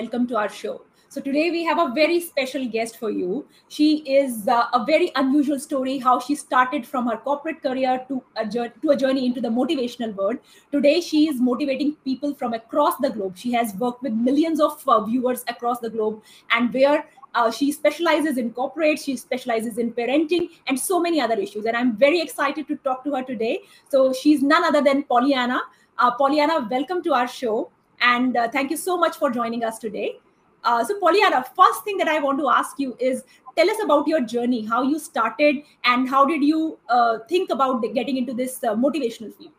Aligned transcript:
welcome 0.00 0.26
to 0.26 0.36
our 0.36 0.48
show. 0.48 0.80
So 1.10 1.20
today 1.20 1.50
we 1.50 1.62
have 1.64 1.78
a 1.78 1.92
very 1.94 2.20
special 2.20 2.66
guest 2.74 2.98
for 2.98 3.10
you. 3.10 3.46
She 3.68 3.88
is 4.18 4.48
uh, 4.48 4.66
a 4.72 4.84
very 4.86 5.10
unusual 5.16 5.58
story 5.58 5.98
how 5.98 6.20
she 6.20 6.34
started 6.34 6.86
from 6.86 7.08
her 7.08 7.16
corporate 7.16 7.62
career 7.62 8.04
to 8.08 8.22
a 8.36 8.46
journey, 8.46 8.72
to 8.82 8.90
a 8.90 8.96
journey 8.96 9.26
into 9.26 9.40
the 9.40 9.48
motivational 9.48 10.14
world. 10.14 10.38
Today 10.72 11.00
she 11.00 11.28
is 11.28 11.40
motivating 11.40 11.96
people 12.04 12.34
from 12.34 12.54
across 12.54 12.96
the 12.98 13.10
globe. 13.10 13.36
She 13.36 13.52
has 13.52 13.74
worked 13.74 14.02
with 14.02 14.12
millions 14.12 14.60
of 14.60 14.82
uh, 14.88 15.00
viewers 15.04 15.44
across 15.48 15.80
the 15.80 15.90
globe 15.90 16.22
and 16.52 16.72
where 16.72 17.04
uh, 17.34 17.50
she 17.50 17.72
specializes 17.72 18.38
in 18.38 18.52
corporate, 18.52 19.00
she 19.00 19.16
specializes 19.16 19.76
in 19.76 19.92
parenting, 19.92 20.48
and 20.68 20.80
so 20.80 21.00
many 21.00 21.20
other 21.20 21.38
issues. 21.38 21.66
And 21.66 21.76
I'm 21.76 21.96
very 21.96 22.20
excited 22.20 22.68
to 22.68 22.76
talk 22.76 23.04
to 23.04 23.16
her 23.16 23.22
today. 23.22 23.60
So 23.90 24.14
she's 24.14 24.42
none 24.42 24.64
other 24.64 24.80
than 24.80 25.02
Pollyana. 25.02 25.60
Uh, 25.98 26.16
Pollyana, 26.16 26.70
welcome 26.70 27.02
to 27.02 27.12
our 27.12 27.28
show. 27.28 27.70
And 28.00 28.36
uh, 28.36 28.48
thank 28.48 28.70
you 28.70 28.76
so 28.76 28.96
much 28.96 29.16
for 29.16 29.30
joining 29.30 29.64
us 29.64 29.78
today. 29.78 30.16
Uh, 30.64 30.84
so, 30.84 30.98
Pollyana, 31.00 31.44
first 31.54 31.84
thing 31.84 31.96
that 31.98 32.08
I 32.08 32.18
want 32.18 32.38
to 32.38 32.48
ask 32.48 32.78
you 32.78 32.96
is 33.00 33.24
tell 33.56 33.70
us 33.70 33.82
about 33.82 34.06
your 34.06 34.20
journey, 34.20 34.64
how 34.64 34.82
you 34.82 34.98
started, 34.98 35.56
and 35.84 36.08
how 36.08 36.24
did 36.24 36.42
you 36.42 36.78
uh, 36.88 37.18
think 37.28 37.50
about 37.50 37.82
getting 37.94 38.16
into 38.16 38.34
this 38.34 38.62
uh, 38.62 38.74
motivational 38.74 39.34
field? 39.34 39.52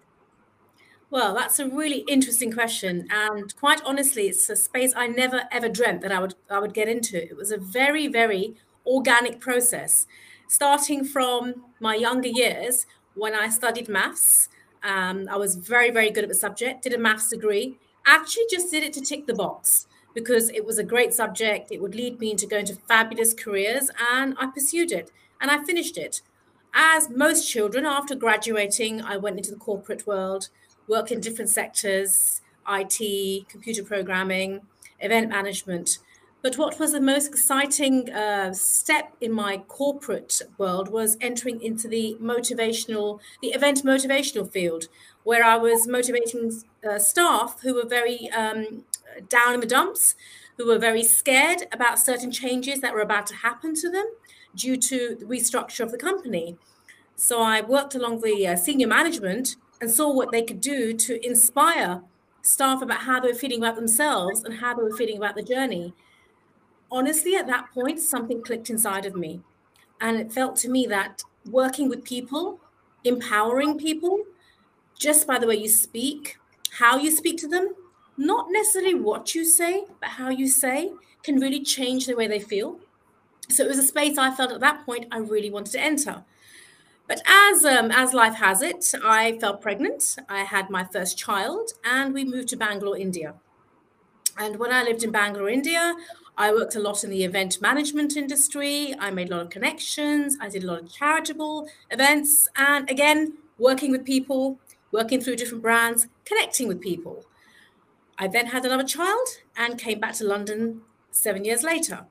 Well, 1.10 1.34
that's 1.34 1.60
a 1.60 1.68
really 1.68 2.06
interesting 2.08 2.54
question, 2.54 3.08
and 3.12 3.54
quite 3.58 3.82
honestly, 3.84 4.28
it's 4.28 4.50
a 4.50 4.56
space 4.56 4.94
I 4.96 5.08
never 5.08 5.42
ever 5.52 5.68
dreamt 5.68 6.02
that 6.02 6.12
I 6.12 6.20
would 6.20 6.36
I 6.50 6.60
would 6.60 6.74
get 6.74 6.88
into. 6.88 7.22
It 7.22 7.36
was 7.36 7.52
a 7.52 7.58
very 7.58 8.08
very 8.08 8.56
organic 8.86 9.40
process, 9.42 10.08
starting 10.48 11.04
from 11.04 11.66
my 11.80 11.96
younger 11.96 12.30
years 12.30 12.86
when 13.16 13.36
I 13.36 13.50
studied 13.50 13.90
maths. 13.90 14.48
Um, 14.84 15.28
I 15.30 15.36
was 15.36 15.56
very 15.56 15.92
very 15.92 16.12
good 16.12 16.24
at 16.24 16.30
the 16.30 16.36
subject. 16.36 16.84
Did 16.84 16.94
a 16.94 16.98
maths 16.98 17.30
degree. 17.30 17.78
Actually, 18.06 18.46
just 18.50 18.72
did 18.72 18.84
it 18.84 18.94
to 18.94 19.02
tick 19.02 19.28
the 19.28 19.34
box 19.34 19.88
because 20.14 20.50
it 20.50 20.66
was 20.66 20.78
a 20.78 20.84
great 20.84 21.14
subject. 21.14 21.72
It 21.72 21.82
would 21.82 21.96
lead 21.96 22.20
me 22.20 22.32
into 22.32 22.48
going 22.48 22.66
to 22.66 22.76
fabulous 22.88 23.34
careers, 23.34 23.90
and 24.12 24.36
I 24.40 24.48
pursued 24.48 24.92
it 24.92 25.12
and 25.40 25.50
I 25.50 25.64
finished 25.64 25.98
it. 25.98 26.22
As 26.74 27.10
most 27.10 27.50
children, 27.50 27.86
after 27.86 28.16
graduating, 28.16 29.02
I 29.02 29.18
went 29.18 29.38
into 29.38 29.52
the 29.52 29.58
corporate 29.58 30.08
world, 30.08 30.50
worked 30.88 31.12
in 31.12 31.20
different 31.20 31.50
sectors 31.50 32.42
IT, 32.70 33.48
computer 33.50 33.84
programming, 33.84 34.62
event 35.00 35.30
management. 35.30 35.98
But 36.42 36.58
what 36.58 36.80
was 36.80 36.92
the 36.92 37.02
most 37.02 37.28
exciting 37.28 38.10
uh, 38.10 38.52
step 38.54 39.16
in 39.22 39.32
my 39.32 39.58
corporate 39.68 40.42
world 40.58 40.90
was 40.90 41.16
entering 41.22 41.62
into 41.62 41.88
the 41.88 42.18
motivational, 42.20 43.20
the 43.42 43.50
event 43.50 43.84
motivational 43.84 44.52
field, 44.52 44.86
where 45.24 45.44
I 45.44 45.56
was 45.58 45.88
motivating 45.88 46.64
uh, 46.88 46.98
staff 46.98 47.60
who 47.62 47.76
were 47.76 47.88
very 47.88 48.28
um, 48.32 48.86
down 49.30 49.54
in 49.54 49.60
the 49.60 49.68
dumps, 49.68 50.16
who 50.58 50.66
were 50.66 50.80
very 50.80 51.04
scared 51.04 51.68
about 51.72 52.00
certain 52.00 52.32
changes 52.32 52.82
that 52.82 52.94
were 52.94 53.02
about 53.02 53.28
to 53.28 53.36
happen 53.36 53.76
to 53.76 53.90
them 53.90 54.08
due 54.56 54.78
to 54.78 55.16
the 55.20 55.26
restructure 55.26 55.82
of 55.82 55.92
the 55.92 55.98
company. 55.98 56.58
So 57.16 57.42
I 57.42 57.62
worked 57.62 57.94
along 57.94 58.22
the 58.22 58.48
uh, 58.48 58.56
senior 58.56 58.88
management 58.88 59.58
and 59.80 59.92
saw 59.92 60.12
what 60.12 60.32
they 60.32 60.42
could 60.42 60.60
do 60.60 60.94
to 60.94 61.24
inspire 61.24 62.02
staff 62.42 62.82
about 62.82 63.02
how 63.02 63.20
they 63.20 63.28
were 63.28 63.36
feeling 63.36 63.60
about 63.60 63.76
themselves 63.76 64.44
and 64.44 64.56
how 64.56 64.74
they 64.74 64.82
were 64.82 64.98
feeling 64.98 65.18
about 65.18 65.36
the 65.36 65.44
journey. 65.44 65.94
Honestly, 66.92 67.36
at 67.36 67.48
that 67.48 67.72
point, 67.74 68.00
something 68.00 68.42
clicked 68.42 68.70
inside 68.70 69.06
of 69.06 69.16
me. 69.16 69.42
And 70.00 70.18
it 70.18 70.34
felt 70.34 70.56
to 70.58 70.70
me 70.70 70.86
that 70.88 71.24
working 71.50 71.88
with 71.90 72.04
people, 72.04 72.60
empowering 73.04 73.78
people, 73.78 74.24
just 75.00 75.26
by 75.26 75.40
the 75.40 75.48
way 75.48 75.56
you 75.56 75.70
speak, 75.70 76.38
how 76.80 76.98
you 76.98 77.12
speak 77.12 77.38
to 77.38 77.48
them, 77.48 77.76
not 78.18 78.48
necessarily 78.50 78.94
what 78.94 79.34
you 79.34 79.46
say, 79.46 79.86
but 80.00 80.10
how 80.12 80.30
you 80.30 80.48
say 80.48 80.92
can 81.24 81.40
really 81.40 81.64
change 81.64 82.06
the 82.06 82.16
way 82.16 82.28
they 82.28 82.40
feel. 82.40 82.80
So 83.50 83.64
it 83.64 83.70
was 83.70 83.78
a 83.78 83.84
space 83.84 84.18
I 84.18 84.34
felt 84.34 84.52
at 84.52 84.60
that 84.60 84.86
point 84.86 85.08
I 85.12 85.18
really 85.18 85.50
wanted 85.50 85.72
to 85.74 85.82
enter. 85.82 86.24
But 87.08 87.22
as 87.26 87.66
um, 87.66 87.92
as 87.92 88.14
life 88.14 88.36
has 88.36 88.62
it, 88.62 88.94
I 89.04 89.38
fell 89.40 89.58
pregnant. 89.58 90.16
I 90.30 90.44
had 90.44 90.70
my 90.70 90.86
first 90.86 91.18
child, 91.18 91.72
and 91.84 92.14
we 92.14 92.24
moved 92.24 92.50
to 92.50 92.58
Bangalore, 92.58 92.98
India. 92.98 93.34
And 94.38 94.58
when 94.58 94.72
I 94.72 94.84
lived 94.84 95.04
in 95.04 95.12
Bangalore, 95.12 95.50
India, 95.50 95.94
I 96.38 96.52
worked 96.52 96.76
a 96.76 96.80
lot 96.80 97.04
in 97.04 97.10
the 97.10 97.24
event 97.24 97.62
management 97.62 98.16
industry. 98.16 98.96
I 99.00 99.12
made 99.12 99.30
a 99.30 99.36
lot 99.36 99.42
of 99.42 99.50
connections. 99.50 100.38
I 100.40 100.50
did 100.50 100.64
a 100.64 100.68
lot 100.68 100.82
of 100.82 100.92
charitable 100.92 101.68
events, 101.90 102.50
and 102.56 102.90
again, 102.90 103.38
working 103.58 103.92
with 103.92 104.06
people, 104.06 104.60
working 104.92 105.22
through 105.22 105.36
different 105.36 105.62
brands, 105.62 106.08
connecting 106.26 106.68
with 106.68 106.82
people. 106.82 107.26
I 108.18 108.28
then 108.28 108.48
had 108.48 108.66
another 108.66 108.84
child 108.84 109.28
and 109.56 109.80
came 109.80 110.00
back 110.00 110.14
to 110.16 110.26
London 110.26 110.82
seven 111.12 111.44
years 111.44 111.64
later, 111.64 112.06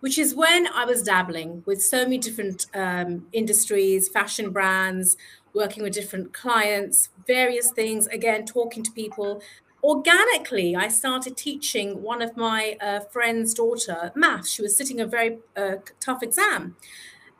which 0.00 0.18
is 0.18 0.34
when 0.34 0.66
I 0.68 0.84
was 0.84 1.02
dabbling 1.02 1.62
with 1.66 1.82
so 1.82 2.04
many 2.04 2.18
different 2.18 2.66
um, 2.74 3.26
industries, 3.32 4.08
fashion 4.08 4.50
brands, 4.50 5.16
working 5.52 5.82
with 5.82 5.92
different 5.92 6.32
clients, 6.32 7.10
various 7.26 7.70
things, 7.72 8.06
again, 8.08 8.44
talking 8.46 8.82
to 8.82 8.92
people. 8.92 9.42
Organically, 9.82 10.74
I 10.74 10.88
started 10.88 11.36
teaching 11.36 12.02
one 12.02 12.20
of 12.20 12.36
my 12.36 12.76
uh, 12.80 13.00
friend's 13.00 13.54
daughter 13.54 14.10
math. 14.16 14.48
She 14.48 14.60
was 14.60 14.76
sitting 14.76 15.00
a 15.00 15.06
very 15.06 15.38
uh, 15.56 15.76
tough 16.00 16.22
exam 16.22 16.76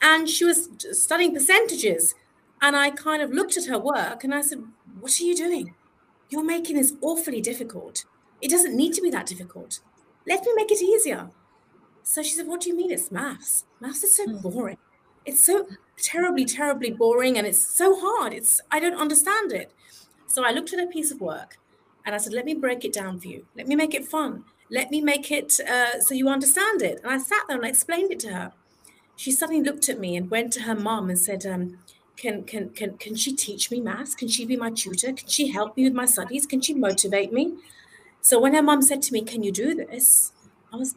and 0.01 0.29
she 0.29 0.45
was 0.45 0.69
studying 0.93 1.35
percentages. 1.35 2.15
And 2.63 2.77
I 2.77 2.91
kind 2.91 3.23
of 3.23 3.31
looked 3.31 3.57
at 3.57 3.67
her 3.67 3.79
work 3.79 4.23
and 4.23 4.35
I 4.35 4.43
said, 4.43 4.63
What 5.01 5.21
are 5.21 5.25
you 5.25 5.35
doing? 5.35 5.75
You're 6.29 6.45
making 6.45 6.77
this 6.77 6.93
awfully 7.01 7.41
difficult. 7.41 8.05
It 8.41 8.51
doesn't 8.51 8.77
need 8.77 8.95
to 8.95 9.03
be 9.03 9.11
that 9.11 9.27
difficult. 9.27 9.81
Let 10.27 10.45
me 10.45 10.53
make 10.55 10.71
it 10.71 10.83
easier. 10.83 11.31
So 12.05 12.23
she 12.23 12.35
said, 12.35 12.47
What 12.47 12.61
do 12.61 12.69
you 12.69 12.77
mean 12.77 12.93
it's 12.93 13.11
maths? 13.11 13.65
Maths 13.81 14.05
is 14.05 14.17
so 14.17 14.27
hmm. 14.27 14.39
boring. 14.39 14.79
It's 15.25 15.45
so 15.45 15.67
terribly, 16.01 16.45
terribly 16.45 16.93
boring 16.93 17.37
and 17.37 17.47
it's 17.49 17.59
so 17.61 17.99
hard. 18.01 18.33
It's 18.33 18.61
I 18.71 18.79
don't 18.79 18.95
understand 18.95 19.53
it. 19.53 19.73
So 20.29 20.45
I 20.45 20.53
looked 20.53 20.73
at 20.73 20.79
a 20.79 20.87
piece 20.87 21.11
of 21.11 21.21
work 21.21 21.59
and 22.09 22.15
I 22.15 22.19
said, 22.19 22.33
Let 22.33 22.47
me 22.47 22.55
break 22.55 22.87
it 22.87 22.93
down 22.95 23.21
for 23.21 23.29
you. 23.29 23.45
Let 23.55 23.69
me 23.69 23.77
make 23.77 23.95
it 23.95 24.07
fun. 24.07 24.45
Let 24.71 24.91
me 24.91 25.03
make 25.03 25.31
it 25.31 25.61
uh, 25.61 26.01
so 26.01 26.15
you 26.15 26.31
understand 26.31 26.81
it. 26.81 27.01
And 27.03 27.13
I 27.13 27.19
sat 27.19 27.43
there 27.47 27.59
and 27.59 27.67
I 27.67 27.69
explained 27.69 28.11
it 28.11 28.19
to 28.21 28.33
her. 28.33 28.53
She 29.15 29.31
suddenly 29.31 29.63
looked 29.63 29.91
at 29.91 30.01
me 30.01 30.17
and 30.17 30.31
went 30.31 30.55
to 30.55 30.63
her 30.63 30.75
mom 30.75 31.11
and 31.11 31.19
said, 31.19 31.45
um, 31.45 31.79
can 32.17 32.45
can 32.45 32.71
can 32.71 32.97
can 32.97 33.15
she 33.15 33.35
teach 33.35 33.71
me 33.71 33.81
maths? 33.81 34.15
Can 34.15 34.27
she 34.27 34.47
be 34.47 34.57
my 34.57 34.71
tutor? 34.71 35.13
Can 35.13 35.29
she 35.29 35.49
help 35.49 35.77
me 35.77 35.85
with 35.85 35.93
my 35.93 36.07
studies? 36.07 36.47
Can 36.47 36.63
she 36.63 36.73
motivate 36.73 37.31
me? 37.31 37.59
So 38.23 38.41
when 38.41 38.55
her 38.55 38.63
mum 38.63 38.81
said 38.81 39.03
to 39.03 39.13
me, 39.13 39.21
"Can 39.21 39.43
you 39.43 39.53
do 39.53 39.75
this?" 39.75 40.33
I 40.73 40.77
was, 40.77 40.97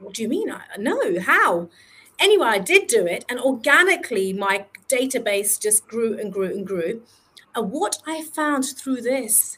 "What 0.00 0.14
do 0.14 0.22
you 0.22 0.28
mean?" 0.28 0.50
I 0.50 0.62
no, 0.76 1.20
how? 1.20 1.70
Anyway, 2.18 2.46
I 2.46 2.58
did 2.58 2.88
do 2.88 3.06
it, 3.06 3.24
and 3.30 3.40
organically 3.40 4.34
my 4.34 4.66
database 4.88 5.58
just 5.58 5.86
grew 5.88 6.18
and 6.18 6.30
grew 6.30 6.50
and 6.50 6.66
grew. 6.66 7.02
And 7.54 7.70
what 7.70 8.02
I 8.06 8.22
found 8.22 8.66
through 8.66 9.00
this, 9.00 9.56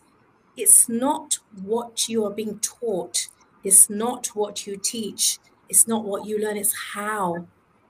it's 0.56 0.88
not 0.88 1.38
what 1.62 2.08
you 2.08 2.24
are 2.24 2.30
being 2.30 2.58
taught. 2.58 3.28
It's 3.64 3.88
not 3.88 4.28
what 4.28 4.66
you 4.66 4.76
teach. 4.76 5.38
It's 5.68 5.88
not 5.88 6.04
what 6.04 6.26
you 6.26 6.38
learn. 6.38 6.56
It's 6.56 6.74
how. 6.94 7.46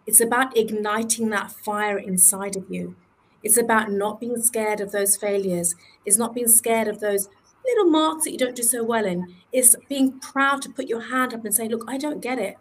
It's 0.07 0.21
about 0.21 0.57
igniting 0.57 1.31
that 1.31 1.53
fire 1.53 1.99
inside 1.99 2.57
of 2.57 2.71
you. 2.71 2.97
It's 3.43 3.57
about 3.57 3.91
not 3.91 4.21
being 4.21 4.41
scared 4.41 4.81
of 4.81 4.93
those 4.93 5.17
failures. 5.17 5.75
It's 6.05 6.19
not 6.19 6.35
being 6.35 6.49
scared 6.49 6.89
of 6.89 7.01
those 7.01 7.29
little 7.65 7.91
marks 7.91 8.25
that 8.25 8.33
you 8.33 8.39
don't 8.39 8.57
do 8.57 8.63
so 8.63 8.85
well 8.85 9.05
in. 9.05 9.35
It's 9.53 9.75
being 9.89 10.21
proud 10.21 10.63
to 10.63 10.71
put 10.71 10.89
your 10.89 11.03
hand 11.03 11.35
up 11.35 11.45
and 11.45 11.55
say, 11.55 11.69
Look, 11.69 11.85
I 11.89 11.99
don't 11.99 12.21
get 12.21 12.39
it. 12.39 12.57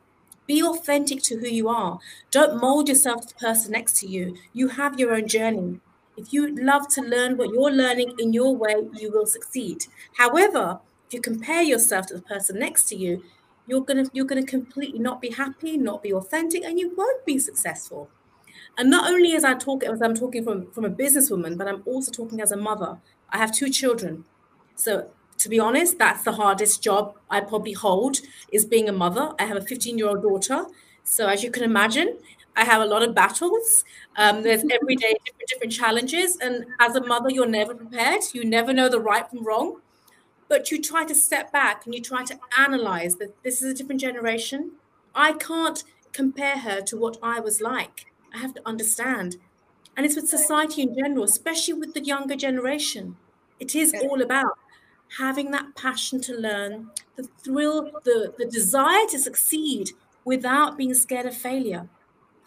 Be 0.48 0.64
authentic 0.64 1.22
to 1.24 1.38
who 1.38 1.48
you 1.48 1.70
are. 1.70 2.00
Don't 2.32 2.60
mold 2.60 2.90
yourself 2.90 3.28
to 3.28 3.34
the 3.34 3.40
person 3.40 3.72
next 3.72 3.98
to 4.00 4.08
you. 4.08 4.36
You 4.54 4.70
have 4.70 5.00
your 5.00 5.14
own 5.14 5.28
journey. 5.28 5.80
If 6.18 6.34
you 6.34 6.56
love 6.56 6.88
to 6.90 7.02
learn 7.02 7.38
what 7.38 7.50
you're 7.50 7.72
learning 7.72 8.16
in 8.20 8.34
your 8.34 8.56
way, 8.56 8.76
you 8.94 9.12
will 9.12 9.26
succeed. 9.26 9.86
However, 10.18 10.80
if 11.08 11.14
you 11.14 11.22
compare 11.22 11.62
yourself 11.62 12.08
to 12.08 12.16
the 12.16 12.22
person 12.22 12.60
next 12.60 12.84
to 12.90 12.96
you, 12.96 13.24
you're 13.68 13.82
gonna 13.82 14.06
you're 14.14 14.26
gonna 14.26 14.46
completely 14.46 15.00
not 15.00 15.22
be 15.22 15.30
happy, 15.30 15.78
not 15.78 16.04
be 16.04 16.14
authentic, 16.14 16.64
and 16.64 16.80
you 16.80 16.94
won't 16.96 17.26
be 17.26 17.40
successful. 17.40 18.10
And 18.78 18.90
not 18.90 19.12
only 19.12 19.36
as 19.36 19.44
I 19.44 19.54
talk 19.54 19.84
as 19.84 20.02
I'm 20.02 20.16
talking 20.16 20.44
from, 20.44 20.72
from 20.72 20.86
a 20.86 20.90
businesswoman, 20.90 21.58
but 21.58 21.68
I'm 21.68 21.84
also 21.86 22.12
talking 22.12 22.42
as 22.42 22.52
a 22.52 22.58
mother. 22.58 22.98
I 23.30 23.38
have 23.38 23.52
two 23.52 23.70
children. 23.70 24.26
So 24.76 25.12
to 25.38 25.50
be 25.50 25.60
honest, 25.60 25.98
that's 25.98 26.24
the 26.24 26.34
hardest 26.34 26.84
job 26.84 27.16
I 27.30 27.42
probably 27.42 27.74
hold 27.74 28.18
is 28.52 28.66
being 28.66 28.88
a 28.88 28.94
mother. 28.94 29.34
I 29.40 29.46
have 29.46 29.58
a 29.58 29.62
15 29.62 29.98
year 29.98 30.08
old 30.08 30.22
daughter. 30.22 30.66
So 31.04 31.28
as 31.28 31.44
you 31.44 31.52
can 31.52 31.64
imagine, 31.64 32.18
I 32.56 32.66
have 32.66 32.82
a 32.82 32.86
lot 32.86 33.04
of 33.04 33.16
battles. 33.16 33.84
Um, 34.18 34.44
there's 34.44 34.64
every 34.72 34.96
day 34.96 35.16
different, 35.26 35.48
different 35.48 35.74
challenges. 35.74 36.38
And 36.38 36.66
as 36.80 36.96
a 36.96 37.06
mother, 37.06 37.30
you're 37.30 37.48
never 37.48 37.74
prepared. 37.74 38.22
You 38.34 38.46
never 38.46 38.74
know 38.74 38.90
the 38.90 39.00
right 39.00 39.30
from 39.30 39.46
wrong. 39.46 39.82
But 40.48 40.70
you 40.70 40.82
try 40.82 41.06
to 41.06 41.16
step 41.16 41.52
back 41.52 41.86
and 41.86 41.96
you 41.96 42.02
try 42.02 42.26
to 42.26 42.38
analyze 42.58 43.16
that 43.18 43.42
this 43.44 43.62
is 43.62 43.72
a 43.72 43.74
different 43.74 44.02
generation. 44.02 44.72
I 45.16 45.34
can't 45.34 45.84
compare 46.12 46.58
her 46.60 46.82
to 46.82 46.98
what 46.98 47.18
I 47.24 47.40
was 47.40 47.62
like. 47.62 48.08
I 48.34 48.40
have 48.40 48.54
to 48.56 48.62
understand. 48.68 49.38
And 49.96 50.06
it's 50.06 50.16
with 50.16 50.30
society 50.30 50.82
in 50.82 50.96
general, 50.96 51.24
especially 51.24 51.74
with 51.76 51.94
the 51.94 52.04
younger 52.04 52.36
generation. 52.36 53.18
It 53.60 53.76
is 53.76 53.94
all 54.02 54.22
about 54.22 54.58
having 55.18 55.52
that 55.52 55.76
passion 55.76 56.22
to 56.22 56.34
learn, 56.34 56.90
the 57.16 57.24
thrill, 57.44 57.92
the, 58.04 58.34
the 58.38 58.46
desire 58.46 59.06
to 59.08 59.20
succeed 59.20 59.92
without 60.24 60.78
being 60.78 60.94
scared 60.94 61.26
of 61.26 61.36
failure. 61.36 61.88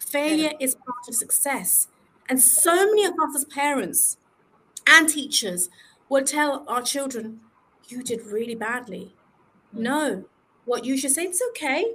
Failure 0.05 0.51
is 0.59 0.75
part 0.75 1.07
of 1.07 1.15
success. 1.15 1.87
And 2.29 2.41
so 2.41 2.73
many 2.73 3.05
of 3.05 3.13
us 3.13 3.35
as 3.35 3.45
parents 3.45 4.17
and 4.87 5.09
teachers 5.09 5.69
will 6.09 6.23
tell 6.23 6.63
our 6.67 6.81
children, 6.81 7.41
You 7.87 8.03
did 8.03 8.21
really 8.25 8.55
badly. 8.55 9.13
Mm. 9.75 9.79
No, 9.79 10.25
what 10.65 10.85
you 10.85 10.97
should 10.97 11.11
say, 11.11 11.23
it's 11.25 11.41
okay. 11.49 11.85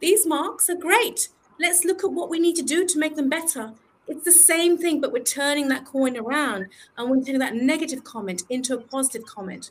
These 0.00 0.26
marks 0.26 0.68
are 0.68 0.76
great. 0.76 1.28
Let's 1.60 1.84
look 1.84 2.04
at 2.04 2.12
what 2.12 2.30
we 2.30 2.38
need 2.38 2.56
to 2.56 2.62
do 2.62 2.86
to 2.86 2.98
make 2.98 3.16
them 3.16 3.28
better. 3.28 3.72
It's 4.08 4.24
the 4.24 4.32
same 4.32 4.76
thing, 4.76 5.00
but 5.00 5.12
we're 5.12 5.22
turning 5.22 5.68
that 5.68 5.84
coin 5.84 6.16
around 6.16 6.66
and 6.96 7.10
we're 7.10 7.22
turning 7.22 7.38
that 7.38 7.54
negative 7.54 8.02
comment 8.02 8.42
into 8.50 8.74
a 8.74 8.80
positive 8.80 9.24
comment. 9.26 9.70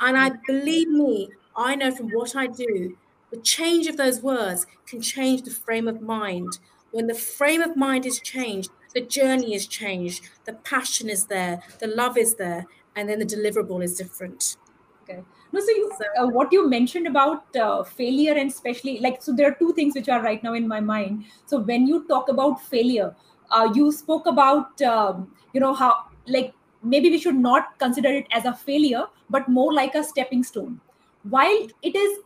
And 0.00 0.16
I 0.16 0.32
believe 0.46 0.88
me, 0.88 1.30
I 1.56 1.74
know 1.74 1.94
from 1.94 2.08
what 2.10 2.34
I 2.36 2.46
do, 2.46 2.96
the 3.30 3.38
change 3.38 3.86
of 3.86 3.96
those 3.96 4.22
words 4.22 4.66
can 4.86 5.00
change 5.00 5.42
the 5.42 5.50
frame 5.50 5.88
of 5.88 6.00
mind. 6.00 6.58
When 6.96 7.08
the 7.08 7.14
frame 7.14 7.60
of 7.60 7.76
mind 7.76 8.06
is 8.06 8.20
changed, 8.20 8.70
the 8.94 9.02
journey 9.02 9.54
is 9.54 9.66
changed, 9.66 10.30
the 10.46 10.54
passion 10.54 11.10
is 11.10 11.26
there, 11.26 11.62
the 11.78 11.88
love 11.88 12.16
is 12.16 12.36
there, 12.36 12.64
and 12.94 13.06
then 13.06 13.18
the 13.18 13.26
deliverable 13.26 13.84
is 13.84 13.98
different. 13.98 14.56
Okay. 15.02 15.22
No, 15.52 15.60
so, 15.60 15.70
you, 15.72 15.92
uh, 16.18 16.26
what 16.28 16.50
you 16.52 16.66
mentioned 16.70 17.06
about 17.06 17.54
uh, 17.54 17.84
failure 17.84 18.32
and 18.32 18.50
especially 18.50 18.98
like 19.00 19.22
so 19.22 19.34
there 19.34 19.46
are 19.50 19.54
two 19.58 19.74
things 19.74 19.94
which 19.94 20.08
are 20.08 20.22
right 20.22 20.42
now 20.42 20.54
in 20.54 20.66
my 20.66 20.80
mind. 20.80 21.26
So 21.44 21.58
when 21.58 21.86
you 21.86 22.08
talk 22.08 22.30
about 22.30 22.64
failure, 22.64 23.14
uh, 23.50 23.68
you 23.74 23.92
spoke 23.92 24.24
about 24.24 24.80
um, 24.80 25.30
you 25.52 25.60
know 25.60 25.74
how 25.74 26.06
like 26.26 26.54
maybe 26.82 27.10
we 27.10 27.18
should 27.18 27.36
not 27.36 27.78
consider 27.78 28.08
it 28.08 28.26
as 28.32 28.46
a 28.46 28.54
failure 28.54 29.04
but 29.28 29.46
more 29.50 29.72
like 29.74 29.94
a 29.94 30.02
stepping 30.02 30.42
stone 30.42 30.80
while 31.24 31.66
it 31.82 31.94
is 31.94 32.18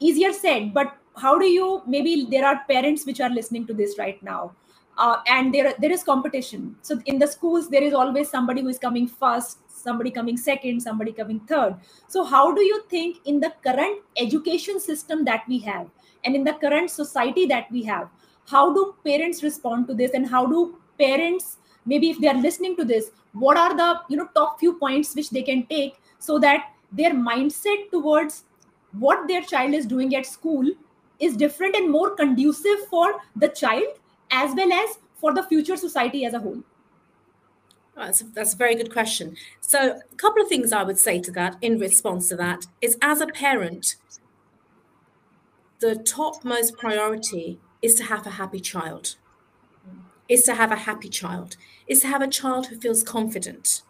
easier 0.00 0.32
said 0.32 0.72
but 0.74 0.96
how 1.16 1.38
do 1.38 1.46
you 1.46 1.82
maybe 1.86 2.26
there 2.30 2.46
are 2.46 2.62
parents 2.68 3.06
which 3.06 3.20
are 3.20 3.30
listening 3.30 3.66
to 3.66 3.74
this 3.74 3.98
right 3.98 4.22
now 4.22 4.52
uh, 4.98 5.16
and 5.26 5.52
there 5.52 5.74
there 5.78 5.92
is 5.92 6.02
competition. 6.02 6.74
So 6.82 7.00
in 7.06 7.18
the 7.18 7.26
schools 7.26 7.68
there 7.68 7.82
is 7.82 7.92
always 7.92 8.30
somebody 8.30 8.62
who 8.62 8.68
is 8.68 8.78
coming 8.78 9.06
first 9.06 9.58
somebody 9.68 10.10
coming 10.10 10.36
second 10.36 10.80
somebody 10.80 11.12
coming 11.12 11.40
third. 11.40 11.76
So 12.08 12.24
how 12.24 12.54
do 12.54 12.62
you 12.62 12.82
think 12.88 13.18
in 13.24 13.40
the 13.40 13.52
current 13.62 14.00
education 14.16 14.80
system 14.80 15.24
that 15.26 15.44
we 15.48 15.58
have 15.60 15.88
and 16.24 16.34
in 16.34 16.44
the 16.44 16.54
current 16.54 16.90
society 16.90 17.46
that 17.46 17.70
we 17.70 17.82
have 17.84 18.08
how 18.48 18.72
do 18.72 18.94
parents 19.04 19.42
respond 19.42 19.88
to 19.88 19.94
this? 19.94 20.12
And 20.12 20.26
how 20.26 20.46
do 20.46 20.78
parents 20.98 21.58
maybe 21.84 22.10
if 22.10 22.20
they 22.20 22.28
are 22.28 22.40
listening 22.40 22.76
to 22.76 22.84
this 22.84 23.10
what 23.32 23.56
are 23.56 23.76
the 23.76 24.00
you 24.08 24.16
know 24.16 24.28
top 24.34 24.58
few 24.58 24.74
points 24.74 25.14
which 25.14 25.30
they 25.30 25.42
can 25.42 25.66
take 25.66 25.96
so 26.18 26.38
that 26.38 26.72
their 26.92 27.12
mindset 27.12 27.90
towards 27.90 28.44
what 28.92 29.28
their 29.28 29.42
child 29.42 29.74
is 29.74 29.84
doing 29.84 30.14
at 30.16 30.24
school 30.24 30.70
is 31.18 31.36
different 31.36 31.76
and 31.76 31.90
more 31.90 32.14
conducive 32.14 32.86
for 32.90 33.20
the 33.34 33.48
child 33.48 33.98
as 34.30 34.54
well 34.54 34.72
as 34.72 34.98
for 35.20 35.34
the 35.34 35.42
future 35.44 35.76
society 35.76 36.24
as 36.24 36.34
a 36.34 36.38
whole 36.38 36.62
that's, 37.96 38.20
a, 38.20 38.24
that's 38.24 38.52
a 38.52 38.56
very 38.56 38.74
good 38.74 38.92
question. 38.92 39.36
So, 39.60 39.98
a 40.12 40.16
couple 40.16 40.42
of 40.42 40.48
things 40.48 40.72
I 40.72 40.82
would 40.82 40.98
say 40.98 41.18
to 41.20 41.30
that 41.32 41.56
in 41.62 41.78
response 41.78 42.28
to 42.28 42.36
that 42.36 42.66
is 42.82 42.98
as 43.00 43.20
a 43.20 43.26
parent, 43.26 43.96
the 45.80 45.96
topmost 45.96 46.76
priority 46.76 47.58
is 47.82 47.94
to 47.96 48.04
have 48.04 48.26
a 48.26 48.30
happy 48.30 48.60
child. 48.60 49.16
Is 50.28 50.42
to 50.44 50.54
have 50.54 50.72
a 50.72 50.76
happy 50.76 51.08
child. 51.08 51.56
Is 51.86 52.00
to 52.00 52.08
have 52.08 52.20
a 52.20 52.28
child 52.28 52.66
who 52.66 52.76
feels 52.76 53.02
confident, 53.02 53.82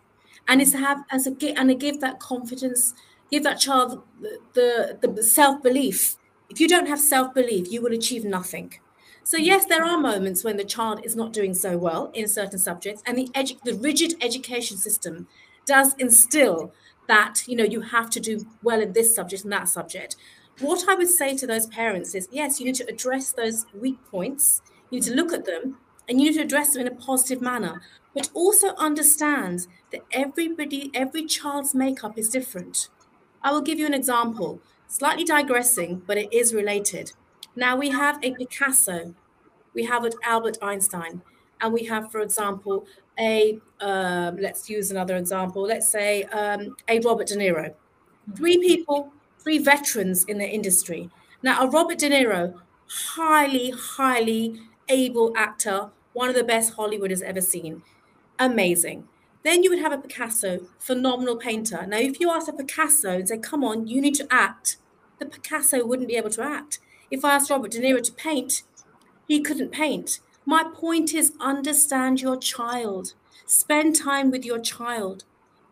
and 0.46 0.60
is 0.60 0.72
to 0.72 0.78
have 0.78 1.04
as 1.10 1.26
a 1.26 1.30
and 1.56 1.70
to 1.70 1.74
give 1.74 2.00
that 2.00 2.20
confidence, 2.20 2.94
give 3.30 3.42
that 3.44 3.58
child 3.58 4.02
the 4.20 4.98
the, 5.00 5.08
the 5.08 5.22
self 5.22 5.62
belief. 5.62 6.16
If 6.48 6.60
you 6.60 6.68
don't 6.68 6.86
have 6.88 7.00
self 7.00 7.34
belief, 7.34 7.70
you 7.70 7.80
will 7.82 7.92
achieve 7.92 8.24
nothing. 8.24 8.74
So 9.24 9.36
yes, 9.36 9.66
there 9.66 9.84
are 9.84 9.98
moments 9.98 10.44
when 10.44 10.56
the 10.56 10.64
child 10.64 11.04
is 11.04 11.16
not 11.16 11.32
doing 11.32 11.54
so 11.54 11.76
well 11.76 12.10
in 12.14 12.28
certain 12.28 12.58
subjects, 12.58 13.02
and 13.06 13.18
the 13.18 13.28
edu- 13.34 13.60
the 13.64 13.74
rigid 13.74 14.14
education 14.20 14.76
system 14.76 15.26
does 15.66 15.94
instill 15.98 16.72
that 17.08 17.42
you 17.46 17.56
know 17.56 17.64
you 17.64 17.80
have 17.82 18.10
to 18.10 18.20
do 18.20 18.46
well 18.62 18.80
in 18.80 18.92
this 18.92 19.14
subject 19.14 19.42
and 19.44 19.52
that 19.52 19.68
subject. 19.68 20.16
What 20.60 20.88
I 20.88 20.94
would 20.94 21.08
say 21.10 21.36
to 21.36 21.46
those 21.46 21.66
parents 21.66 22.14
is 22.14 22.28
yes, 22.30 22.60
you 22.60 22.66
need 22.66 22.76
to 22.76 22.88
address 22.88 23.32
those 23.32 23.66
weak 23.74 23.98
points, 24.10 24.62
you 24.90 24.98
need 25.00 25.06
to 25.06 25.14
look 25.14 25.32
at 25.32 25.44
them, 25.44 25.78
and 26.08 26.20
you 26.20 26.28
need 26.30 26.36
to 26.36 26.42
address 26.44 26.72
them 26.72 26.86
in 26.86 26.92
a 26.92 26.96
positive 26.96 27.40
manner, 27.42 27.82
but 28.14 28.30
also 28.34 28.74
understand 28.76 29.66
that 29.90 30.02
everybody, 30.12 30.90
every 30.94 31.24
child's 31.26 31.74
makeup 31.74 32.16
is 32.16 32.30
different. 32.30 32.88
I 33.42 33.52
will 33.52 33.60
give 33.62 33.78
you 33.78 33.86
an 33.86 33.94
example, 33.94 34.60
slightly 34.88 35.24
digressing, 35.24 36.02
but 36.06 36.16
it 36.16 36.32
is 36.32 36.54
related. 36.54 37.12
Now 37.54 37.76
we 37.76 37.90
have 37.90 38.18
a 38.22 38.32
Picasso, 38.32 39.14
we 39.74 39.84
have 39.84 40.04
an 40.04 40.12
Albert 40.24 40.58
Einstein, 40.62 41.22
and 41.60 41.72
we 41.72 41.84
have, 41.84 42.10
for 42.10 42.20
example, 42.20 42.86
a 43.18 43.58
um, 43.80 44.36
let's 44.36 44.68
use 44.68 44.90
another 44.90 45.16
example. 45.16 45.62
Let's 45.62 45.88
say 45.88 46.24
um, 46.24 46.76
a 46.88 47.00
Robert 47.00 47.28
De 47.28 47.36
Niro. 47.36 47.74
Three 48.34 48.58
people 48.58 49.12
three 49.46 49.58
veterans 49.58 50.24
in 50.24 50.38
the 50.38 50.48
industry. 50.48 51.08
Now, 51.40 51.62
a 51.62 51.70
Robert 51.70 51.98
De 51.98 52.10
Niro, 52.10 52.54
highly, 52.88 53.70
highly 53.70 54.60
able 54.88 55.32
actor, 55.36 55.90
one 56.14 56.28
of 56.28 56.34
the 56.34 56.42
best 56.42 56.74
Hollywood 56.74 57.10
has 57.12 57.22
ever 57.22 57.40
seen. 57.40 57.84
Amazing. 58.40 59.06
Then 59.46 59.62
you 59.62 59.70
would 59.70 59.78
have 59.78 59.92
a 59.92 59.98
Picasso, 59.98 60.66
phenomenal 60.76 61.36
painter. 61.36 61.86
Now, 61.86 61.98
if 61.98 62.18
you 62.18 62.32
ask 62.32 62.48
a 62.48 62.52
Picasso 62.52 63.10
and 63.10 63.28
say, 63.28 63.38
come 63.38 63.62
on, 63.62 63.86
you 63.86 64.00
need 64.00 64.16
to 64.16 64.26
act, 64.28 64.76
the 65.20 65.24
Picasso 65.24 65.86
wouldn't 65.86 66.08
be 66.08 66.16
able 66.16 66.30
to 66.30 66.42
act. 66.42 66.80
If 67.12 67.24
I 67.24 67.36
asked 67.36 67.48
Robert 67.48 67.70
De 67.70 67.80
Niro 67.80 68.02
to 68.02 68.12
paint, 68.12 68.62
he 69.28 69.40
couldn't 69.40 69.70
paint. 69.70 70.18
My 70.44 70.64
point 70.64 71.14
is 71.14 71.32
understand 71.38 72.20
your 72.20 72.36
child, 72.36 73.14
spend 73.46 73.94
time 73.94 74.32
with 74.32 74.44
your 74.44 74.58
child, 74.58 75.22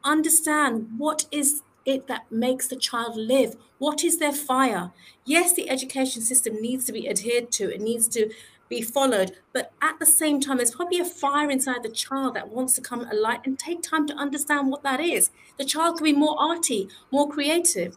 understand 0.05 0.91
what 0.97 1.27
is 1.33 1.63
it 1.85 2.07
that 2.07 2.31
makes 2.31 2.69
the 2.69 2.77
child 2.77 3.17
live? 3.17 3.57
What 3.79 4.05
is 4.05 4.19
their 4.19 4.33
fire? 4.33 4.93
Yes, 5.25 5.53
the 5.53 5.69
education 5.69 6.23
system 6.23 6.63
needs 6.63 6.85
to 6.85 6.93
be 6.93 7.09
adhered 7.09 7.51
to, 7.53 7.75
it 7.75 7.81
needs 7.81 8.07
to 8.11 8.31
be 8.69 8.83
followed, 8.83 9.33
but 9.53 9.73
at 9.83 9.99
the 9.99 10.07
same 10.07 10.41
time, 10.41 10.57
there's 10.57 10.75
probably 10.75 10.99
a 10.99 11.05
fire 11.05 11.51
inside 11.51 11.83
the 11.83 11.89
child 11.89 12.35
that 12.35 12.49
wants 12.49 12.75
to 12.75 12.81
come 12.81 13.07
alight 13.11 13.41
and 13.45 13.59
take 13.59 13.83
time 13.83 14.07
to 14.07 14.15
understand 14.15 14.71
what 14.71 14.83
that 14.83 15.01
is. 15.01 15.31
The 15.59 15.65
child 15.65 15.99
can 15.99 16.05
be 16.05 16.13
more 16.13 16.37
arty, 16.39 16.89
more 17.11 17.29
creative. 17.29 17.97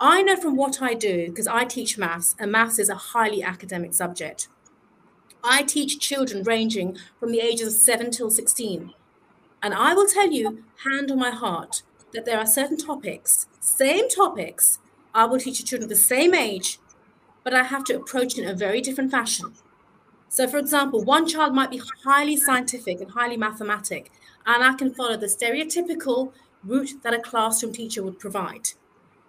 I 0.00 0.22
know 0.22 0.36
from 0.36 0.56
what 0.56 0.80
I 0.82 0.94
do, 0.94 1.28
because 1.28 1.46
I 1.46 1.64
teach 1.64 1.98
maths, 1.98 2.34
and 2.38 2.52
maths 2.52 2.78
is 2.78 2.88
a 2.88 2.94
highly 2.94 3.42
academic 3.42 3.94
subject. 3.94 4.48
I 5.42 5.62
teach 5.62 5.98
children 5.98 6.42
ranging 6.42 6.96
from 7.20 7.32
the 7.32 7.40
ages 7.40 7.74
of 7.74 7.80
7 7.80 8.10
till 8.10 8.30
16. 8.30 8.94
And 9.62 9.74
I 9.74 9.94
will 9.94 10.06
tell 10.06 10.30
you, 10.30 10.64
hand 10.84 11.10
on 11.10 11.18
my 11.18 11.30
heart, 11.30 11.82
that 12.12 12.24
there 12.24 12.38
are 12.38 12.46
certain 12.46 12.76
topics, 12.76 13.46
same 13.60 14.08
topics, 14.08 14.78
I 15.14 15.26
will 15.26 15.38
teach 15.38 15.64
children 15.64 15.88
the 15.88 15.96
same 15.96 16.34
age, 16.34 16.78
but 17.44 17.54
I 17.54 17.62
have 17.62 17.84
to 17.84 17.96
approach 17.96 18.36
it 18.36 18.42
in 18.42 18.48
a 18.50 18.54
very 18.54 18.80
different 18.80 19.12
fashion. 19.12 19.54
So, 20.34 20.48
for 20.48 20.58
example, 20.58 21.04
one 21.04 21.28
child 21.28 21.54
might 21.54 21.70
be 21.70 21.80
highly 22.02 22.36
scientific 22.36 23.00
and 23.00 23.12
highly 23.12 23.36
mathematic, 23.36 24.10
and 24.44 24.64
I 24.64 24.74
can 24.74 24.92
follow 24.92 25.16
the 25.16 25.26
stereotypical 25.26 26.32
route 26.64 26.94
that 27.04 27.14
a 27.14 27.20
classroom 27.20 27.72
teacher 27.72 28.02
would 28.02 28.18
provide. 28.18 28.70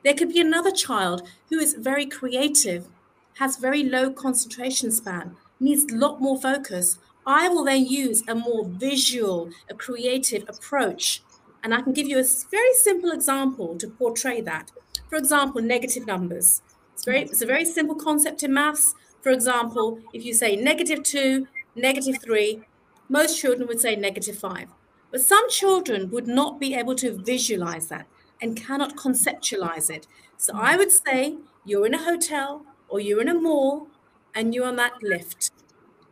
There 0.04 0.16
could 0.16 0.30
be 0.30 0.42
another 0.42 0.72
child 0.72 1.22
who 1.52 1.60
is 1.60 1.76
very 1.76 2.08
creative, 2.08 2.88
has 3.36 3.58
very 3.58 3.84
low 3.84 4.10
concentration 4.10 4.90
span, 4.90 5.36
needs 5.60 5.86
a 5.94 5.96
lot 5.96 6.22
more 6.22 6.42
focus. 6.42 6.98
I 7.24 7.50
will 7.50 7.66
then 7.66 7.86
use 7.86 8.24
a 8.28 8.34
more 8.34 8.66
visual, 8.66 9.52
a 9.70 9.76
creative 9.76 10.50
approach 10.50 11.22
and 11.64 11.72
I 11.72 11.82
can 11.82 11.94
give 11.94 12.08
you 12.08 12.18
a 12.18 12.26
very 12.50 12.74
simple 12.74 13.12
example 13.12 13.76
to 13.78 13.88
portray 13.88 14.42
that. 14.42 14.72
For 15.08 15.18
example, 15.18 15.62
negative 15.62 16.08
numbers. 16.08 16.64
It's 16.94 17.06
very 17.06 17.22
it's 17.22 17.44
a 17.44 17.46
very 17.46 17.66
simple 17.66 17.96
concept 17.96 18.42
in 18.42 18.54
maths. 18.54 18.96
For 19.26 19.32
example, 19.32 20.02
if 20.14 20.24
you 20.24 20.36
say 20.36 20.56
negative 20.56 21.02
two, 21.02 21.48
negative 21.76 22.22
three, 22.24 22.62
most 23.10 23.42
children 23.42 23.68
would 23.68 23.80
say 23.80 23.96
negative 23.96 24.38
five. 24.38 24.70
But 25.10 25.22
some 25.22 25.50
children 25.50 26.12
would 26.12 26.28
not 26.28 26.60
be 26.60 26.76
able 26.76 26.94
to 26.98 27.18
visualize 27.18 27.88
that 27.88 28.06
and 28.40 28.56
cannot 28.56 28.96
conceptualize 28.96 29.90
it. 29.90 30.06
So 30.38 30.54
I 30.56 30.78
would 30.78 30.92
say 30.92 31.38
you're 31.66 31.88
in 31.88 31.96
a 31.96 32.04
hotel 32.04 32.68
or 32.88 33.00
you're 33.00 33.20
in 33.20 33.28
a 33.28 33.34
mall 33.34 33.88
and 34.36 34.54
you're 34.54 34.68
on 34.68 34.76
that 34.76 35.02
lift. 35.02 35.50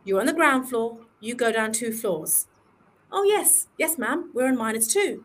You're 0.04 0.18
on 0.18 0.26
the 0.26 0.32
ground 0.32 0.68
floor, 0.68 0.98
you 1.20 1.36
go 1.36 1.52
down 1.52 1.70
two 1.70 1.92
floors. 1.92 2.48
Oh, 3.12 3.22
yes, 3.22 3.68
yes, 3.78 3.96
ma'am, 3.96 4.32
we're 4.34 4.48
on 4.48 4.58
minus 4.58 4.92
two. 4.92 5.24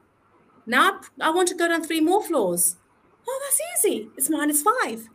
Now 0.68 1.02
I 1.20 1.32
want 1.32 1.48
to 1.48 1.56
go 1.56 1.68
down 1.68 1.82
three 1.82 2.02
more 2.02 2.24
floors. 2.24 2.76
Oh, 3.28 3.42
that's 3.44 3.60
easy. 3.84 4.10
It's 4.16 4.30
minus 4.30 4.62
five. 4.62 5.10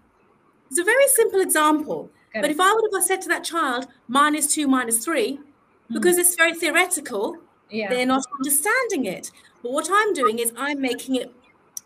It's 0.69 0.81
a 0.81 0.83
very 0.83 1.07
simple 1.07 1.40
example. 1.40 2.11
But 2.40 2.50
if 2.50 2.60
I 2.60 2.72
would 2.72 2.90
have 2.92 3.04
said 3.04 3.22
to 3.22 3.28
that 3.28 3.44
child, 3.44 3.86
minus 4.08 4.52
two, 4.52 4.66
minus 4.66 5.04
three, 5.04 5.36
mm-hmm. 5.36 5.94
because 5.94 6.18
it's 6.18 6.34
very 6.34 6.54
theoretical, 6.54 7.38
yeah. 7.70 7.88
they're 7.88 8.06
not 8.06 8.24
understanding 8.38 9.06
it. 9.06 9.30
But 9.62 9.72
what 9.72 9.88
I'm 9.90 10.12
doing 10.12 10.38
is 10.38 10.52
I'm 10.56 10.80
making 10.80 11.14
it 11.16 11.32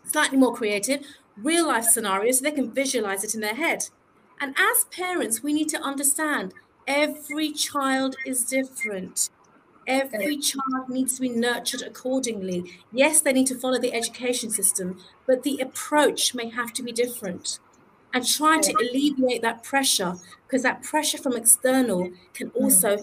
slightly 0.05 0.37
more 0.37 0.53
creative, 0.53 1.05
real 1.37 1.67
life 1.67 1.85
scenarios 1.85 2.39
so 2.39 2.43
they 2.43 2.51
can 2.51 2.71
visualize 2.71 3.23
it 3.23 3.35
in 3.35 3.41
their 3.41 3.55
head. 3.55 3.89
And 4.41 4.55
as 4.57 4.85
parents, 4.85 5.43
we 5.43 5.53
need 5.53 5.69
to 5.69 5.81
understand 5.81 6.53
every 6.87 7.51
child 7.51 8.15
is 8.25 8.43
different. 8.43 9.29
Every 9.85 10.37
child 10.37 10.87
needs 10.87 11.15
to 11.15 11.21
be 11.21 11.29
nurtured 11.29 11.81
accordingly. 11.81 12.63
Yes, 12.91 13.21
they 13.21 13.33
need 13.33 13.47
to 13.47 13.55
follow 13.55 13.79
the 13.79 13.93
education 13.93 14.51
system, 14.51 14.99
but 15.25 15.43
the 15.43 15.59
approach 15.59 16.35
may 16.35 16.49
have 16.49 16.73
to 16.73 16.83
be 16.83 16.91
different. 16.91 17.59
And 18.13 18.25
try 18.27 18.59
to 18.59 18.73
alleviate 18.73 19.43
that 19.43 19.63
pressure 19.63 20.15
because 20.47 20.63
that 20.63 20.81
pressure 20.81 21.19
from 21.19 21.33
external 21.33 22.09
can 22.33 22.47
hmm. 22.47 22.63
also 22.63 22.97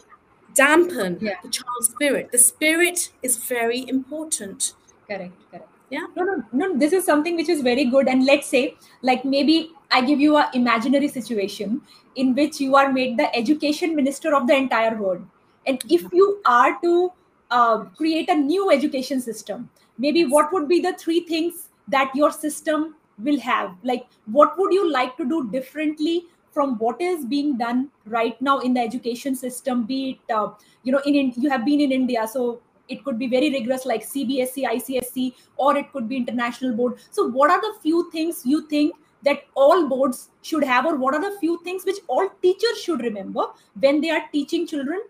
dampen 0.54 1.18
yeah. 1.20 1.34
the 1.42 1.48
child's 1.48 1.88
spirit. 1.88 2.32
The 2.32 2.38
spirit 2.38 3.12
is 3.22 3.36
very 3.36 3.88
important. 3.88 4.74
Correct, 5.06 5.32
correct. 5.50 5.68
Yeah. 5.90 6.06
No, 6.16 6.24
no, 6.24 6.44
no. 6.52 6.76
This 6.76 6.92
is 6.92 7.04
something 7.04 7.36
which 7.36 7.48
is 7.48 7.60
very 7.60 7.84
good. 7.84 8.08
And 8.08 8.26
let's 8.26 8.48
say, 8.48 8.74
like 9.02 9.24
maybe 9.24 9.70
I 9.92 10.00
give 10.00 10.18
you 10.18 10.36
a 10.36 10.50
imaginary 10.52 11.08
situation 11.08 11.82
in 12.16 12.34
which 12.34 12.60
you 12.60 12.74
are 12.74 12.92
made 12.92 13.16
the 13.16 13.34
education 13.36 13.94
minister 13.94 14.34
of 14.34 14.48
the 14.48 14.56
entire 14.56 14.96
world. 14.96 15.24
And 15.66 15.80
if 15.88 16.02
you 16.12 16.40
are 16.44 16.78
to 16.80 17.12
uh, 17.50 17.78
create 17.96 18.28
a 18.28 18.34
new 18.34 18.70
education 18.72 19.20
system, 19.20 19.70
maybe 19.98 20.24
what 20.24 20.52
would 20.52 20.68
be 20.68 20.80
the 20.80 20.94
three 20.94 21.20
things 21.20 21.68
that 21.88 22.10
your 22.14 22.32
system 22.32 22.96
will 23.18 23.40
have? 23.40 23.74
Like, 23.82 24.06
what 24.26 24.58
would 24.58 24.72
you 24.72 24.90
like 24.90 25.16
to 25.16 25.24
do 25.24 25.50
differently 25.50 26.24
from 26.52 26.78
what 26.78 27.00
is 27.00 27.24
being 27.24 27.58
done 27.58 27.90
right 28.06 28.40
now 28.40 28.60
in 28.60 28.74
the 28.74 28.80
education 28.80 29.34
system? 29.34 29.84
Be 29.84 30.20
it, 30.28 30.34
uh, 30.34 30.50
you 30.82 30.92
know, 30.92 31.00
in, 31.04 31.14
in 31.14 31.32
you 31.36 31.50
have 31.50 31.64
been 31.64 31.80
in 31.80 31.92
India, 31.92 32.26
so 32.26 32.60
it 32.88 33.04
could 33.04 33.18
be 33.18 33.26
very 33.26 33.50
rigorous 33.50 33.84
like 33.84 34.02
cbse 34.02 34.64
icse 34.64 35.32
or 35.56 35.76
it 35.76 35.90
could 35.92 36.08
be 36.08 36.16
international 36.16 36.72
board 36.72 36.94
so 37.10 37.26
what 37.28 37.50
are 37.50 37.60
the 37.60 37.74
few 37.82 38.08
things 38.12 38.42
you 38.44 38.66
think 38.68 38.94
that 39.22 39.44
all 39.54 39.88
boards 39.88 40.30
should 40.42 40.62
have 40.62 40.86
or 40.86 40.96
what 40.96 41.14
are 41.14 41.20
the 41.20 41.36
few 41.40 41.60
things 41.64 41.84
which 41.84 41.98
all 42.06 42.28
teachers 42.42 42.78
should 42.78 43.00
remember 43.00 43.46
when 43.80 44.00
they 44.00 44.10
are 44.10 44.22
teaching 44.32 44.66
children 44.66 45.00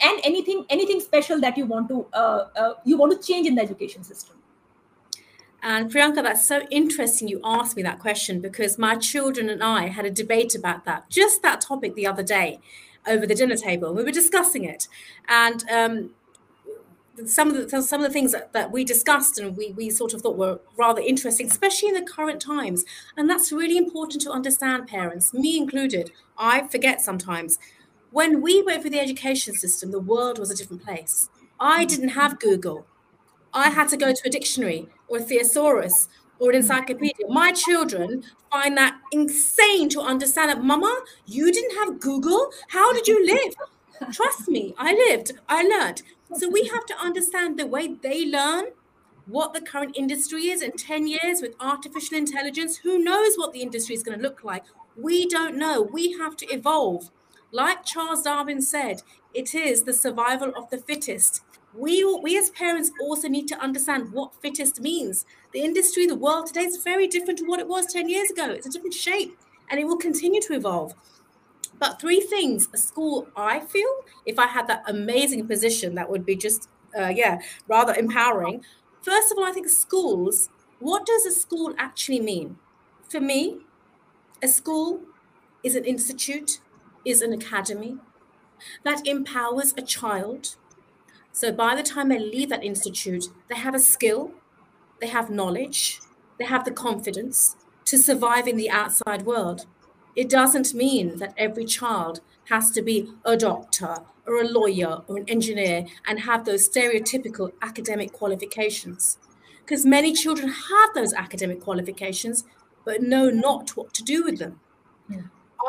and 0.00 0.20
anything 0.24 0.64
anything 0.70 1.00
special 1.00 1.40
that 1.40 1.56
you 1.56 1.66
want 1.66 1.88
to 1.88 2.06
uh, 2.12 2.48
uh, 2.56 2.74
you 2.84 2.96
want 2.96 3.12
to 3.12 3.26
change 3.26 3.46
in 3.46 3.54
the 3.54 3.62
education 3.62 4.02
system 4.02 4.36
and 5.64 5.90
Priyanka, 5.90 6.22
that's 6.22 6.46
so 6.46 6.60
interesting 6.70 7.26
you 7.26 7.40
asked 7.42 7.74
me 7.74 7.82
that 7.84 7.98
question 7.98 8.40
because 8.40 8.78
my 8.78 8.96
children 8.96 9.48
and 9.48 9.64
I 9.64 9.88
had 9.88 10.04
a 10.04 10.10
debate 10.10 10.54
about 10.54 10.84
that, 10.84 11.08
just 11.08 11.40
that 11.40 11.62
topic 11.62 11.94
the 11.94 12.06
other 12.06 12.22
day 12.22 12.60
over 13.06 13.26
the 13.26 13.34
dinner 13.34 13.56
table. 13.56 13.94
We 13.94 14.04
were 14.04 14.10
discussing 14.10 14.64
it. 14.64 14.88
And 15.26 15.64
um, 15.70 16.10
some 17.24 17.48
of 17.48 17.70
the 17.70 17.82
some 17.82 18.02
of 18.02 18.06
the 18.06 18.12
things 18.12 18.32
that, 18.32 18.52
that 18.52 18.72
we 18.72 18.84
discussed 18.84 19.38
and 19.38 19.56
we 19.56 19.72
we 19.72 19.88
sort 19.88 20.12
of 20.12 20.20
thought 20.20 20.36
were 20.36 20.60
rather 20.76 21.00
interesting, 21.00 21.46
especially 21.46 21.88
in 21.88 21.94
the 21.94 22.02
current 22.02 22.42
times. 22.42 22.84
And 23.16 23.30
that's 23.30 23.50
really 23.50 23.78
important 23.78 24.20
to 24.24 24.30
understand, 24.30 24.86
parents, 24.86 25.32
me 25.32 25.56
included. 25.56 26.12
I 26.36 26.68
forget 26.68 27.00
sometimes. 27.00 27.58
When 28.10 28.42
we 28.42 28.62
went 28.62 28.82
through 28.82 28.90
the 28.90 29.00
education 29.00 29.54
system, 29.54 29.92
the 29.92 29.98
world 29.98 30.38
was 30.38 30.50
a 30.50 30.54
different 30.54 30.84
place. 30.84 31.30
I 31.58 31.86
didn't 31.86 32.10
have 32.10 32.38
Google. 32.38 32.86
I 33.54 33.70
had 33.70 33.88
to 33.88 33.96
go 33.96 34.12
to 34.12 34.22
a 34.26 34.30
dictionary 34.30 34.88
or 35.08 35.20
thesaurus 35.20 36.08
or 36.38 36.50
an 36.50 36.56
hmm. 36.56 36.62
encyclopedia. 36.62 37.26
My 37.28 37.52
children 37.52 38.24
find 38.50 38.76
that 38.76 38.98
insane 39.12 39.88
to 39.90 40.00
understand 40.00 40.50
that, 40.50 40.62
Mama, 40.62 41.02
you 41.26 41.52
didn't 41.52 41.76
have 41.76 42.00
Google? 42.00 42.50
How 42.68 42.92
did 42.92 43.06
you 43.06 43.24
live? 43.24 43.54
Trust 44.12 44.48
me, 44.48 44.74
I 44.76 44.92
lived, 44.92 45.32
I 45.48 45.62
learned. 45.62 46.02
So 46.36 46.48
we 46.48 46.66
have 46.66 46.84
to 46.86 46.96
understand 46.98 47.58
the 47.58 47.66
way 47.66 47.94
they 47.94 48.26
learn, 48.26 48.66
what 49.26 49.54
the 49.54 49.60
current 49.60 49.96
industry 49.96 50.48
is 50.48 50.62
in 50.62 50.72
10 50.72 51.06
years 51.06 51.40
with 51.40 51.54
artificial 51.60 52.18
intelligence. 52.18 52.78
Who 52.78 52.98
knows 52.98 53.36
what 53.36 53.52
the 53.52 53.62
industry 53.62 53.94
is 53.94 54.02
going 54.02 54.18
to 54.18 54.22
look 54.22 54.42
like? 54.42 54.64
We 54.96 55.26
don't 55.26 55.56
know. 55.56 55.80
We 55.80 56.12
have 56.18 56.36
to 56.38 56.46
evolve. 56.52 57.10
Like 57.52 57.84
Charles 57.84 58.22
Darwin 58.22 58.60
said, 58.60 59.02
it 59.32 59.54
is 59.54 59.84
the 59.84 59.92
survival 59.92 60.52
of 60.56 60.70
the 60.70 60.78
fittest. 60.78 61.42
We, 61.76 62.04
we 62.22 62.38
as 62.38 62.50
parents 62.50 62.92
also 63.00 63.28
need 63.28 63.48
to 63.48 63.58
understand 63.58 64.12
what 64.12 64.40
fittest 64.40 64.80
means. 64.80 65.26
The 65.52 65.60
industry, 65.60 66.06
the 66.06 66.14
world 66.14 66.46
today 66.46 66.62
is 66.62 66.82
very 66.82 67.08
different 67.08 67.38
to 67.40 67.46
what 67.46 67.60
it 67.60 67.68
was 67.68 67.86
10 67.92 68.08
years 68.08 68.30
ago. 68.30 68.50
It's 68.50 68.66
a 68.66 68.70
different 68.70 68.94
shape 68.94 69.36
and 69.68 69.80
it 69.80 69.86
will 69.86 69.96
continue 69.96 70.40
to 70.42 70.54
evolve. 70.54 70.94
But 71.78 72.00
three 72.00 72.20
things 72.20 72.68
a 72.72 72.78
school, 72.78 73.28
I 73.36 73.60
feel, 73.60 73.88
if 74.24 74.38
I 74.38 74.46
had 74.46 74.68
that 74.68 74.84
amazing 74.86 75.48
position, 75.48 75.94
that 75.96 76.08
would 76.08 76.24
be 76.24 76.36
just, 76.36 76.68
uh, 76.96 77.08
yeah, 77.08 77.40
rather 77.68 77.94
empowering. 77.94 78.64
First 79.02 79.32
of 79.32 79.38
all, 79.38 79.44
I 79.44 79.52
think 79.52 79.68
schools, 79.68 80.48
what 80.78 81.04
does 81.04 81.26
a 81.26 81.32
school 81.32 81.74
actually 81.76 82.20
mean? 82.20 82.58
For 83.08 83.20
me, 83.20 83.58
a 84.42 84.48
school 84.48 85.00
is 85.62 85.74
an 85.74 85.84
institute, 85.84 86.60
is 87.04 87.20
an 87.22 87.32
academy 87.32 87.98
that 88.84 89.06
empowers 89.06 89.74
a 89.76 89.82
child. 89.82 90.56
So 91.34 91.50
by 91.50 91.74
the 91.74 91.82
time 91.82 92.10
they 92.10 92.18
leave 92.20 92.48
that 92.50 92.62
institute, 92.62 93.24
they 93.48 93.56
have 93.56 93.74
a 93.74 93.80
skill, 93.80 94.30
they 95.00 95.08
have 95.08 95.30
knowledge, 95.30 96.00
they 96.38 96.44
have 96.44 96.64
the 96.64 96.70
confidence 96.70 97.56
to 97.86 97.98
survive 97.98 98.46
in 98.46 98.56
the 98.56 98.70
outside 98.70 99.26
world. 99.26 99.66
It 100.14 100.30
doesn't 100.30 100.74
mean 100.74 101.18
that 101.18 101.34
every 101.36 101.64
child 101.64 102.20
has 102.50 102.70
to 102.70 102.82
be 102.82 103.10
a 103.24 103.36
doctor 103.36 103.96
or 104.28 104.42
a 104.42 104.46
lawyer 104.46 105.02
or 105.08 105.16
an 105.16 105.28
engineer 105.28 105.86
and 106.06 106.20
have 106.20 106.44
those 106.44 106.68
stereotypical 106.68 107.50
academic 107.62 108.12
qualifications. 108.12 109.18
Because 109.58 109.84
many 109.84 110.12
children 110.12 110.50
have 110.50 110.94
those 110.94 111.12
academic 111.12 111.60
qualifications 111.60 112.44
but 112.84 113.02
know 113.02 113.28
not 113.28 113.76
what 113.76 113.92
to 113.94 114.04
do 114.04 114.22
with 114.22 114.38
them. 114.38 114.60
Yeah. 115.08 115.22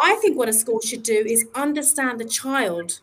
I 0.03 0.13
think 0.21 0.37
what 0.37 0.47
a 0.47 0.53
school 0.53 0.79
should 0.79 1.01
do 1.01 1.25
is 1.25 1.47
understand 1.55 2.19
the 2.19 2.25
child, 2.25 2.99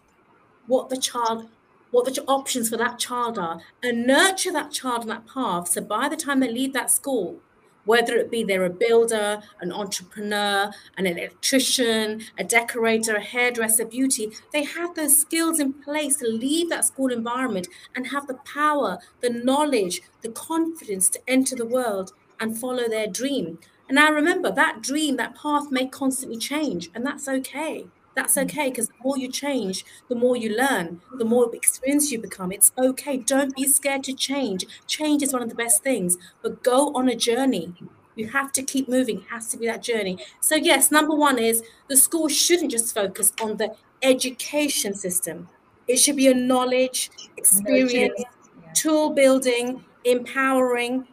what 0.69 0.90
the 0.90 0.97
child, 0.97 1.49
what 1.93 2.13
the 2.13 2.25
options 2.25 2.69
for 2.69 2.77
that 2.79 2.99
child 2.99 3.39
are, 3.39 3.61
and 3.83 4.07
nurture 4.07 4.51
that 4.51 4.73
child 4.73 5.03
on 5.03 5.09
that 5.09 5.27
path. 5.27 5.69
So 5.69 5.81
by 5.81 6.09
the 6.09 6.17
time 6.17 6.41
they 6.41 6.51
leave 6.51 6.73
that 6.73 6.91
school, 6.91 7.41
whether 7.85 8.15
it 8.17 8.31
be 8.31 8.45
they're 8.45 8.65
a 8.65 8.71
builder, 8.71 9.43
an 9.61 9.73
entrepreneur, 9.73 10.71
an 10.97 11.07
electrician, 11.07 12.23
a 12.39 12.45
decorator, 12.45 13.17
a 13.17 13.21
hairdresser, 13.21 13.85
beauty, 13.85 14.33
they 14.53 14.65
have 14.65 14.95
those 14.95 15.21
skills 15.21 15.59
in 15.59 15.73
place 15.73 16.17
to 16.17 16.27
leave 16.29 16.69
that 16.71 16.85
school 16.85 17.13
environment 17.13 17.69
and 17.95 18.09
have 18.09 18.27
the 18.27 18.39
power, 18.45 18.99
the 19.21 19.31
knowledge, 19.31 20.01
the 20.23 20.29
confidence 20.29 21.09
to 21.09 21.21
enter 21.29 21.57
the 21.57 21.67
world 21.67 22.13
and 22.41 22.59
follow 22.59 22.89
their 22.89 23.07
dream. 23.07 23.59
And 23.89 23.97
now 23.97 24.13
remember 24.13 24.51
that 24.53 24.81
dream, 24.81 25.17
that 25.17 25.37
path 25.37 25.71
may 25.71 25.87
constantly 25.87 26.39
change, 26.39 26.91
and 26.95 27.05
that's 27.05 27.29
okay. 27.29 27.87
That's 28.14 28.37
mm. 28.37 28.45
okay 28.45 28.71
because 28.71 28.88
the 28.88 28.95
more 29.02 29.19
you 29.19 29.31
change, 29.31 29.85
the 30.09 30.14
more 30.14 30.37
you 30.37 30.57
learn, 30.57 31.00
the 31.19 31.25
more 31.25 31.54
experience 31.54 32.11
you 32.11 32.21
become. 32.21 32.52
It's 32.52 32.73
okay. 32.78 33.16
Don't 33.16 33.54
be 33.54 33.66
scared 33.66 34.04
to 34.04 34.12
change. 34.12 34.64
Change 34.87 35.23
is 35.23 35.33
one 35.33 35.42
of 35.42 35.49
the 35.49 35.54
best 35.54 35.83
things, 35.83 36.19
but 36.42 36.62
go 36.62 36.92
on 36.95 37.09
a 37.09 37.16
journey. 37.16 37.75
You 38.14 38.28
have 38.28 38.52
to 38.52 38.62
keep 38.62 38.88
moving, 38.90 39.19
it 39.21 39.28
has 39.31 39.49
to 39.52 39.57
be 39.57 39.66
that 39.66 39.83
journey. 39.83 40.19
So, 40.40 40.54
yes, 40.54 40.90
number 40.90 41.14
one 41.14 41.38
is 41.38 41.62
the 41.88 41.97
school 41.97 42.28
shouldn't 42.28 42.71
just 42.71 42.95
focus 42.95 43.33
on 43.40 43.57
the 43.57 43.75
education 44.02 44.95
system, 44.95 45.49
it 45.88 45.97
should 45.97 46.16
be 46.16 46.28
a 46.28 46.35
knowledge, 46.35 47.11
experience, 47.37 48.12
yeah. 48.19 48.73
tool 48.75 49.11
building, 49.11 49.85
empowering 50.04 51.07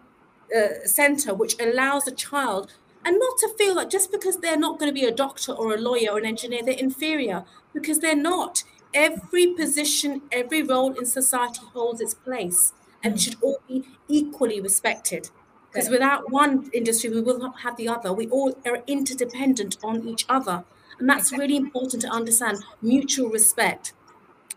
uh, 0.55 0.85
center, 0.85 1.33
which 1.33 1.55
allows 1.59 2.07
a 2.07 2.11
child 2.11 2.73
and 3.05 3.17
not 3.17 3.37
to 3.39 3.53
feel 3.57 3.75
that 3.75 3.89
just 3.89 4.11
because 4.11 4.37
they're 4.37 4.57
not 4.57 4.79
going 4.79 4.89
to 4.89 4.99
be 4.99 5.05
a 5.05 5.11
doctor 5.11 5.53
or 5.53 5.73
a 5.73 5.79
lawyer 5.79 6.11
or 6.11 6.17
an 6.17 6.25
engineer, 6.25 6.63
they're 6.63 6.75
inferior 6.75 7.45
because 7.73 7.99
they're 7.99 8.15
not. 8.15 8.63
Every 8.93 9.47
position, 9.53 10.23
every 10.31 10.63
role 10.63 10.93
in 10.93 11.05
society 11.05 11.61
holds 11.73 12.01
its 12.01 12.13
place 12.13 12.73
and 13.03 13.15
mm. 13.15 13.19
should 13.19 13.35
all 13.41 13.59
be 13.67 13.85
equally 14.07 14.59
respected. 14.59 15.29
Because 15.71 15.89
without 15.89 16.31
one 16.31 16.69
industry, 16.73 17.09
we 17.09 17.21
will 17.21 17.37
not 17.37 17.59
have 17.61 17.77
the 17.77 17.87
other. 17.87 18.11
We 18.11 18.27
all 18.27 18.57
are 18.65 18.83
interdependent 18.87 19.77
on 19.83 20.07
each 20.07 20.25
other. 20.27 20.63
And 20.97 21.07
that's 21.07 21.31
really 21.31 21.55
important 21.55 22.01
to 22.01 22.09
understand 22.09 22.57
mutual 22.81 23.29
respect. 23.29 23.93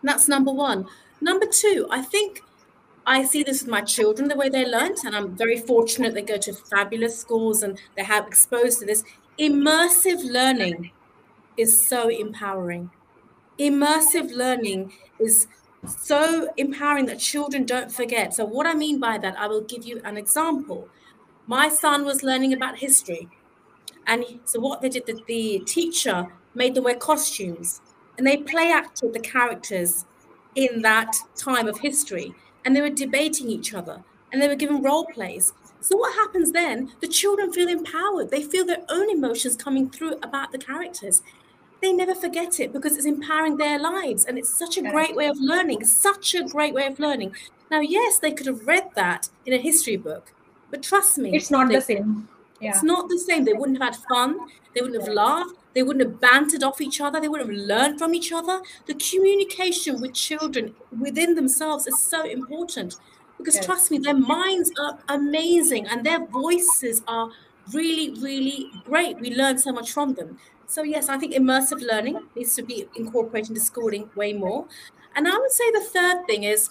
And 0.01 0.09
that's 0.09 0.27
number 0.27 0.51
one. 0.51 0.87
Number 1.21 1.45
two, 1.45 1.87
I 1.89 2.01
think 2.01 2.41
I 3.05 3.25
see 3.25 3.43
this 3.43 3.61
with 3.61 3.69
my 3.69 3.81
children, 3.81 4.29
the 4.29 4.35
way 4.35 4.49
they 4.49 4.65
learned, 4.65 4.97
and 5.05 5.15
I'm 5.15 5.35
very 5.35 5.59
fortunate 5.59 6.13
they 6.13 6.21
go 6.21 6.37
to 6.37 6.53
fabulous 6.53 7.19
schools 7.19 7.61
and 7.61 7.77
they 7.97 8.03
have 8.03 8.27
exposed 8.27 8.79
to 8.79 8.85
this. 8.85 9.03
Immersive 9.37 10.23
learning 10.23 10.91
is 11.57 11.85
so 11.85 12.07
empowering. 12.09 12.91
Immersive 13.59 14.31
learning 14.31 14.93
is 15.19 15.47
so 15.85 16.49
empowering 16.55 17.05
that 17.07 17.19
children 17.19 17.65
don't 17.65 17.91
forget. 17.91 18.33
So, 18.33 18.45
what 18.45 18.65
I 18.65 18.73
mean 18.73 18.99
by 18.99 19.17
that, 19.17 19.37
I 19.37 19.47
will 19.47 19.61
give 19.61 19.83
you 19.83 20.01
an 20.05 20.15
example. 20.15 20.87
My 21.45 21.67
son 21.67 22.05
was 22.05 22.23
learning 22.23 22.53
about 22.53 22.77
history. 22.77 23.27
And 24.07 24.23
so, 24.45 24.61
what 24.61 24.81
they 24.81 24.89
did, 24.89 25.05
the, 25.05 25.21
the 25.27 25.59
teacher 25.65 26.27
made 26.55 26.75
them 26.75 26.85
wear 26.85 26.95
costumes 26.95 27.81
and 28.17 28.25
they 28.25 28.37
play 28.37 28.71
acted 28.71 29.13
the 29.13 29.19
characters 29.19 30.05
in 30.55 30.83
that 30.83 31.13
time 31.35 31.67
of 31.67 31.79
history 31.79 32.33
and 32.65 32.75
they 32.75 32.81
were 32.81 32.89
debating 32.89 33.49
each 33.49 33.73
other 33.73 34.03
and 34.31 34.41
they 34.41 34.47
were 34.47 34.55
given 34.55 34.81
role 34.81 35.05
plays. 35.05 35.53
So 35.81 35.97
what 35.97 36.15
happens 36.15 36.51
then? 36.51 36.91
The 37.01 37.07
children 37.07 37.51
feel 37.51 37.67
empowered. 37.67 38.31
They 38.31 38.43
feel 38.43 38.65
their 38.65 38.83
own 38.89 39.09
emotions 39.09 39.55
coming 39.55 39.89
through 39.89 40.17
about 40.23 40.51
the 40.51 40.57
characters. 40.57 41.21
They 41.81 41.91
never 41.91 42.15
forget 42.15 42.59
it 42.59 42.71
because 42.71 42.95
it's 42.95 43.05
empowering 43.05 43.57
their 43.57 43.77
lives. 43.77 44.25
And 44.25 44.37
it's 44.37 44.49
such 44.57 44.77
a 44.77 44.81
great 44.81 45.15
way 45.15 45.27
of 45.27 45.37
learning, 45.39 45.85
such 45.85 46.33
a 46.33 46.43
great 46.43 46.73
way 46.73 46.87
of 46.87 46.99
learning. 46.99 47.35
Now, 47.69 47.81
yes, 47.81 48.19
they 48.19 48.31
could 48.31 48.47
have 48.47 48.65
read 48.65 48.89
that 48.95 49.29
in 49.45 49.53
a 49.53 49.57
history 49.57 49.97
book, 49.97 50.31
but 50.71 50.83
trust 50.83 51.17
me, 51.17 51.35
it's 51.35 51.51
not 51.51 51.67
they, 51.67 51.75
the 51.75 51.81
same. 51.81 52.29
Yeah. 52.63 52.71
It's 52.71 52.83
not 52.83 53.09
the 53.09 53.17
same. 53.17 53.43
They 53.45 53.53
wouldn't 53.53 53.81
have 53.81 53.93
had 53.93 54.03
fun. 54.07 54.37
They 54.73 54.81
wouldn't 54.81 55.01
have 55.01 55.13
laughed. 55.13 55.55
They 55.73 55.83
wouldn't 55.83 56.05
have 56.05 56.21
bantered 56.21 56.63
off 56.63 56.79
each 56.81 57.01
other. 57.01 57.19
They 57.19 57.27
wouldn't 57.27 57.49
have 57.49 57.59
learned 57.67 57.99
from 57.99 58.13
each 58.13 58.31
other. 58.31 58.61
The 58.85 58.93
communication 58.93 59.99
with 59.99 60.13
children 60.13 60.75
within 60.97 61.35
themselves 61.35 61.87
is 61.87 61.99
so 61.99 62.25
important 62.25 62.95
because 63.37 63.55
yes. 63.55 63.65
trust 63.65 63.91
me, 63.91 63.97
their 63.97 64.13
minds 64.15 64.71
are 64.79 64.99
amazing 65.09 65.87
and 65.87 66.05
their 66.05 66.25
voices 66.25 67.01
are 67.07 67.29
really, 67.73 68.11
really 68.21 68.69
great. 68.85 69.19
We 69.19 69.35
learn 69.35 69.57
so 69.57 69.71
much 69.71 69.91
from 69.91 70.13
them. 70.13 70.37
So, 70.67 70.83
yes, 70.83 71.09
I 71.09 71.17
think 71.17 71.33
immersive 71.33 71.81
learning 71.81 72.19
needs 72.35 72.55
to 72.55 72.63
be 72.63 72.87
incorporated 72.95 73.49
into 73.49 73.61
schooling 73.61 74.09
way 74.15 74.33
more. 74.33 74.67
And 75.15 75.27
I 75.27 75.37
would 75.37 75.51
say 75.51 75.69
the 75.71 75.81
third 75.81 76.25
thing 76.27 76.43
is 76.43 76.69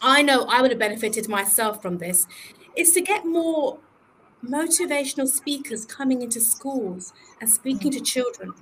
I 0.00 0.22
know 0.22 0.44
I 0.44 0.62
would 0.62 0.70
have 0.70 0.78
benefited 0.78 1.28
myself 1.28 1.82
from 1.82 1.98
this 1.98 2.26
is 2.76 2.92
to 2.92 3.00
get 3.00 3.26
more 3.26 3.78
motivational 4.44 5.28
speakers 5.28 5.84
coming 5.84 6.22
into 6.22 6.40
schools 6.40 7.12
and 7.40 7.48
speaking 7.50 7.90
to 7.92 8.00
children. 8.00 8.54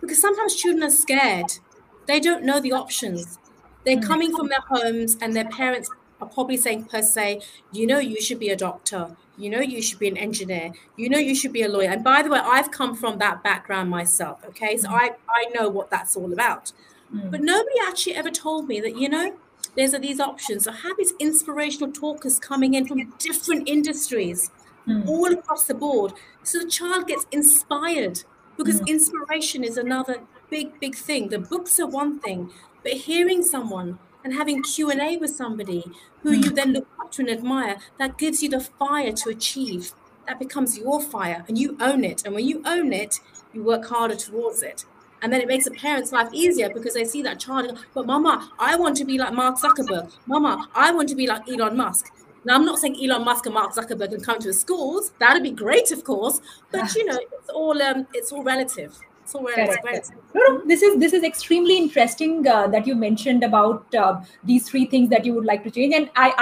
Because 0.00 0.20
sometimes 0.20 0.54
children 0.54 0.84
are 0.84 0.90
scared. 0.90 1.58
They 2.06 2.20
don't 2.20 2.44
know 2.44 2.60
the 2.60 2.72
options. 2.72 3.38
They're 3.84 4.00
coming 4.00 4.34
from 4.34 4.48
their 4.48 4.64
homes 4.68 5.16
and 5.20 5.34
their 5.34 5.48
parents 5.48 5.90
are 6.20 6.28
probably 6.28 6.56
saying 6.56 6.84
per 6.84 7.02
se 7.02 7.40
you 7.72 7.86
know 7.86 7.98
you 7.98 8.20
should 8.20 8.38
be 8.38 8.48
a 8.48 8.56
doctor. 8.56 9.16
You 9.36 9.50
know 9.50 9.60
you 9.60 9.80
should 9.80 9.98
be 9.98 10.08
an 10.08 10.16
engineer. 10.16 10.72
You 10.96 11.08
know 11.08 11.18
you 11.18 11.34
should 11.34 11.52
be 11.52 11.62
a 11.62 11.68
lawyer. 11.68 11.90
And 11.90 12.02
by 12.02 12.22
the 12.22 12.30
way 12.30 12.40
i've 12.40 12.70
come 12.70 12.94
from 12.94 13.18
that 13.18 13.42
background 13.42 13.88
myself 13.88 14.44
okay? 14.48 14.76
So 14.76 14.88
i 14.90 15.12
i 15.28 15.44
know 15.54 15.68
what 15.68 15.90
that's 15.90 16.16
all 16.16 16.32
about. 16.32 16.72
Mm. 17.14 17.30
but 17.30 17.40
nobody 17.40 17.76
actually 17.86 18.16
ever 18.16 18.30
told 18.30 18.68
me 18.68 18.80
that 18.80 18.94
you 18.98 19.08
know 19.08 19.36
there's 19.74 19.92
these 19.92 20.20
options. 20.20 20.64
So 20.64 20.72
have 20.72 20.96
these 20.98 21.12
inspirational 21.18 21.92
talkers 21.92 22.38
coming 22.38 22.74
in 22.74 22.86
from 22.86 23.12
different 23.18 23.68
industries 23.68 24.50
mm. 24.88 25.06
all 25.08 25.32
across 25.32 25.64
the 25.64 25.74
board. 25.74 26.12
So 26.42 26.60
the 26.60 26.70
child 26.70 27.06
gets 27.06 27.26
inspired 27.30 28.24
because 28.56 28.80
mm. 28.80 28.88
inspiration 28.88 29.62
is 29.64 29.76
another 29.76 30.20
big 30.50 30.80
big 30.80 30.94
thing. 30.94 31.28
The 31.28 31.38
books 31.38 31.78
are 31.78 31.86
one 31.86 32.18
thing 32.20 32.50
but 32.82 32.92
hearing 32.92 33.42
someone 33.42 33.98
and 34.24 34.34
having 34.34 34.62
q&a 34.62 35.16
with 35.16 35.30
somebody 35.30 35.84
who 36.22 36.30
mm. 36.30 36.44
you 36.44 36.50
then 36.50 36.72
look 36.72 36.88
up 37.00 37.10
to 37.12 37.22
and 37.22 37.30
admire 37.30 37.76
that 37.98 38.18
gives 38.18 38.42
you 38.42 38.48
the 38.48 38.60
fire 38.60 39.12
to 39.12 39.30
achieve. 39.30 39.92
That 40.26 40.38
becomes 40.38 40.76
your 40.78 41.00
fire 41.00 41.44
and 41.48 41.56
you 41.58 41.76
own 41.80 42.04
it. 42.04 42.24
And 42.24 42.34
when 42.34 42.46
you 42.46 42.62
own 42.64 42.92
it 42.92 43.20
you 43.52 43.62
work 43.64 43.86
harder 43.86 44.14
towards 44.14 44.62
it. 44.62 44.84
And 45.22 45.32
then 45.32 45.40
it 45.40 45.48
makes 45.48 45.66
a 45.66 45.70
parent's 45.70 46.12
life 46.12 46.28
easier 46.32 46.68
because 46.68 46.94
they 46.94 47.04
see 47.04 47.22
that 47.22 47.40
child 47.40 47.76
but 47.92 48.06
mama 48.06 48.50
i 48.58 48.76
want 48.76 48.96
to 48.98 49.04
be 49.04 49.18
like 49.18 49.32
mark 49.32 49.56
zuckerberg. 49.56 50.12
Mama 50.26 50.68
i 50.74 50.92
want 50.92 51.08
to 51.08 51.16
be 51.16 51.26
like 51.26 51.48
elon 51.48 51.76
musk 51.76 52.12
now 52.44 52.54
i'm 52.54 52.64
not 52.64 52.78
saying 52.78 52.96
elon 53.02 53.24
musk 53.24 53.46
and 53.46 53.54
mark 53.54 53.72
zuckerberg 53.74 54.10
can 54.10 54.20
come 54.20 54.38
to 54.38 54.48
the 54.48 54.54
schools. 54.54 55.12
That'd 55.18 55.42
be 55.42 55.50
great 55.50 55.90
of 55.90 56.04
course. 56.04 56.40
But 56.70 56.94
you 56.94 57.04
know 57.04 57.18
it's 57.18 57.48
all 57.50 57.82
um 57.82 58.06
it's 58.14 58.32
all 58.32 58.42
relative. 58.42 58.98
So 59.28 59.40
Correct. 59.44 60.10
No, 60.34 60.40
no, 60.40 60.62
this 60.64 60.80
is 60.80 60.98
this 60.98 61.12
is 61.12 61.22
extremely 61.22 61.76
interesting 61.76 62.46
uh, 62.48 62.66
that 62.68 62.86
you 62.86 62.94
mentioned 62.94 63.44
about 63.44 63.94
uh, 63.94 64.22
these 64.42 64.66
three 64.70 64.86
things 64.86 65.10
that 65.10 65.26
you 65.26 65.34
would 65.34 65.44
like 65.44 65.62
to 65.64 65.70
change, 65.70 65.94
and 65.94 66.08
I, 66.16 66.32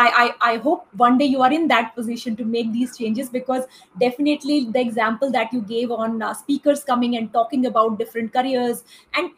I 0.43 0.53
I 0.53 0.57
hope 0.59 0.87
one 1.05 1.19
day 1.19 1.25
you 1.25 1.43
are 1.43 1.53
in 1.53 1.67
that 1.67 1.97
position 1.97 2.37
to 2.37 2.45
make 2.45 2.71
these 2.73 2.97
changes 2.97 3.29
because 3.29 3.65
definitely 3.99 4.67
the 4.67 4.81
example 4.81 5.33
that 5.33 5.53
you 5.53 5.63
gave 5.63 5.91
on 5.91 6.23
uh, 6.23 6.33
speakers 6.33 6.85
coming 6.85 7.17
and 7.17 7.33
talking 7.33 7.67
about 7.67 7.99
different 7.99 8.33
careers 8.33 8.85
and 9.15 9.31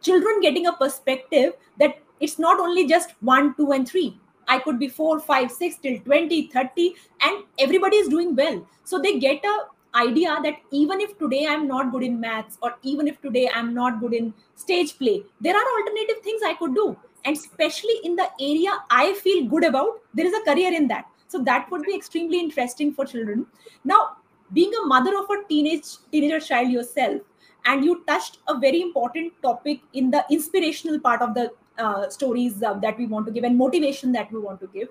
children 0.00 0.40
getting 0.40 0.66
a 0.66 0.72
perspective 0.72 1.52
that 1.78 1.98
it's 2.20 2.38
not 2.38 2.58
only 2.58 2.86
just 2.86 3.14
one, 3.20 3.54
two, 3.56 3.72
and 3.72 3.86
three. 3.86 4.18
I 4.48 4.58
could 4.58 4.78
be 4.78 4.88
four, 4.88 5.20
five, 5.20 5.50
six 5.50 5.76
till 5.76 5.98
20, 6.00 6.48
30, 6.48 6.94
and 7.22 7.44
everybody 7.58 7.96
is 7.96 8.08
doing 8.08 8.34
well. 8.36 8.66
So 8.84 9.00
they 9.00 9.18
get 9.18 9.44
a 9.44 9.58
idea 9.94 10.36
that 10.42 10.56
even 10.70 11.00
if 11.00 11.16
today 11.18 11.46
I'm 11.46 11.68
not 11.68 11.92
good 11.92 12.02
in 12.02 12.18
maths 12.18 12.58
or 12.62 12.74
even 12.82 13.06
if 13.06 13.20
today 13.20 13.48
I'm 13.54 13.72
not 13.74 14.00
good 14.00 14.12
in 14.12 14.34
stage 14.56 14.98
play, 14.98 15.22
there 15.40 15.56
are 15.56 15.80
alternative 15.80 16.22
things 16.22 16.42
I 16.44 16.54
could 16.54 16.74
do. 16.74 16.96
And 17.24 17.36
especially 17.36 18.00
in 18.02 18.16
the 18.16 18.28
area 18.40 18.70
I 18.90 19.14
feel 19.14 19.46
good 19.46 19.64
about, 19.64 20.00
there 20.12 20.26
is 20.26 20.34
a 20.34 20.44
career 20.44 20.72
in 20.74 20.88
that. 20.88 21.06
So 21.28 21.38
that 21.44 21.70
would 21.70 21.82
be 21.82 21.94
extremely 21.94 22.38
interesting 22.38 22.92
for 22.92 23.04
children. 23.04 23.46
Now, 23.84 24.16
being 24.52 24.72
a 24.82 24.86
mother 24.86 25.16
of 25.16 25.24
a 25.30 25.48
teenage 25.48 25.86
teenager 26.12 26.38
child 26.38 26.70
yourself, 26.70 27.22
and 27.64 27.84
you 27.84 28.04
touched 28.06 28.38
a 28.46 28.58
very 28.58 28.82
important 28.82 29.32
topic 29.42 29.80
in 29.94 30.10
the 30.10 30.24
inspirational 30.30 31.00
part 31.00 31.22
of 31.22 31.34
the 31.34 31.50
uh, 31.78 32.08
stories 32.08 32.62
uh, 32.62 32.74
that 32.74 32.98
we 32.98 33.06
want 33.06 33.26
to 33.26 33.32
give 33.32 33.44
and 33.44 33.56
motivation 33.56 34.12
that 34.12 34.32
we 34.32 34.38
want 34.38 34.60
to 34.60 34.66
give. 34.68 34.88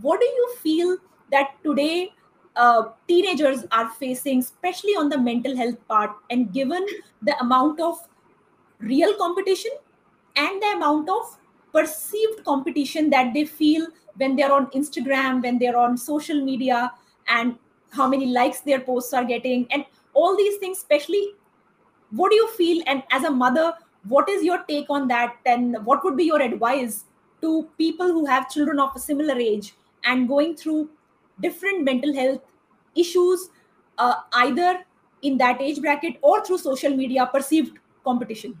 What 0.00 0.20
do 0.20 0.26
you 0.26 0.54
feel 0.60 0.96
that 1.30 1.54
today 1.62 2.12
uh, 2.56 2.84
teenagers 3.08 3.64
are 3.72 3.90
facing, 3.90 4.40
especially 4.40 4.92
on 4.92 5.08
the 5.08 5.18
mental 5.18 5.56
health 5.56 5.76
part, 5.88 6.10
and 6.30 6.52
given 6.52 6.86
the 7.22 7.38
amount 7.40 7.80
of 7.80 7.98
real 8.78 9.14
competition 9.14 9.72
and 10.36 10.62
the 10.62 10.72
amount 10.76 11.08
of 11.08 11.38
perceived 11.72 12.44
competition 12.44 13.10
that 13.10 13.34
they 13.34 13.44
feel 13.44 13.86
when 14.16 14.36
they're 14.36 14.52
on 14.52 14.66
Instagram, 14.68 15.42
when 15.42 15.58
they're 15.58 15.76
on 15.76 15.96
social 15.96 16.44
media, 16.44 16.92
and 17.28 17.56
how 17.90 18.06
many 18.08 18.26
likes 18.26 18.60
their 18.60 18.80
posts 18.80 19.12
are 19.12 19.24
getting, 19.24 19.66
and 19.70 19.84
all 20.12 20.36
these 20.36 20.56
things, 20.58 20.78
especially, 20.78 21.34
what 22.10 22.30
do 22.30 22.36
you 22.36 22.48
feel? 22.52 22.82
And 22.86 23.02
as 23.10 23.24
a 23.24 23.30
mother, 23.30 23.74
what 24.08 24.28
is 24.28 24.42
your 24.42 24.62
take 24.64 24.86
on 24.90 25.08
that? 25.08 25.36
And 25.46 25.84
what 25.84 26.04
would 26.04 26.16
be 26.16 26.24
your 26.24 26.40
advice 26.40 27.04
to 27.40 27.68
people 27.78 28.06
who 28.06 28.26
have 28.26 28.50
children 28.50 28.80
of 28.80 28.90
a 28.94 28.98
similar 28.98 29.36
age 29.36 29.74
and 30.04 30.28
going 30.28 30.56
through 30.56 30.90
different 31.40 31.84
mental 31.84 32.14
health 32.14 32.40
issues 32.94 33.50
uh, 33.98 34.14
either 34.34 34.84
in 35.22 35.38
that 35.38 35.60
age 35.60 35.80
bracket 35.80 36.16
or 36.22 36.44
through 36.44 36.58
social 36.58 36.94
media 36.94 37.28
perceived 37.32 37.78
competition 38.04 38.60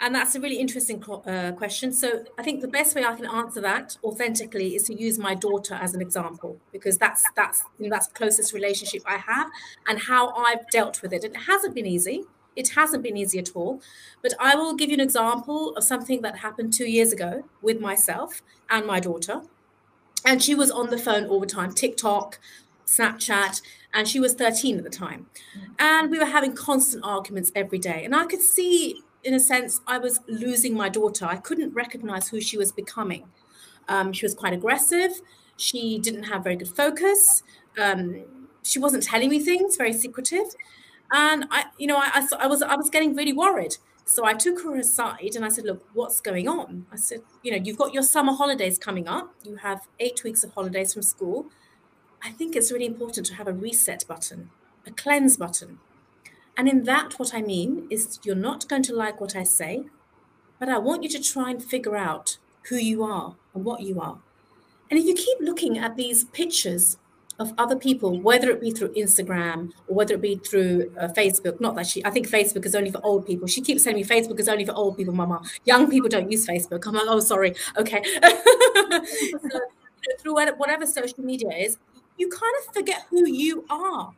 and 0.00 0.14
that's 0.14 0.34
a 0.34 0.40
really 0.40 0.58
interesting 0.58 1.02
uh, 1.02 1.52
question. 1.52 1.92
So 1.92 2.24
I 2.38 2.42
think 2.42 2.60
the 2.60 2.68
best 2.68 2.94
way 2.94 3.04
I 3.04 3.14
can 3.14 3.26
answer 3.26 3.60
that 3.62 3.96
authentically 4.04 4.74
is 4.74 4.82
to 4.84 4.94
use 4.94 5.18
my 5.18 5.34
daughter 5.34 5.74
as 5.74 5.94
an 5.94 6.02
example 6.02 6.58
because 6.70 6.98
that's 6.98 7.24
that's 7.34 7.64
you 7.78 7.88
know, 7.88 7.94
that's 7.94 8.08
closest 8.08 8.52
relationship 8.52 9.02
I 9.06 9.16
have 9.16 9.48
and 9.88 9.98
how 9.98 10.34
I've 10.34 10.68
dealt 10.70 11.00
with 11.00 11.12
it. 11.12 11.24
It 11.24 11.36
hasn't 11.36 11.74
been 11.74 11.86
easy. 11.86 12.24
It 12.56 12.70
hasn't 12.70 13.02
been 13.02 13.16
easy 13.16 13.38
at 13.38 13.54
all. 13.54 13.80
But 14.22 14.32
I 14.40 14.56
will 14.56 14.74
give 14.74 14.90
you 14.90 14.94
an 14.94 15.00
example 15.00 15.76
of 15.76 15.84
something 15.84 16.22
that 16.22 16.38
happened 16.38 16.72
two 16.72 16.90
years 16.90 17.12
ago 17.12 17.44
with 17.62 17.80
myself 17.80 18.42
and 18.70 18.86
my 18.86 18.98
daughter. 18.98 19.42
And 20.24 20.42
she 20.42 20.54
was 20.54 20.70
on 20.70 20.90
the 20.90 20.98
phone 20.98 21.26
all 21.26 21.38
the 21.40 21.46
time 21.46 21.72
tiktok 21.72 22.40
snapchat 22.86 23.60
and 23.92 24.06
she 24.08 24.20
was 24.20 24.34
13 24.34 24.78
at 24.78 24.84
the 24.84 24.90
time. 24.90 25.26
And 25.78 26.10
we 26.10 26.18
were 26.18 26.26
having 26.26 26.54
constant 26.54 27.04
arguments 27.04 27.52
every 27.54 27.78
day. 27.78 28.04
And 28.04 28.14
i 28.14 28.24
could 28.24 28.40
see 28.40 29.00
in 29.24 29.34
a 29.34 29.40
sense 29.40 29.80
i 29.86 29.98
was 29.98 30.20
losing 30.28 30.74
my 30.74 30.88
daughter. 30.88 31.26
I 31.26 31.36
couldn't 31.36 31.74
recognize 31.74 32.28
who 32.28 32.40
she 32.40 32.56
was 32.56 32.72
becoming. 32.72 33.24
Um, 33.88 34.12
she 34.12 34.24
was 34.24 34.34
quite 34.34 34.52
aggressive. 34.52 35.12
She 35.56 35.98
didn't 35.98 36.24
have 36.24 36.42
very 36.44 36.56
good 36.56 36.68
focus. 36.68 37.42
Um, 37.78 38.24
she 38.62 38.78
wasn't 38.78 39.02
telling 39.02 39.30
me 39.30 39.38
things 39.38 39.76
very 39.76 39.92
secretive 39.92 40.46
and 41.12 41.46
i 41.50 41.64
you 41.78 41.86
know 41.86 41.96
I, 41.96 42.10
I, 42.14 42.44
I 42.44 42.46
was 42.46 42.62
i 42.62 42.74
was 42.76 42.90
getting 42.90 43.14
really 43.14 43.32
worried 43.32 43.76
so 44.08 44.24
I 44.24 44.34
took 44.34 44.62
her 44.62 44.76
aside 44.76 45.32
and 45.34 45.44
I 45.44 45.48
said, 45.48 45.64
Look, 45.64 45.84
what's 45.92 46.20
going 46.20 46.46
on? 46.46 46.86
I 46.92 46.96
said, 46.96 47.22
You 47.42 47.50
know, 47.50 47.58
you've 47.62 47.76
got 47.76 47.92
your 47.92 48.04
summer 48.04 48.32
holidays 48.32 48.78
coming 48.78 49.08
up. 49.08 49.34
You 49.42 49.56
have 49.56 49.88
eight 49.98 50.22
weeks 50.22 50.44
of 50.44 50.52
holidays 50.54 50.94
from 50.94 51.02
school. 51.02 51.46
I 52.22 52.30
think 52.30 52.54
it's 52.54 52.70
really 52.70 52.86
important 52.86 53.26
to 53.26 53.34
have 53.34 53.48
a 53.48 53.52
reset 53.52 54.04
button, 54.06 54.50
a 54.86 54.92
cleanse 54.92 55.36
button. 55.36 55.80
And 56.56 56.68
in 56.68 56.84
that, 56.84 57.18
what 57.18 57.34
I 57.34 57.42
mean 57.42 57.88
is 57.90 58.20
you're 58.22 58.36
not 58.36 58.68
going 58.68 58.84
to 58.84 58.94
like 58.94 59.20
what 59.20 59.34
I 59.34 59.42
say, 59.42 59.86
but 60.60 60.68
I 60.68 60.78
want 60.78 61.02
you 61.02 61.08
to 61.10 61.22
try 61.22 61.50
and 61.50 61.62
figure 61.62 61.96
out 61.96 62.38
who 62.68 62.76
you 62.76 63.02
are 63.02 63.34
and 63.54 63.64
what 63.64 63.82
you 63.82 64.00
are. 64.00 64.18
And 64.88 65.00
if 65.00 65.04
you 65.04 65.14
keep 65.14 65.38
looking 65.40 65.78
at 65.78 65.96
these 65.96 66.24
pictures 66.24 66.96
of 67.38 67.52
other 67.58 67.76
people, 67.76 68.18
whether 68.20 68.50
it 68.50 68.60
be 68.60 68.70
through 68.70 68.88
Instagram 68.94 69.70
or 69.88 69.96
whether 69.96 70.14
it 70.14 70.22
be 70.22 70.36
through 70.36 70.90
uh, 70.98 71.08
Facebook. 71.08 71.60
Not 71.60 71.74
that 71.76 71.86
she, 71.86 72.04
I 72.04 72.10
think 72.10 72.28
Facebook 72.28 72.64
is 72.64 72.74
only 72.74 72.90
for 72.90 73.04
old 73.04 73.26
people. 73.26 73.46
She 73.46 73.60
keeps 73.60 73.84
telling 73.84 73.96
me 73.96 74.04
Facebook 74.04 74.40
is 74.40 74.48
only 74.48 74.64
for 74.64 74.72
old 74.72 74.96
people, 74.96 75.14
Mama. 75.14 75.42
Young 75.64 75.90
people 75.90 76.08
don't 76.08 76.30
use 76.30 76.46
Facebook. 76.46 76.86
I'm 76.86 76.94
like, 76.94 77.04
oh, 77.06 77.20
sorry. 77.20 77.54
Okay. 77.76 78.02
so, 78.22 79.60
through 80.20 80.34
whatever 80.34 80.86
social 80.86 81.22
media 81.24 81.50
is, 81.50 81.78
you 82.16 82.28
kind 82.28 82.54
of 82.60 82.74
forget 82.74 83.06
who 83.10 83.28
you 83.28 83.64
are 83.68 84.12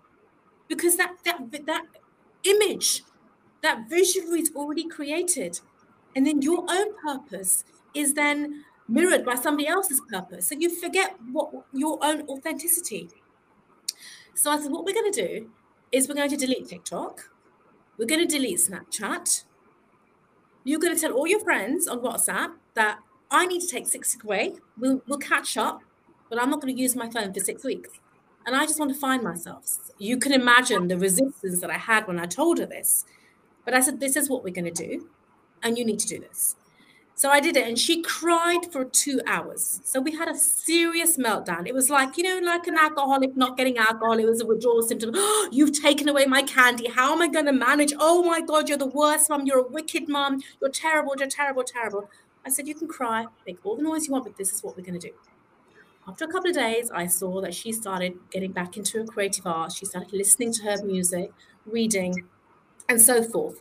because 0.68 0.96
that 0.96 1.16
that 1.24 1.50
that 1.66 1.86
image, 2.44 3.02
that 3.62 3.88
visual 3.88 4.34
is 4.34 4.52
already 4.54 4.86
created, 4.86 5.60
and 6.14 6.26
then 6.26 6.42
your 6.42 6.64
own 6.68 6.94
purpose 7.02 7.64
is 7.94 8.14
then 8.14 8.64
mirrored 8.88 9.24
by 9.24 9.34
somebody 9.34 9.68
else's 9.68 10.00
purpose. 10.10 10.48
So 10.48 10.56
you 10.58 10.74
forget 10.74 11.14
what 11.30 11.50
your 11.72 11.98
own 12.02 12.22
authenticity. 12.28 13.08
So 14.34 14.50
I 14.50 14.60
said, 14.60 14.70
what 14.70 14.84
we're 14.84 14.94
going 14.94 15.12
to 15.12 15.26
do 15.26 15.50
is 15.92 16.08
we're 16.08 16.14
going 16.14 16.30
to 16.30 16.36
delete 16.36 16.68
TikTok. 16.68 17.30
We're 17.98 18.06
going 18.06 18.26
to 18.26 18.38
delete 18.38 18.58
Snapchat. 18.58 19.44
You're 20.64 20.80
going 20.80 20.94
to 20.94 21.00
tell 21.00 21.12
all 21.12 21.26
your 21.26 21.40
friends 21.40 21.88
on 21.88 22.00
WhatsApp 22.00 22.52
that 22.74 22.98
I 23.30 23.46
need 23.46 23.60
to 23.60 23.66
take 23.66 23.86
six 23.86 24.14
weeks 24.14 24.24
away. 24.24 24.54
We'll, 24.78 25.02
we'll 25.06 25.18
catch 25.18 25.56
up, 25.56 25.82
but 26.30 26.40
I'm 26.40 26.50
not 26.50 26.60
going 26.60 26.74
to 26.74 26.80
use 26.80 26.94
my 26.94 27.10
phone 27.10 27.32
for 27.32 27.40
six 27.40 27.64
weeks. 27.64 27.90
And 28.46 28.56
I 28.56 28.64
just 28.64 28.78
want 28.78 28.92
to 28.92 28.98
find 28.98 29.22
myself. 29.22 29.66
You 29.98 30.16
can 30.16 30.32
imagine 30.32 30.88
the 30.88 30.96
resistance 30.96 31.60
that 31.60 31.70
I 31.70 31.76
had 31.76 32.06
when 32.06 32.18
I 32.18 32.26
told 32.26 32.58
her 32.58 32.66
this. 32.66 33.04
But 33.64 33.74
I 33.74 33.80
said, 33.80 34.00
this 34.00 34.16
is 34.16 34.30
what 34.30 34.42
we're 34.42 34.54
going 34.54 34.72
to 34.72 34.86
do. 34.86 35.08
And 35.62 35.76
you 35.76 35.84
need 35.84 35.98
to 35.98 36.06
do 36.06 36.18
this. 36.18 36.56
So 37.18 37.30
I 37.30 37.40
did 37.40 37.56
it, 37.56 37.66
and 37.66 37.76
she 37.76 38.00
cried 38.00 38.70
for 38.70 38.84
two 38.84 39.20
hours. 39.26 39.80
So 39.82 40.00
we 40.00 40.14
had 40.14 40.28
a 40.28 40.36
serious 40.36 41.16
meltdown. 41.16 41.66
It 41.66 41.74
was 41.74 41.90
like, 41.90 42.16
you 42.16 42.22
know, 42.22 42.38
like 42.38 42.68
an 42.68 42.78
alcoholic 42.78 43.36
not 43.36 43.56
getting 43.56 43.76
alcohol. 43.76 44.20
It 44.20 44.24
was 44.24 44.40
a 44.40 44.46
withdrawal 44.46 44.82
symptom. 44.82 45.10
Oh, 45.14 45.48
you've 45.52 45.72
taken 45.72 46.08
away 46.08 46.26
my 46.26 46.42
candy. 46.42 46.86
How 46.88 47.12
am 47.12 47.20
I 47.20 47.26
going 47.26 47.46
to 47.46 47.52
manage? 47.52 47.92
Oh 47.98 48.22
my 48.22 48.40
God, 48.40 48.68
you're 48.68 48.78
the 48.78 48.86
worst 48.86 49.28
mom. 49.30 49.46
You're 49.46 49.66
a 49.66 49.66
wicked 49.66 50.08
mom. 50.08 50.44
You're 50.60 50.70
terrible. 50.70 51.16
You're 51.18 51.26
terrible, 51.26 51.64
terrible. 51.64 52.08
I 52.46 52.50
said, 52.50 52.68
you 52.68 52.76
can 52.76 52.86
cry, 52.86 53.26
make 53.44 53.58
all 53.66 53.74
the 53.74 53.82
noise 53.82 54.06
you 54.06 54.12
want, 54.12 54.22
but 54.22 54.36
this 54.36 54.52
is 54.52 54.62
what 54.62 54.76
we're 54.76 54.84
going 54.84 55.00
to 55.00 55.08
do. 55.08 55.14
After 56.06 56.24
a 56.24 56.28
couple 56.28 56.50
of 56.50 56.54
days, 56.54 56.88
I 56.92 57.08
saw 57.08 57.40
that 57.40 57.52
she 57.52 57.72
started 57.72 58.16
getting 58.30 58.52
back 58.52 58.76
into 58.76 58.98
her 58.98 59.04
creative 59.04 59.44
art. 59.44 59.72
She 59.72 59.86
started 59.86 60.12
listening 60.12 60.52
to 60.52 60.62
her 60.62 60.84
music, 60.84 61.32
reading, 61.66 62.28
and 62.88 63.00
so 63.00 63.24
forth. 63.24 63.60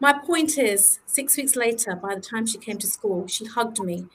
My 0.00 0.12
point 0.12 0.58
is, 0.58 1.00
six 1.06 1.36
weeks 1.36 1.56
later, 1.56 1.96
by 1.96 2.14
the 2.14 2.20
time 2.20 2.46
she 2.46 2.58
came 2.58 2.78
to 2.78 2.86
school, 2.86 3.26
she 3.26 3.44
hugged 3.44 3.80
me. 3.80 4.06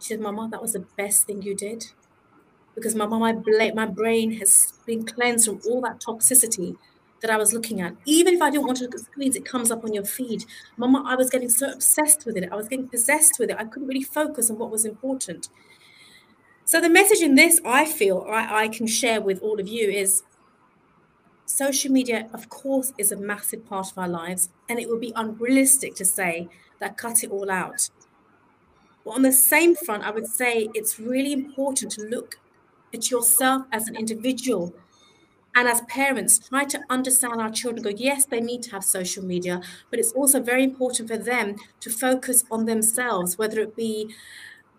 She 0.00 0.08
said, 0.08 0.20
Mama, 0.20 0.48
that 0.50 0.62
was 0.62 0.72
the 0.72 0.86
best 0.96 1.26
thing 1.26 1.42
you 1.42 1.54
did. 1.54 1.86
Because, 2.74 2.94
Mama, 2.94 3.18
my, 3.18 3.32
bla- 3.32 3.74
my 3.74 3.86
brain 3.86 4.32
has 4.38 4.72
been 4.86 5.04
cleansed 5.04 5.46
from 5.46 5.60
all 5.66 5.80
that 5.82 6.00
toxicity 6.00 6.76
that 7.20 7.30
I 7.30 7.36
was 7.36 7.52
looking 7.52 7.80
at. 7.80 7.94
Even 8.04 8.34
if 8.34 8.42
I 8.42 8.50
didn't 8.50 8.66
want 8.66 8.78
to 8.78 8.84
look 8.84 8.94
at 8.94 9.00
screens, 9.00 9.36
it 9.36 9.44
comes 9.44 9.70
up 9.70 9.84
on 9.84 9.94
your 9.94 10.04
feed. 10.04 10.44
Mama, 10.76 11.02
I 11.06 11.14
was 11.16 11.30
getting 11.30 11.48
so 11.48 11.72
obsessed 11.72 12.26
with 12.26 12.36
it. 12.36 12.50
I 12.52 12.56
was 12.56 12.68
getting 12.68 12.88
possessed 12.88 13.38
with 13.38 13.50
it. 13.50 13.56
I 13.58 13.64
couldn't 13.64 13.88
really 13.88 14.02
focus 14.02 14.50
on 14.50 14.58
what 14.58 14.70
was 14.70 14.84
important. 14.84 15.48
So, 16.66 16.80
the 16.80 16.90
message 16.90 17.20
in 17.20 17.34
this, 17.34 17.60
I 17.64 17.84
feel 17.86 18.26
I, 18.28 18.64
I 18.64 18.68
can 18.68 18.86
share 18.86 19.20
with 19.20 19.40
all 19.42 19.60
of 19.60 19.68
you 19.68 19.88
is 19.88 20.22
social 21.54 21.92
media, 21.92 22.28
of 22.32 22.48
course, 22.48 22.92
is 22.98 23.12
a 23.12 23.16
massive 23.16 23.64
part 23.64 23.92
of 23.92 23.98
our 23.98 24.08
lives, 24.08 24.48
and 24.68 24.80
it 24.80 24.88
would 24.88 25.00
be 25.00 25.12
unrealistic 25.14 25.94
to 25.94 26.04
say 26.04 26.48
that 26.80 26.96
cut 26.96 27.22
it 27.22 27.30
all 27.30 27.50
out. 27.50 27.90
But 29.04 29.12
on 29.12 29.22
the 29.22 29.32
same 29.32 29.76
front, 29.76 30.02
I 30.02 30.10
would 30.10 30.26
say 30.26 30.68
it's 30.74 30.98
really 30.98 31.32
important 31.32 31.92
to 31.92 32.02
look 32.02 32.40
at 32.92 33.10
yourself 33.10 33.66
as 33.70 33.86
an 33.86 33.96
individual 33.96 34.74
and 35.54 35.68
as 35.68 35.80
parents 35.82 36.38
try 36.38 36.64
to 36.64 36.80
understand 36.90 37.40
our 37.40 37.50
children 37.50 37.82
go 37.82 37.90
yes 37.90 38.24
they 38.24 38.40
need 38.40 38.62
to 38.62 38.70
have 38.72 38.84
social 38.84 39.24
media 39.24 39.60
but 39.90 39.98
it's 39.98 40.12
also 40.12 40.40
very 40.40 40.64
important 40.64 41.08
for 41.08 41.16
them 41.16 41.56
to 41.80 41.90
focus 41.90 42.44
on 42.50 42.64
themselves 42.64 43.38
whether 43.38 43.60
it 43.60 43.76
be 43.76 44.12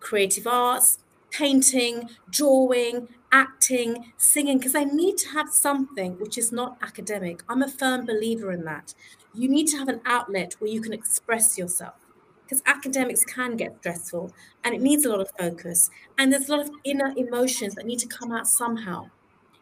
creative 0.00 0.46
arts 0.46 0.98
painting 1.36 2.08
drawing 2.30 3.08
acting, 3.32 4.12
singing, 4.16 4.58
because 4.58 4.74
I 4.74 4.84
need 4.84 5.18
to 5.18 5.28
have 5.30 5.50
something 5.50 6.12
which 6.18 6.38
is 6.38 6.52
not 6.52 6.78
academic. 6.82 7.42
I'm 7.48 7.62
a 7.62 7.68
firm 7.68 8.06
believer 8.06 8.50
in 8.50 8.64
that. 8.64 8.94
You 9.34 9.48
need 9.48 9.66
to 9.68 9.76
have 9.76 9.88
an 9.88 10.00
outlet 10.06 10.54
where 10.58 10.70
you 10.70 10.80
can 10.80 10.94
express 10.94 11.58
yourself 11.58 11.94
because 12.42 12.62
academics 12.64 13.24
can 13.24 13.56
get 13.56 13.76
stressful 13.80 14.32
and 14.64 14.74
it 14.74 14.80
needs 14.80 15.04
a 15.04 15.10
lot 15.10 15.20
of 15.20 15.30
focus. 15.38 15.90
And 16.16 16.32
there's 16.32 16.48
a 16.48 16.56
lot 16.56 16.64
of 16.64 16.70
inner 16.84 17.12
emotions 17.16 17.74
that 17.74 17.84
need 17.84 17.98
to 17.98 18.06
come 18.06 18.32
out 18.32 18.46
somehow. 18.46 19.10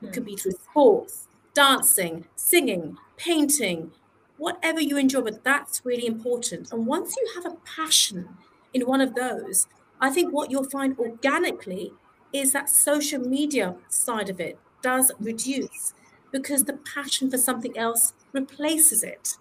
It 0.02 0.12
could 0.12 0.24
be 0.24 0.32
hmm. 0.32 0.38
through 0.38 0.52
sports, 0.52 1.26
dancing, 1.54 2.26
singing, 2.36 2.96
painting, 3.16 3.90
whatever 4.36 4.80
you 4.80 4.98
enjoy, 4.98 5.22
but 5.22 5.42
that's 5.42 5.84
really 5.84 6.06
important. 6.06 6.72
And 6.72 6.86
once 6.86 7.16
you 7.16 7.26
have 7.34 7.46
a 7.46 7.56
passion 7.64 8.28
in 8.72 8.82
one 8.82 9.00
of 9.00 9.14
those, 9.14 9.66
I 10.00 10.10
think 10.10 10.32
what 10.32 10.50
you'll 10.50 10.68
find 10.68 10.98
organically 10.98 11.92
is 12.32 12.52
that 12.52 12.68
social 12.68 13.20
media 13.20 13.76
side 13.88 14.28
of 14.28 14.40
it 14.40 14.58
does 14.82 15.12
reduce 15.20 15.94
because 16.32 16.64
the 16.64 16.72
passion 16.72 17.30
for 17.30 17.38
something 17.38 17.76
else 17.78 18.12
replaces 18.32 19.02
it. 19.02 19.36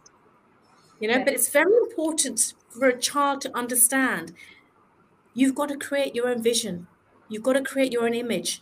You 0.99 1.09
know, 1.09 1.23
but 1.23 1.33
it's 1.33 1.49
very 1.49 1.75
important 1.89 2.53
for 2.69 2.87
a 2.87 2.97
child 2.97 3.41
to 3.41 3.57
understand 3.57 4.33
you've 5.33 5.55
got 5.55 5.69
to 5.69 5.77
create 5.77 6.15
your 6.15 6.29
own 6.29 6.41
vision, 6.41 6.87
you've 7.27 7.43
got 7.43 7.53
to 7.53 7.63
create 7.63 7.91
your 7.91 8.05
own 8.05 8.13
image. 8.13 8.61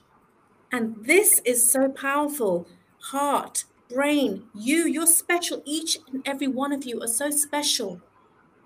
And 0.71 0.95
this 1.06 1.41
is 1.43 1.69
so 1.69 1.89
powerful. 1.89 2.67
Heart, 2.99 3.65
brain, 3.93 4.45
you, 4.56 4.88
you're 4.88 5.06
special. 5.06 5.62
Each 5.65 5.97
and 6.12 6.25
every 6.25 6.47
one 6.47 6.71
of 6.71 6.86
you 6.86 7.01
are 7.01 7.08
so 7.08 7.30
special. 7.30 8.01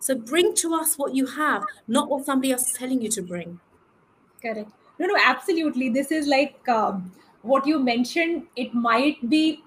So 0.06 0.14
bring 0.14 0.54
to 0.58 0.76
us 0.76 1.00
what 1.00 1.16
you 1.16 1.26
have, 1.26 1.64
not 1.88 2.10
what 2.10 2.26
somebody 2.26 2.52
else 2.52 2.68
is 2.68 2.78
telling 2.78 3.02
you 3.02 3.10
to 3.10 3.24
bring. 3.24 3.60
Correct. 4.40 4.70
No 5.00 5.08
no 5.08 5.16
absolutely. 5.20 5.90
This 5.90 6.12
is 6.12 6.28
like 6.28 6.70
um, 6.70 7.12
what 7.42 7.66
you 7.66 7.80
mentioned 7.80 8.44
it 8.56 8.76
might 8.76 9.28
be 9.32 9.64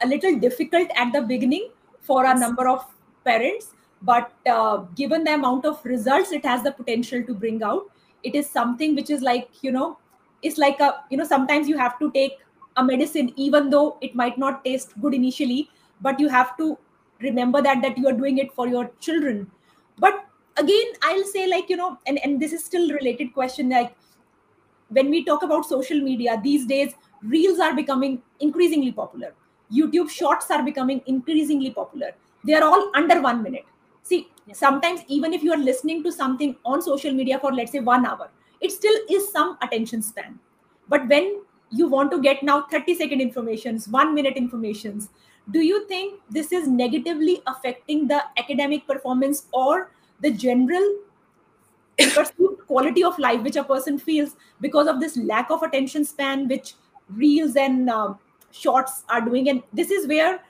a 0.00 0.06
little 0.06 0.38
difficult 0.38 0.94
at 0.94 1.12
the 1.12 1.22
beginning 1.22 1.68
for 2.10 2.24
a 2.24 2.38
number 2.38 2.68
of 2.68 2.86
parents 3.24 3.74
but 4.02 4.32
uh, 4.46 4.76
given 5.00 5.24
the 5.24 5.34
amount 5.34 5.66
of 5.66 5.84
results 5.84 6.32
it 6.38 6.44
has 6.44 6.62
the 6.62 6.72
potential 6.72 7.22
to 7.24 7.34
bring 7.34 7.62
out 7.62 7.90
it 8.22 8.34
is 8.34 8.48
something 8.48 8.94
which 8.94 9.10
is 9.10 9.20
like 9.20 9.62
you 9.62 9.72
know 9.72 9.98
it's 10.42 10.56
like 10.56 10.80
a 10.80 11.04
you 11.10 11.18
know 11.18 11.28
sometimes 11.36 11.68
you 11.68 11.76
have 11.76 11.98
to 11.98 12.10
take 12.12 12.38
a 12.76 12.84
medicine 12.84 13.32
even 13.36 13.70
though 13.70 13.98
it 14.00 14.14
might 14.14 14.38
not 14.38 14.64
taste 14.64 14.98
good 15.02 15.14
initially 15.14 15.68
but 16.00 16.18
you 16.18 16.28
have 16.28 16.56
to 16.56 16.76
remember 17.20 17.60
that 17.60 17.82
that 17.82 17.98
you 17.98 18.08
are 18.08 18.18
doing 18.24 18.38
it 18.38 18.52
for 18.54 18.66
your 18.66 18.90
children 18.98 19.46
but 20.04 20.26
again 20.62 20.92
i'll 21.10 21.28
say 21.32 21.46
like 21.54 21.70
you 21.72 21.76
know 21.76 21.90
and 22.06 22.18
and 22.24 22.40
this 22.44 22.52
is 22.52 22.64
still 22.64 22.90
related 22.98 23.32
question 23.34 23.70
like 23.78 23.96
when 24.88 25.10
we 25.10 25.24
talk 25.24 25.42
about 25.42 25.64
social 25.64 26.00
media 26.00 26.40
these 26.44 26.66
days 26.66 26.94
reels 27.22 27.58
are 27.58 27.74
becoming 27.74 28.22
increasingly 28.40 28.92
popular. 28.92 29.34
Youtube 29.72 30.10
shorts 30.10 30.50
are 30.50 30.62
becoming 30.64 31.02
increasingly 31.06 31.70
popular. 31.70 32.12
They 32.44 32.54
are 32.54 32.64
all 32.64 32.90
under 32.94 33.20
1 33.20 33.42
minute. 33.42 33.66
See 34.02 34.28
sometimes 34.52 35.02
even 35.06 35.32
if 35.32 35.42
you 35.42 35.52
are 35.52 35.58
listening 35.58 36.02
to 36.04 36.10
something 36.10 36.56
on 36.64 36.82
social 36.82 37.12
media 37.12 37.38
for 37.38 37.52
let's 37.52 37.72
say 37.72 37.80
1 37.80 38.06
hour 38.06 38.30
it 38.60 38.72
still 38.72 38.98
is 39.10 39.30
some 39.32 39.56
attention 39.62 40.02
span. 40.02 40.38
But 40.88 41.06
when 41.08 41.42
you 41.70 41.86
want 41.88 42.10
to 42.12 42.20
get 42.20 42.42
now 42.42 42.62
30 42.62 42.96
second 42.96 43.20
informations 43.20 43.86
1 43.88 44.14
minute 44.14 44.36
informations 44.36 45.10
do 45.50 45.60
you 45.60 45.86
think 45.88 46.20
this 46.30 46.52
is 46.52 46.68
negatively 46.68 47.42
affecting 47.46 48.06
the 48.06 48.22
academic 48.38 48.86
performance 48.86 49.46
or 49.52 49.90
the 50.20 50.30
general 50.30 50.96
perceived 52.14 52.66
quality 52.66 53.02
of 53.04 53.18
life 53.18 53.42
which 53.42 53.56
a 53.56 53.64
person 53.64 53.98
feels 53.98 54.36
because 54.60 54.86
of 54.86 55.00
this 55.00 55.16
lack 55.16 55.50
of 55.50 55.62
attention 55.62 56.04
span 56.04 56.48
which 56.48 56.74
reels 57.08 57.56
and 57.56 57.90
uh, 57.90 58.14
shorts 58.50 59.04
are 59.08 59.20
doing? 59.20 59.48
And 59.48 59.62
this 59.72 59.90
is 59.90 60.06
where 60.06 60.40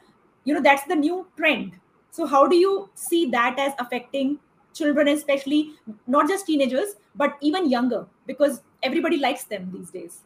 you 0.44 0.54
know 0.54 0.60
that's 0.60 0.84
the 0.84 0.96
new 0.96 1.26
trend. 1.36 1.72
So 2.10 2.26
how 2.26 2.46
do 2.46 2.56
you 2.56 2.88
see 2.94 3.30
that 3.30 3.58
as 3.58 3.72
affecting 3.78 4.38
children 4.72 5.08
especially 5.08 5.72
not 6.06 6.28
just 6.28 6.46
teenagers 6.46 6.96
but 7.14 7.36
even 7.40 7.70
younger? 7.70 8.06
Because 8.26 8.62
everybody 8.82 9.18
likes 9.18 9.44
them 9.44 9.70
these 9.72 9.90
days. 9.90 10.20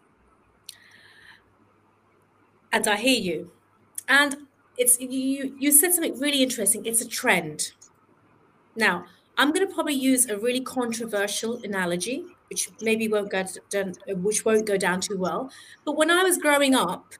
And 2.72 2.88
i 2.88 2.96
hear 2.96 3.20
you. 3.20 3.50
And 4.08 4.36
it's 4.76 4.98
you 5.00 5.54
you 5.58 5.70
said 5.70 5.92
something 5.92 6.18
really 6.18 6.42
interesting 6.42 6.84
it's 6.84 7.00
a 7.00 7.08
trend 7.08 7.72
now 8.76 9.04
I'm 9.36 9.52
going 9.52 9.66
to 9.66 9.74
probably 9.74 9.94
use 9.94 10.28
a 10.28 10.38
really 10.38 10.60
controversial 10.60 11.60
analogy, 11.64 12.24
which 12.48 12.70
maybe 12.80 13.08
won't 13.08 13.30
go 13.30 13.44
down, 13.68 13.94
which 14.06 14.44
won't 14.44 14.66
go 14.66 14.76
down 14.76 15.00
too 15.00 15.18
well. 15.18 15.50
But 15.84 15.96
when 15.96 16.10
I 16.10 16.22
was 16.22 16.38
growing 16.38 16.74
up, 16.74 17.14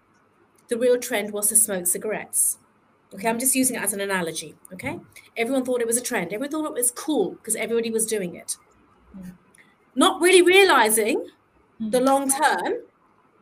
the 0.69 0.79
real 0.79 0.99
trend 0.99 1.33
was 1.33 1.49
to 1.49 1.57
smoke 1.57 1.87
cigarettes. 1.87 2.59
Okay, 3.13 3.29
I'm 3.29 3.39
just 3.39 3.55
using 3.55 3.77
it 3.77 3.83
as 3.83 3.93
an 3.93 4.01
analogy. 4.01 4.55
Okay, 4.73 5.01
everyone 5.37 5.65
thought 5.65 5.81
it 5.81 5.87
was 5.87 5.97
a 5.97 6.03
trend. 6.03 6.33
Everyone 6.33 6.51
thought 6.51 6.67
it 6.67 6.73
was 6.73 6.91
cool 6.91 7.33
because 7.33 7.57
everybody 7.57 7.91
was 7.91 8.07
doing 8.07 8.35
it, 8.35 8.57
not 9.95 10.21
really 10.21 10.43
realizing 10.43 11.27
the 11.81 11.99
hmm. 11.99 12.05
long 12.05 12.31
term 12.31 12.75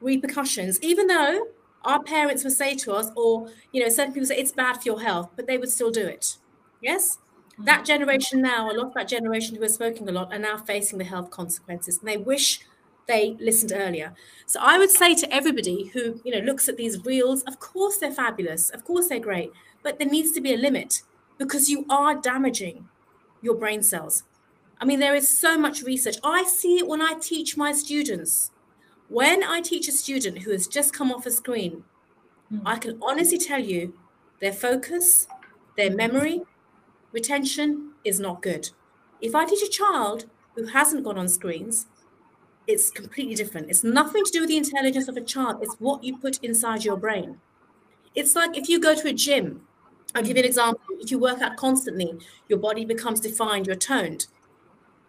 repercussions. 0.01 0.81
Even 0.83 1.07
though 1.07 1.47
our 1.85 2.03
parents 2.03 2.45
would 2.45 2.53
say 2.53 2.75
to 2.77 2.93
us, 2.93 3.11
or 3.17 3.51
you 3.73 3.83
know, 3.83 3.89
certain 3.89 4.13
people 4.13 4.27
say 4.27 4.37
it's 4.37 4.53
bad 4.53 4.75
for 4.75 4.85
your 4.85 5.01
health, 5.01 5.31
but 5.37 5.47
they 5.47 5.59
would 5.59 5.71
still 5.71 5.91
do 5.91 6.07
it. 6.07 6.37
Yes, 6.81 7.19
that 7.59 7.79
mm-hmm. 7.79 7.85
generation 7.85 8.43
now, 8.43 8.71
a 8.71 8.73
lot 8.73 8.87
of 8.89 8.95
that 8.95 9.09
generation 9.09 9.57
who 9.57 9.63
are 9.65 9.69
smoking 9.69 10.09
a 10.09 10.13
lot, 10.13 10.33
are 10.33 10.39
now 10.39 10.57
facing 10.57 10.99
the 10.99 11.05
health 11.05 11.31
consequences, 11.31 11.99
and 11.99 12.09
they 12.09 12.17
wish 12.17 12.61
they 13.09 13.37
listened 13.41 13.73
earlier. 13.75 14.15
So 14.47 14.61
I 14.63 14.79
would 14.79 14.91
say 14.91 15.15
to 15.15 15.35
everybody 15.35 15.87
who 15.89 16.21
you 16.25 16.33
know 16.33 16.45
looks 16.45 16.69
at 16.69 16.77
these 16.77 17.05
reels, 17.05 17.43
of 17.43 17.59
course 17.61 17.99
they're 17.99 18.13
fabulous, 18.13 18.71
of 18.71 18.85
course 18.85 19.09
they're 19.09 19.21
great, 19.21 19.51
but 19.83 19.99
there 19.99 20.09
needs 20.09 20.33
to 20.33 20.41
be 20.41 20.55
a 20.55 20.59
limit 20.59 21.03
because 21.39 21.69
you 21.69 21.85
are 21.91 22.15
damaging 22.15 22.89
your 23.43 23.55
brain 23.55 23.83
cells. 23.83 24.25
I 24.81 24.85
mean, 24.85 24.99
there 24.99 25.15
is 25.15 25.29
so 25.29 25.59
much 25.59 25.83
research. 25.83 26.17
I 26.25 26.45
see 26.45 26.79
it 26.79 26.89
when 26.89 27.03
I 27.03 27.15
teach 27.15 27.57
my 27.57 27.73
students. 27.73 28.51
When 29.13 29.45
I 29.45 29.61
teach 29.61 29.89
a 29.89 29.93
student 29.93 30.39
who 30.39 30.53
has 30.53 30.67
just 30.67 30.95
come 30.95 31.13
off 31.13 31.27
a 31.27 31.31
screen, 31.31 31.85
mm. 32.51 32.63
I 32.65 32.79
can 32.79 32.99
honestly 33.03 33.37
tell 33.37 33.61
you 33.61 33.93
their 34.41 34.55
focus, 34.55 35.27
their 35.77 35.91
memory, 35.91 36.41
retention 37.13 37.93
is 38.07 38.19
not 38.19 38.41
good. 38.41 38.71
If 39.21 39.35
I 39.35 39.45
teach 39.45 39.63
a 39.63 39.69
child 39.69 40.31
who 40.55 40.65
hasn't 40.65 41.05
gone 41.05 41.19
on 41.19 41.29
screens, 41.29 41.89
it's 42.67 42.91
completely 42.91 43.35
different. 43.35 43.69
It's 43.69 43.85
nothing 43.85 44.25
to 44.25 44.33
do 44.33 44.41
with 44.41 44.49
the 44.49 44.57
intelligence 44.57 45.09
of 45.09 45.19
a 45.19 45.21
child, 45.21 45.59
it's 45.61 45.75
what 45.75 46.03
you 46.03 46.17
put 46.17 46.43
inside 46.43 46.83
your 46.83 46.97
brain. 46.97 47.39
It's 48.15 48.35
like 48.35 48.57
if 48.57 48.71
you 48.71 48.81
go 48.81 48.95
to 48.95 49.09
a 49.09 49.13
gym, 49.13 49.61
I'll 50.15 50.23
give 50.23 50.39
you 50.39 50.43
an 50.43 50.49
example. 50.49 50.81
If 51.01 51.11
you 51.11 51.19
work 51.19 51.43
out 51.43 51.59
constantly, 51.59 52.15
your 52.49 52.61
body 52.61 52.87
becomes 52.87 53.21
defined, 53.21 53.67
you're 53.67 53.77
toned. 53.77 54.29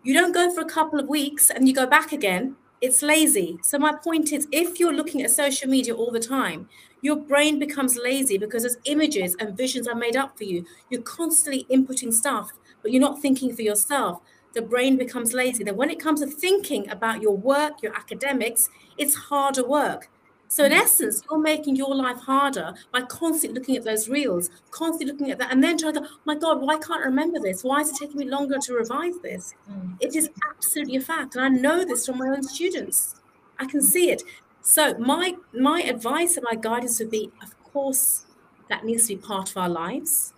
You 0.04 0.14
don't 0.14 0.34
go 0.34 0.54
for 0.54 0.60
a 0.60 0.66
couple 0.66 1.00
of 1.00 1.08
weeks 1.08 1.50
and 1.50 1.70
you 1.70 1.74
go 1.74 1.88
back 1.88 2.12
again, 2.12 2.58
it's 2.84 3.02
lazy. 3.02 3.58
So, 3.64 3.80
my 3.80 3.94
point 3.96 4.34
is 4.34 4.46
if 4.52 4.78
you're 4.78 4.94
looking 4.94 5.22
at 5.22 5.32
social 5.32 5.70
media 5.70 5.96
all 5.96 6.12
the 6.12 6.20
time, 6.20 6.68
your 7.02 7.16
brain 7.16 7.58
becomes 7.58 7.96
lazy 7.96 8.38
because 8.38 8.66
as 8.66 8.78
images 8.84 9.38
and 9.40 9.56
visions 9.56 9.88
are 9.88 9.96
made 9.96 10.18
up 10.18 10.38
for 10.38 10.44
you, 10.44 10.66
you're 10.90 11.02
constantly 11.02 11.66
inputting 11.72 12.12
stuff, 12.12 12.52
but 12.82 12.92
you're 12.92 13.00
not 13.00 13.22
thinking 13.22 13.56
for 13.56 13.62
yourself. 13.62 14.20
The 14.54 14.62
brain 14.62 14.98
becomes 14.98 15.34
lazy. 15.34 15.64
Then, 15.64 15.78
when 15.78 15.90
it 15.90 16.00
comes 16.00 16.20
to 16.20 16.28
thinking 16.28 16.90
about 16.90 17.22
your 17.22 17.38
work, 17.38 17.82
your 17.82 17.96
academics, 17.96 18.70
it's 18.98 19.16
harder 19.16 19.66
work. 19.66 20.10
So 20.54 20.66
in 20.66 20.72
essence, 20.72 21.24
you're 21.28 21.40
making 21.40 21.78
your 21.78 21.96
life 21.96 22.20
harder 22.20 22.76
by 22.92 23.02
constantly 23.02 23.60
looking 23.60 23.76
at 23.76 23.84
those 23.84 24.08
reels, 24.08 24.52
constantly 24.70 25.12
looking 25.12 25.32
at 25.32 25.40
that, 25.40 25.52
and 25.52 25.64
then 25.64 25.80
trying 25.80 25.96
to 25.96 26.02
go, 26.02 26.06
oh 26.08 26.20
my 26.26 26.36
God, 26.36 26.62
why 26.62 26.78
can't 26.78 27.02
I 27.02 27.06
remember 27.06 27.40
this? 27.40 27.64
Why 27.64 27.80
is 27.82 27.90
it 27.90 27.96
taking 28.00 28.18
me 28.18 28.30
longer 28.30 28.60
to 28.60 28.74
revise 28.76 29.18
this? 29.24 29.56
Mm. 29.68 29.98
It 30.00 30.16
is 30.16 30.30
absolutely 30.52 30.98
a 30.98 31.02
fact. 31.02 31.36
And 31.36 31.44
I 31.44 31.50
know 31.50 31.84
this 31.84 32.06
from 32.06 32.20
my 32.20 32.28
own 32.28 32.44
students. 32.44 33.16
I 33.58 33.66
can 33.66 33.82
see 33.82 34.12
it. 34.12 34.22
So 34.62 34.96
my 35.00 35.38
my 35.56 35.82
advice 35.82 36.38
and 36.38 36.46
my 36.48 36.56
guidance 36.56 37.00
would 37.00 37.10
be, 37.10 37.32
of 37.42 37.58
course, 37.64 38.28
that 38.70 38.86
needs 38.86 39.08
to 39.08 39.16
be 39.16 39.22
part 39.24 39.50
of 39.50 39.58
our 39.58 39.70
lives, 39.70 40.34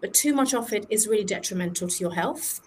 but 0.00 0.12
too 0.12 0.34
much 0.34 0.52
of 0.52 0.72
it 0.72 0.84
is 0.90 1.06
really 1.06 1.22
detrimental 1.22 1.86
to 1.86 2.00
your 2.00 2.14
health 2.14 2.60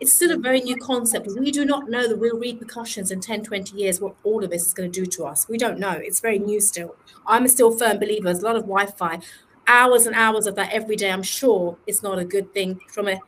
it's 0.00 0.12
still 0.12 0.32
a 0.32 0.36
very 0.36 0.60
new 0.60 0.76
concept. 0.76 1.28
We 1.38 1.50
do 1.50 1.64
not 1.64 1.88
know 1.88 2.08
the 2.08 2.16
real 2.16 2.38
repercussions 2.38 3.10
in 3.10 3.20
10, 3.20 3.44
20 3.44 3.76
years, 3.76 4.00
what 4.00 4.14
all 4.24 4.42
of 4.42 4.50
this 4.50 4.66
is 4.66 4.72
going 4.72 4.90
to 4.90 5.00
do 5.00 5.06
to 5.06 5.24
us. 5.24 5.48
We 5.48 5.58
don't 5.58 5.78
know. 5.78 5.92
It's 5.92 6.20
very 6.20 6.38
new 6.38 6.60
still. 6.60 6.96
I'm 7.26 7.44
a 7.44 7.48
still 7.48 7.76
firm 7.76 7.98
believer. 7.98 8.24
There's 8.24 8.42
a 8.42 8.46
lot 8.46 8.56
of 8.56 8.62
Wi 8.62 8.86
Fi, 8.86 9.20
hours 9.66 10.06
and 10.06 10.16
hours 10.16 10.46
of 10.46 10.56
that 10.56 10.72
every 10.72 10.96
day. 10.96 11.10
I'm 11.10 11.22
sure 11.22 11.76
it's 11.86 12.02
not 12.02 12.18
a 12.18 12.24
good 12.24 12.52
thing 12.52 12.80
from 12.88 13.08
a 13.08 13.20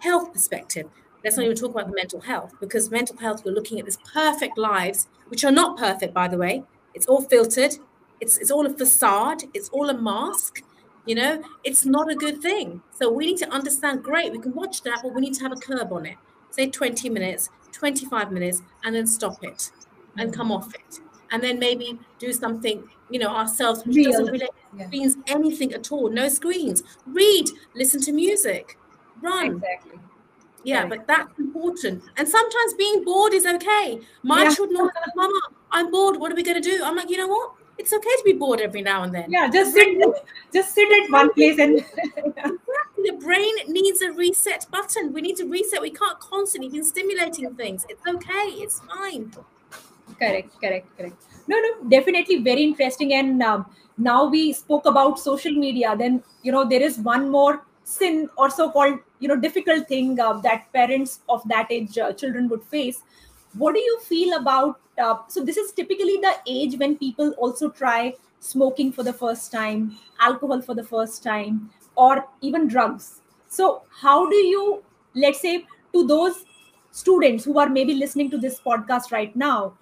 health 0.00 0.32
perspective. 0.32 0.88
Let's 1.24 1.36
not 1.36 1.44
even 1.44 1.56
talk 1.56 1.70
about 1.70 1.88
the 1.88 1.94
mental 1.94 2.20
health 2.20 2.52
because 2.60 2.90
mental 2.90 3.16
health, 3.16 3.44
we're 3.44 3.52
looking 3.52 3.80
at 3.80 3.86
this 3.86 3.98
perfect 4.12 4.58
lives, 4.58 5.08
which 5.28 5.44
are 5.44 5.50
not 5.50 5.78
perfect, 5.78 6.12
by 6.12 6.28
the 6.28 6.36
way. 6.36 6.62
It's 6.94 7.06
all 7.06 7.22
filtered, 7.22 7.74
it's, 8.20 8.38
it's 8.38 8.50
all 8.50 8.66
a 8.66 8.70
facade, 8.72 9.44
it's 9.54 9.68
all 9.70 9.90
a 9.90 9.98
mask 9.98 10.62
you 11.06 11.14
know 11.14 11.42
it's 11.64 11.84
not 11.86 12.10
a 12.10 12.14
good 12.14 12.42
thing. 12.42 12.82
So 12.90 13.10
we 13.10 13.26
need 13.26 13.38
to 13.38 13.48
understand 13.48 14.02
great 14.02 14.32
we 14.32 14.38
can 14.38 14.52
watch 14.54 14.82
that 14.82 15.00
but 15.02 15.14
we 15.14 15.20
need 15.20 15.34
to 15.34 15.42
have 15.42 15.52
a 15.52 15.56
curb 15.56 15.92
on 15.92 16.06
it. 16.06 16.16
Say 16.50 16.68
20 16.70 17.08
minutes 17.10 17.50
25 17.72 18.32
minutes 18.32 18.62
and 18.84 18.94
then 18.94 19.06
stop 19.06 19.42
it 19.42 19.70
and 20.18 20.32
come 20.32 20.50
off 20.50 20.74
it. 20.74 21.00
And 21.30 21.42
then 21.42 21.58
maybe 21.58 21.98
do 22.18 22.32
something 22.32 22.88
you 23.10 23.18
know 23.18 23.28
ourselves 23.28 23.84
which 23.84 23.96
Real. 23.96 24.10
doesn't 24.10 24.32
relate 24.32 24.50
yeah. 24.76 24.88
means 24.88 25.16
anything 25.26 25.72
at 25.72 25.92
all. 25.92 26.10
No 26.10 26.28
screens. 26.28 26.82
Read 27.06 27.50
listen 27.74 28.00
to 28.02 28.12
music 28.12 28.78
run. 29.22 29.56
Exactly. 29.56 29.98
Yeah 30.64 30.80
right. 30.80 30.90
but 30.90 31.06
that's 31.06 31.38
important. 31.38 32.02
And 32.16 32.28
sometimes 32.28 32.74
being 32.74 33.04
bored 33.04 33.32
is 33.32 33.46
okay. 33.46 34.00
My 34.22 34.44
yeah. 34.44 34.50
children 34.50 34.90
mama 35.14 35.40
i'm 35.70 35.90
bored. 35.90 36.16
What 36.16 36.32
are 36.32 36.34
we 36.34 36.42
going 36.42 36.60
to 36.60 36.70
do? 36.70 36.82
I'm 36.84 36.96
like 36.96 37.10
you 37.10 37.16
know 37.18 37.28
what 37.28 37.52
it's 37.78 37.92
okay 37.92 38.16
to 38.18 38.22
be 38.24 38.32
bored 38.32 38.60
every 38.60 38.82
now 38.82 39.02
and 39.02 39.14
then. 39.14 39.30
Yeah, 39.30 39.50
just 39.50 39.74
sit, 39.74 39.98
just 40.52 40.74
sit 40.74 41.04
at 41.04 41.10
one 41.10 41.32
place 41.32 41.58
and. 41.58 41.76
the 43.06 43.12
brain 43.20 43.54
needs 43.68 44.00
a 44.02 44.12
reset 44.12 44.66
button. 44.70 45.12
We 45.12 45.20
need 45.20 45.36
to 45.36 45.44
reset. 45.44 45.80
We 45.80 45.90
can't 45.90 46.18
constantly 46.18 46.70
be 46.70 46.82
stimulating 46.82 47.54
things. 47.54 47.86
It's 47.88 48.06
okay. 48.06 48.48
It's 48.64 48.80
fine. 48.80 49.32
Correct. 50.18 50.60
Correct. 50.60 50.96
Correct. 50.96 51.22
No, 51.46 51.58
no, 51.60 51.88
definitely 51.88 52.42
very 52.42 52.62
interesting. 52.62 53.12
And 53.14 53.42
um, 53.42 53.66
now 53.98 54.26
we 54.26 54.52
spoke 54.52 54.86
about 54.86 55.18
social 55.18 55.52
media. 55.52 55.94
Then 55.96 56.22
you 56.42 56.52
know 56.52 56.68
there 56.68 56.82
is 56.82 56.98
one 56.98 57.30
more 57.30 57.64
sin 57.84 58.28
or 58.36 58.50
so-called 58.50 58.98
you 59.20 59.28
know 59.28 59.36
difficult 59.36 59.86
thing 59.86 60.18
uh, 60.18 60.34
that 60.40 60.72
parents 60.72 61.20
of 61.28 61.46
that 61.48 61.68
age 61.70 61.98
uh, 61.98 62.12
children 62.12 62.48
would 62.48 62.62
face. 62.64 63.02
What 63.54 63.74
do 63.74 63.80
you 63.80 64.00
feel 64.00 64.36
about 64.36 64.80
uh, 64.98 65.16
so 65.28 65.44
this 65.44 65.56
is 65.56 65.72
typically 65.72 66.16
the 66.18 66.34
age 66.46 66.78
when 66.78 66.96
people 66.96 67.34
also 67.38 67.70
try 67.70 68.14
smoking 68.40 68.92
for 68.92 69.02
the 69.02 69.12
first 69.12 69.52
time 69.52 69.96
alcohol 70.20 70.60
for 70.60 70.74
the 70.74 70.84
first 70.84 71.22
time 71.22 71.70
or 71.96 72.26
even 72.40 72.68
drugs. 72.68 73.20
So 73.48 73.82
how 73.90 74.28
do 74.28 74.36
you 74.36 74.82
let's 75.14 75.40
say 75.40 75.66
to 75.92 76.06
those 76.06 76.44
students 76.90 77.44
who 77.44 77.58
are 77.58 77.68
maybe 77.68 77.94
listening 77.94 78.30
to 78.30 78.38
this 78.38 78.60
podcast 78.60 79.12
right 79.12 79.34
now 79.34 79.74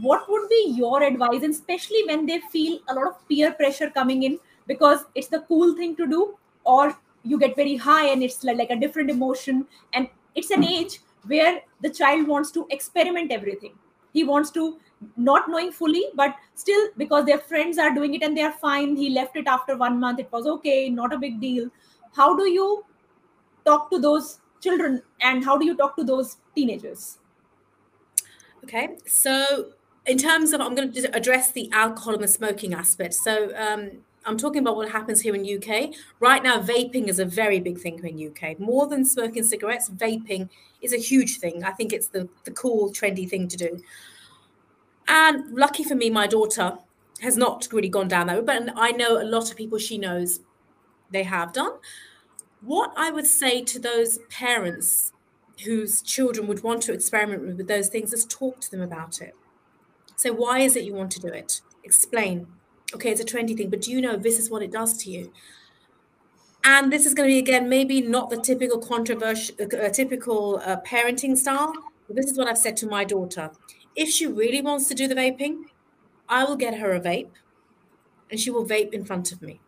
what 0.00 0.28
would 0.28 0.48
be 0.48 0.72
your 0.74 1.02
advice 1.02 1.42
and 1.42 1.52
especially 1.52 2.02
when 2.06 2.24
they 2.26 2.40
feel 2.50 2.78
a 2.88 2.94
lot 2.94 3.06
of 3.06 3.28
peer 3.28 3.52
pressure 3.52 3.90
coming 3.90 4.22
in 4.22 4.38
because 4.66 5.04
it's 5.14 5.28
the 5.28 5.40
cool 5.40 5.74
thing 5.76 5.94
to 5.96 6.06
do 6.06 6.36
or 6.64 6.96
you 7.24 7.38
get 7.38 7.54
very 7.54 7.76
high 7.76 8.08
and 8.08 8.22
it's 8.22 8.42
like 8.42 8.70
a 8.70 8.76
different 8.76 9.10
emotion 9.10 9.66
and 9.92 10.08
it's 10.34 10.50
an 10.50 10.64
age 10.64 11.00
where 11.26 11.60
the 11.82 11.90
child 11.90 12.26
wants 12.26 12.50
to 12.50 12.66
experiment 12.70 13.30
everything 13.30 13.72
he 14.12 14.24
wants 14.24 14.50
to 14.50 14.78
not 15.16 15.48
knowing 15.48 15.72
fully 15.72 16.04
but 16.14 16.36
still 16.54 16.88
because 16.96 17.24
their 17.24 17.38
friends 17.38 17.78
are 17.78 17.92
doing 17.94 18.14
it 18.14 18.22
and 18.22 18.36
they 18.36 18.42
are 18.42 18.52
fine 18.52 18.94
he 18.96 19.10
left 19.10 19.36
it 19.36 19.46
after 19.46 19.76
one 19.76 19.98
month 19.98 20.20
it 20.20 20.30
was 20.32 20.46
okay 20.46 20.88
not 20.88 21.12
a 21.12 21.18
big 21.18 21.40
deal. 21.40 21.68
How 22.14 22.36
do 22.36 22.48
you 22.48 22.84
talk 23.64 23.90
to 23.90 23.98
those 23.98 24.40
children 24.60 25.02
and 25.20 25.44
how 25.44 25.56
do 25.56 25.64
you 25.64 25.76
talk 25.76 25.96
to 25.96 26.04
those 26.04 26.36
teenagers? 26.54 27.18
Okay 28.64 28.96
so 29.06 29.72
in 30.06 30.18
terms 30.18 30.52
of 30.52 30.60
i'm 30.60 30.74
going 30.74 30.92
to 30.92 31.16
address 31.16 31.52
the 31.52 31.70
alcohol 31.72 32.14
and 32.14 32.22
the 32.22 32.28
smoking 32.28 32.74
aspect. 32.74 33.14
So 33.14 33.52
um, 33.56 34.02
I'm 34.24 34.36
talking 34.36 34.62
about 34.62 34.76
what 34.76 34.90
happens 34.90 35.20
here 35.20 35.34
in 35.34 35.42
UK. 35.44 35.94
Right 36.20 36.42
now, 36.42 36.60
vaping 36.60 37.08
is 37.08 37.18
a 37.18 37.24
very 37.24 37.60
big 37.60 37.78
thing 37.78 38.04
in 38.04 38.30
UK. 38.30 38.58
More 38.60 38.86
than 38.86 39.04
smoking 39.04 39.44
cigarettes, 39.44 39.90
vaping 39.90 40.48
is 40.80 40.92
a 40.92 40.98
huge 40.98 41.38
thing. 41.38 41.64
I 41.64 41.72
think 41.72 41.92
it's 41.92 42.08
the, 42.08 42.28
the 42.44 42.52
cool, 42.52 42.92
trendy 42.92 43.28
thing 43.28 43.48
to 43.48 43.56
do. 43.56 43.82
And 45.08 45.52
lucky 45.52 45.82
for 45.82 45.94
me, 45.94 46.10
my 46.10 46.26
daughter 46.26 46.78
has 47.20 47.36
not 47.36 47.68
really 47.72 47.88
gone 47.88 48.08
down 48.08 48.28
that 48.28 48.36
road, 48.36 48.46
but 48.46 48.68
I 48.76 48.92
know 48.92 49.20
a 49.20 49.24
lot 49.24 49.50
of 49.50 49.56
people 49.56 49.78
she 49.78 49.98
knows 49.98 50.40
they 51.10 51.24
have 51.24 51.52
done. 51.52 51.72
What 52.60 52.92
I 52.96 53.10
would 53.10 53.26
say 53.26 53.62
to 53.62 53.78
those 53.78 54.18
parents 54.30 55.12
whose 55.64 56.02
children 56.02 56.46
would 56.46 56.62
want 56.62 56.82
to 56.84 56.92
experiment 56.92 57.56
with 57.56 57.66
those 57.68 57.88
things 57.88 58.12
is 58.12 58.24
talk 58.24 58.60
to 58.60 58.70
them 58.70 58.80
about 58.80 59.20
it. 59.20 59.34
So, 60.16 60.32
why 60.32 60.60
is 60.60 60.76
it 60.76 60.84
you 60.84 60.94
want 60.94 61.10
to 61.12 61.20
do 61.20 61.28
it? 61.28 61.60
Explain. 61.84 62.46
Okay, 62.94 63.10
it's 63.10 63.20
a 63.20 63.24
trendy 63.24 63.56
thing, 63.56 63.70
but 63.70 63.80
do 63.80 63.90
you 63.90 64.00
know 64.00 64.16
this 64.16 64.38
is 64.38 64.50
what 64.50 64.62
it 64.62 64.70
does 64.70 64.96
to 64.98 65.10
you? 65.10 65.32
And 66.64 66.92
this 66.92 67.06
is 67.06 67.14
going 67.14 67.28
to 67.28 67.32
be 67.32 67.38
again 67.38 67.68
maybe 67.68 68.00
not 68.00 68.30
the 68.30 68.36
typical 68.36 68.78
controversial, 68.78 69.56
uh, 69.60 69.88
typical 69.88 70.60
uh, 70.64 70.76
parenting 70.86 71.36
style. 71.36 71.72
This 72.08 72.26
is 72.26 72.38
what 72.38 72.46
I've 72.46 72.58
said 72.58 72.76
to 72.78 72.86
my 72.86 73.04
daughter 73.04 73.50
if 73.94 74.08
she 74.08 74.26
really 74.26 74.62
wants 74.62 74.88
to 74.88 74.94
do 74.94 75.06
the 75.06 75.14
vaping, 75.14 75.64
I 76.28 76.44
will 76.44 76.56
get 76.56 76.78
her 76.78 76.92
a 76.92 77.00
vape 77.00 77.30
and 78.30 78.40
she 78.40 78.50
will 78.50 78.66
vape 78.66 78.92
in 78.92 79.04
front 79.04 79.32
of 79.32 79.42
me. 79.42 79.60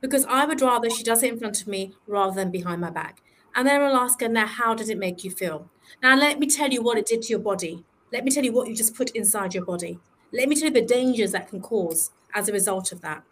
Because 0.00 0.24
I 0.24 0.44
would 0.46 0.60
rather 0.60 0.90
she 0.90 1.04
does 1.04 1.22
it 1.22 1.32
in 1.32 1.38
front 1.38 1.60
of 1.60 1.68
me 1.68 1.92
rather 2.06 2.34
than 2.34 2.50
behind 2.50 2.80
my 2.80 2.90
back. 2.90 3.22
And 3.54 3.66
then 3.66 3.82
I'll 3.82 3.96
ask 3.96 4.20
her, 4.20 4.28
now, 4.28 4.46
how 4.46 4.74
did 4.74 4.88
it 4.88 4.98
make 4.98 5.24
you 5.24 5.30
feel? 5.30 5.70
Now, 6.02 6.16
let 6.16 6.38
me 6.38 6.46
tell 6.46 6.70
you 6.70 6.82
what 6.82 6.96
it 6.96 7.06
did 7.06 7.22
to 7.22 7.28
your 7.28 7.38
body. 7.38 7.84
Let 8.10 8.24
me 8.24 8.30
tell 8.30 8.44
you 8.44 8.52
what 8.52 8.68
you 8.68 8.74
just 8.74 8.96
put 8.96 9.10
inside 9.10 9.54
your 9.54 9.64
body. 9.64 9.98
Let 10.32 10.48
me 10.48 10.56
tell 10.56 10.68
you 10.68 10.74
the 10.74 10.82
dangers 10.86 11.32
that 11.32 11.48
can 11.48 11.60
cause 11.60 12.10
as 12.34 12.48
a 12.48 12.52
result 12.52 12.92
of 12.92 13.00
that. 13.02 13.22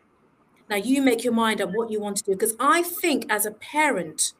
Now, 0.69 0.77
you 0.77 1.03
make 1.03 1.25
your 1.25 1.33
mind 1.33 1.61
up 1.61 1.71
what 1.73 1.91
you 1.91 2.01
want 2.01 2.17
to 2.19 2.25
do. 2.25 2.33
Because 2.33 2.55
I 2.61 2.83
think 2.83 3.27
as 3.29 3.45
a 3.45 3.51
parent, 3.51 4.35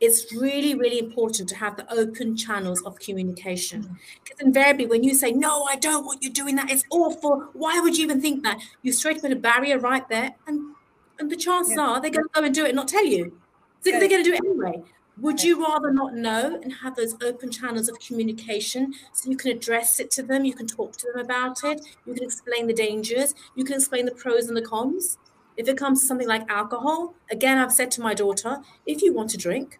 it's 0.00 0.32
really, 0.34 0.74
really 0.74 0.98
important 0.98 1.48
to 1.48 1.56
have 1.56 1.76
the 1.76 1.90
open 1.92 2.36
channels 2.36 2.82
of 2.82 2.98
communication. 2.98 3.98
Because 4.22 4.38
mm-hmm. 4.38 4.48
invariably, 4.48 4.86
when 4.86 5.02
you 5.02 5.14
say, 5.14 5.32
No, 5.32 5.64
I 5.64 5.76
don't 5.76 6.04
want 6.04 6.22
you 6.22 6.30
doing 6.30 6.56
that, 6.56 6.70
it's 6.70 6.84
awful. 6.90 7.48
Why 7.54 7.80
would 7.80 7.96
you 7.96 8.04
even 8.04 8.20
think 8.20 8.42
that? 8.44 8.60
You 8.82 8.92
straight 8.92 9.22
put 9.22 9.32
a 9.32 9.36
barrier 9.36 9.78
right 9.78 10.06
there, 10.08 10.34
and, 10.46 10.74
and 11.18 11.30
the 11.30 11.36
chances 11.36 11.74
yeah. 11.76 11.82
are 11.82 12.00
they're 12.00 12.10
going 12.10 12.24
to 12.24 12.40
go 12.40 12.44
and 12.44 12.54
do 12.54 12.64
it 12.64 12.68
and 12.68 12.76
not 12.76 12.88
tell 12.88 13.06
you. 13.06 13.38
So 13.82 13.90
they're 13.92 14.08
going 14.08 14.22
to 14.22 14.30
do 14.30 14.34
it 14.34 14.40
anyway. 14.44 14.82
Would 15.20 15.42
you 15.42 15.62
rather 15.62 15.92
not 15.92 16.14
know 16.14 16.58
and 16.62 16.72
have 16.82 16.96
those 16.96 17.14
open 17.22 17.50
channels 17.50 17.90
of 17.90 18.00
communication 18.00 18.94
so 19.12 19.30
you 19.30 19.36
can 19.36 19.50
address 19.50 20.00
it 20.00 20.10
to 20.12 20.22
them? 20.22 20.46
You 20.46 20.54
can 20.54 20.66
talk 20.66 20.96
to 20.96 21.08
them 21.12 21.22
about 21.22 21.62
it. 21.62 21.82
You 22.06 22.14
can 22.14 22.24
explain 22.24 22.66
the 22.66 22.72
dangers. 22.72 23.34
You 23.54 23.64
can 23.64 23.76
explain 23.76 24.06
the 24.06 24.12
pros 24.12 24.46
and 24.48 24.56
the 24.56 24.62
cons. 24.62 25.18
If 25.58 25.68
it 25.68 25.76
comes 25.76 26.00
to 26.00 26.06
something 26.06 26.26
like 26.26 26.50
alcohol, 26.50 27.14
again, 27.30 27.58
I've 27.58 27.72
said 27.72 27.90
to 27.92 28.00
my 28.00 28.14
daughter, 28.14 28.60
if 28.86 29.02
you 29.02 29.12
want 29.12 29.28
to 29.30 29.36
drink, 29.36 29.78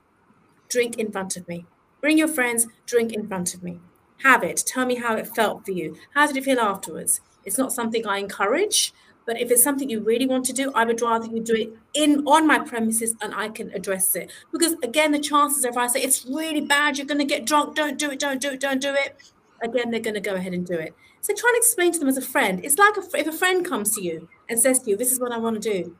drink 0.69 0.99
in 0.99 1.11
front 1.11 1.39
of 1.39 1.49
me. 1.49 1.65
Bring 2.03 2.19
your 2.19 2.29
friends, 2.29 2.67
drink 2.85 3.13
in 3.13 3.27
front 3.27 3.55
of 3.55 3.63
me. 3.63 3.81
Have 4.23 4.45
it. 4.45 4.63
Tell 4.67 4.85
me 4.85 4.97
how 4.97 5.17
it 5.17 5.35
felt 5.35 5.65
for 5.65 5.73
you. 5.73 5.97
How 6.15 6.27
did 6.27 6.37
it 6.37 6.45
feel 6.45 6.61
afterwards? 6.61 7.23
It's 7.47 7.57
not 7.57 7.73
something 7.73 8.07
I 8.07 8.19
encourage, 8.19 8.93
But 9.31 9.41
if 9.41 9.49
it's 9.53 9.63
something 9.63 9.89
you 9.89 10.01
really 10.01 10.27
want 10.27 10.45
to 10.47 10.53
do, 10.53 10.73
I 10.75 10.85
would 10.85 11.01
rather 11.01 11.29
you 11.29 11.39
do 11.39 11.55
it 11.55 11.73
in 11.95 12.27
on 12.27 12.49
my 12.49 12.59
premises 12.59 13.15
and 13.23 13.33
I 13.33 13.49
can 13.49 13.71
address 13.71 14.17
it. 14.17 14.29
Because 14.51 14.73
again, 14.83 15.13
the 15.13 15.21
chances 15.21 15.65
are 15.65 15.69
if 15.69 15.77
I 15.77 15.87
say 15.87 16.03
it's 16.03 16.27
really 16.27 16.61
bad, 16.61 16.99
you're 16.99 17.07
going 17.07 17.21
to 17.21 17.25
get 17.25 17.47
drunk, 17.47 17.77
don't 17.77 17.97
do 17.97 18.11
it, 18.11 18.19
don't 18.19 18.41
do 18.41 18.51
it, 18.51 18.59
don't 18.59 18.83
do 18.83 18.93
it. 18.93 19.15
Again, 19.63 19.93
they're 19.93 20.01
going 20.01 20.15
to 20.15 20.21
go 20.21 20.35
ahead 20.35 20.53
and 20.53 20.67
do 20.67 20.75
it. 20.75 20.97
So 21.21 21.33
try 21.33 21.49
and 21.55 21.59
explain 21.59 21.93
to 21.93 22.01
them 22.01 22.09
as 22.09 22.17
a 22.17 22.23
friend. 22.23 22.61
It's 22.65 22.77
like 22.77 22.97
a, 22.97 23.21
if 23.21 23.29
a 23.29 23.33
friend 23.33 23.65
comes 23.65 23.95
to 23.95 24.03
you 24.03 24.29
and 24.49 24.59
says 24.59 24.81
to 24.81 24.91
you, 24.91 24.97
"This 24.97 25.13
is 25.13 25.21
what 25.21 25.31
I 25.31 25.39
want 25.39 25.63
to 25.63 25.73
do," 25.73 25.97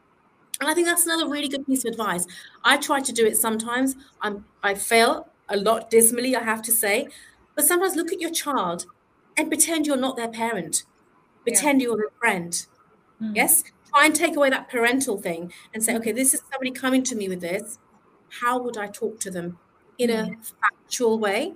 and 0.61 0.69
I 0.69 0.75
think 0.75 0.89
that's 0.89 1.07
another 1.07 1.29
really 1.29 1.49
good 1.49 1.65
piece 1.65 1.85
of 1.85 1.93
advice. 1.93 2.27
I 2.65 2.79
try 2.79 2.99
to 2.99 3.13
do 3.13 3.25
it 3.25 3.37
sometimes. 3.37 3.95
I'm 4.21 4.45
I 4.65 4.75
fail 4.75 5.29
a 5.49 5.57
lot 5.57 5.89
dismally, 5.89 6.35
I 6.35 6.43
have 6.43 6.63
to 6.63 6.73
say, 6.73 7.07
but 7.55 7.65
sometimes 7.65 7.95
look 7.95 8.13
at 8.13 8.21
your 8.21 8.33
child 8.33 8.87
and 9.37 9.47
pretend 9.47 9.87
you're 9.87 9.97
not 9.97 10.17
their 10.17 10.33
parent. 10.43 10.83
Pretend 11.45 11.81
yeah. 11.81 11.87
you're 11.87 11.97
their 11.97 12.19
friend. 12.19 12.67
Mm. 13.21 13.37
Yes. 13.37 13.65
Try 13.89 14.07
and 14.07 14.15
take 14.15 14.37
away 14.37 14.51
that 14.51 14.69
parental 14.69 15.21
thing 15.21 15.53
and 15.75 15.83
say, 15.83 15.97
okay, 15.97 16.13
this 16.13 16.33
is 16.35 16.43
somebody 16.51 16.71
coming 16.71 17.03
to 17.05 17.17
me 17.17 17.29
with 17.29 17.41
this. 17.41 17.79
How 18.41 18.61
would 18.63 18.77
I 18.77 18.87
talk 18.87 19.19
to 19.21 19.31
them 19.31 19.59
in 19.99 20.11
mm. 20.11 20.33
a 20.33 20.37
factual 20.63 21.19
way? 21.19 21.55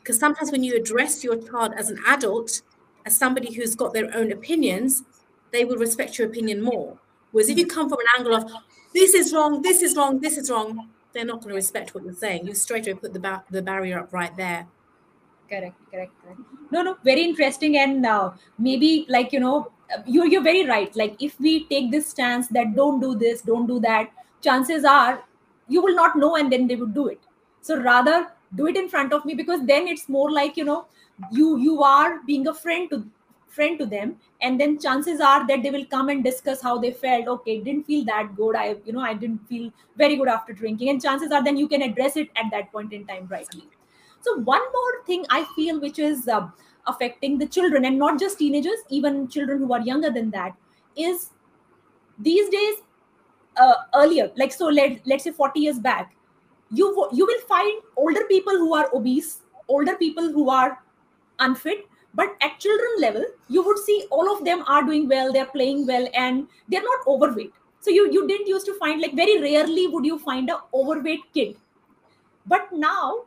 Because 0.00 0.18
sometimes 0.18 0.50
when 0.52 0.64
you 0.64 0.76
address 0.76 1.24
your 1.24 1.36
child 1.36 1.72
as 1.76 1.90
an 1.90 1.98
adult, 2.06 2.62
as 3.06 3.16
somebody 3.16 3.54
who's 3.54 3.74
got 3.74 3.94
their 3.94 4.14
own 4.14 4.30
opinions, 4.32 5.04
they 5.52 5.64
will 5.64 5.76
respect 5.76 6.18
your 6.18 6.28
opinion 6.28 6.62
more. 6.62 6.98
Whereas 7.32 7.48
if 7.48 7.58
you 7.58 7.66
come 7.66 7.88
from 7.88 7.98
an 8.00 8.06
angle 8.18 8.34
of 8.34 8.50
this 8.92 9.14
is 9.14 9.32
wrong, 9.32 9.62
this 9.62 9.82
is 9.82 9.96
wrong, 9.96 10.20
this 10.20 10.36
is 10.36 10.50
wrong, 10.50 10.88
they're 11.12 11.24
not 11.24 11.40
going 11.40 11.50
to 11.50 11.54
respect 11.54 11.94
what 11.94 12.04
you're 12.04 12.12
saying. 12.12 12.46
You 12.46 12.54
straight 12.54 12.86
away 12.86 12.98
put 12.98 13.12
the 13.12 13.20
ba- 13.20 13.44
the 13.50 13.62
barrier 13.62 14.00
up 14.00 14.12
right 14.12 14.36
there. 14.36 14.66
Correct, 15.48 15.76
correct, 15.90 16.12
correct. 16.22 16.40
No, 16.70 16.82
no, 16.82 16.96
very 17.04 17.22
interesting, 17.22 17.76
and 17.78 18.06
uh, 18.06 18.30
maybe 18.58 19.06
like 19.08 19.32
you 19.32 19.40
know, 19.40 19.72
you're 20.06 20.26
you're 20.26 20.42
very 20.42 20.66
right. 20.66 20.94
Like 20.94 21.22
if 21.22 21.38
we 21.40 21.64
take 21.66 21.90
this 21.90 22.08
stance 22.08 22.48
that 22.48 22.74
don't 22.74 23.00
do 23.00 23.14
this, 23.14 23.42
don't 23.42 23.66
do 23.66 23.80
that, 23.80 24.10
chances 24.42 24.84
are 24.84 25.24
you 25.68 25.82
will 25.82 25.94
not 25.94 26.16
know, 26.16 26.36
and 26.36 26.52
then 26.52 26.66
they 26.66 26.76
would 26.76 26.94
do 26.94 27.08
it. 27.08 27.20
So 27.60 27.80
rather 27.80 28.28
do 28.54 28.66
it 28.66 28.76
in 28.76 28.88
front 28.88 29.12
of 29.12 29.24
me 29.24 29.34
because 29.34 29.64
then 29.66 29.86
it's 29.86 30.08
more 30.08 30.30
like 30.30 30.56
you 30.56 30.64
know 30.64 30.86
you 31.30 31.58
you 31.58 31.82
are 31.82 32.20
being 32.26 32.46
a 32.48 32.54
friend 32.54 32.90
to 32.90 33.04
friend 33.48 33.78
to 33.78 33.86
them 33.86 34.16
and 34.40 34.60
then 34.60 34.78
chances 34.78 35.20
are 35.20 35.46
that 35.46 35.62
they 35.62 35.70
will 35.70 35.84
come 35.86 36.08
and 36.08 36.22
discuss 36.22 36.62
how 36.62 36.78
they 36.78 36.92
felt 36.92 37.26
okay 37.26 37.60
didn't 37.60 37.84
feel 37.84 38.04
that 38.04 38.34
good 38.36 38.54
i 38.54 38.76
you 38.84 38.92
know 38.92 39.00
i 39.00 39.12
didn't 39.12 39.44
feel 39.48 39.70
very 39.96 40.16
good 40.16 40.28
after 40.28 40.52
drinking 40.52 40.88
and 40.88 41.02
chances 41.02 41.32
are 41.32 41.42
then 41.42 41.56
you 41.56 41.66
can 41.68 41.82
address 41.82 42.16
it 42.16 42.28
at 42.36 42.50
that 42.52 42.70
point 42.72 42.92
in 42.92 43.04
time 43.06 43.26
rightly 43.28 43.64
so 44.20 44.36
one 44.52 44.62
more 44.72 45.04
thing 45.04 45.24
i 45.30 45.44
feel 45.56 45.80
which 45.80 45.98
is 45.98 46.28
uh, 46.28 46.46
affecting 46.90 47.38
the 47.38 47.46
children 47.46 47.84
and 47.84 47.98
not 47.98 48.18
just 48.18 48.38
teenagers 48.38 48.86
even 48.88 49.26
children 49.28 49.58
who 49.58 49.72
are 49.72 49.80
younger 49.80 50.10
than 50.10 50.30
that 50.30 50.54
is 50.96 51.30
these 52.18 52.48
days 52.50 52.76
uh, 53.56 53.74
earlier 53.94 54.30
like 54.36 54.52
so 54.52 54.66
let, 54.66 55.00
let's 55.06 55.24
say 55.24 55.32
40 55.32 55.60
years 55.60 55.78
back 55.78 56.14
you 56.70 57.08
you 57.12 57.26
will 57.26 57.40
find 57.48 57.82
older 57.96 58.24
people 58.24 58.52
who 58.52 58.74
are 58.74 58.88
obese 58.94 59.42
older 59.68 59.96
people 59.96 60.30
who 60.32 60.50
are 60.50 60.82
unfit 61.38 61.86
but 62.14 62.36
at 62.42 62.58
children 62.58 62.90
level 62.98 63.24
you 63.48 63.62
would 63.62 63.78
see 63.78 64.04
all 64.10 64.32
of 64.34 64.44
them 64.44 64.64
are 64.66 64.82
doing 64.82 65.08
well 65.08 65.32
they're 65.32 65.46
playing 65.46 65.86
well 65.86 66.08
and 66.14 66.46
they're 66.68 66.82
not 66.82 67.06
overweight. 67.06 67.52
So 67.80 67.90
you 67.90 68.10
you 68.12 68.26
didn't 68.26 68.46
used 68.46 68.66
to 68.66 68.74
find 68.78 69.00
like 69.00 69.14
very 69.14 69.40
rarely 69.40 69.86
would 69.86 70.04
you 70.04 70.18
find 70.18 70.50
a 70.50 70.60
overweight 70.74 71.20
kid. 71.32 71.56
But 72.46 72.72
now 72.72 73.24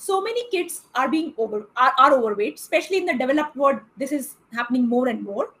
so 0.00 0.20
many 0.20 0.48
kids 0.50 0.82
are 0.94 1.08
being 1.08 1.34
over 1.36 1.66
are, 1.76 1.92
are 1.98 2.12
overweight 2.14 2.54
especially 2.54 2.98
in 2.98 3.06
the 3.06 3.18
developed 3.18 3.56
world 3.56 3.80
this 3.96 4.12
is 4.12 4.36
happening 4.52 4.88
more 4.88 5.08
and 5.08 5.22
more. 5.22 5.52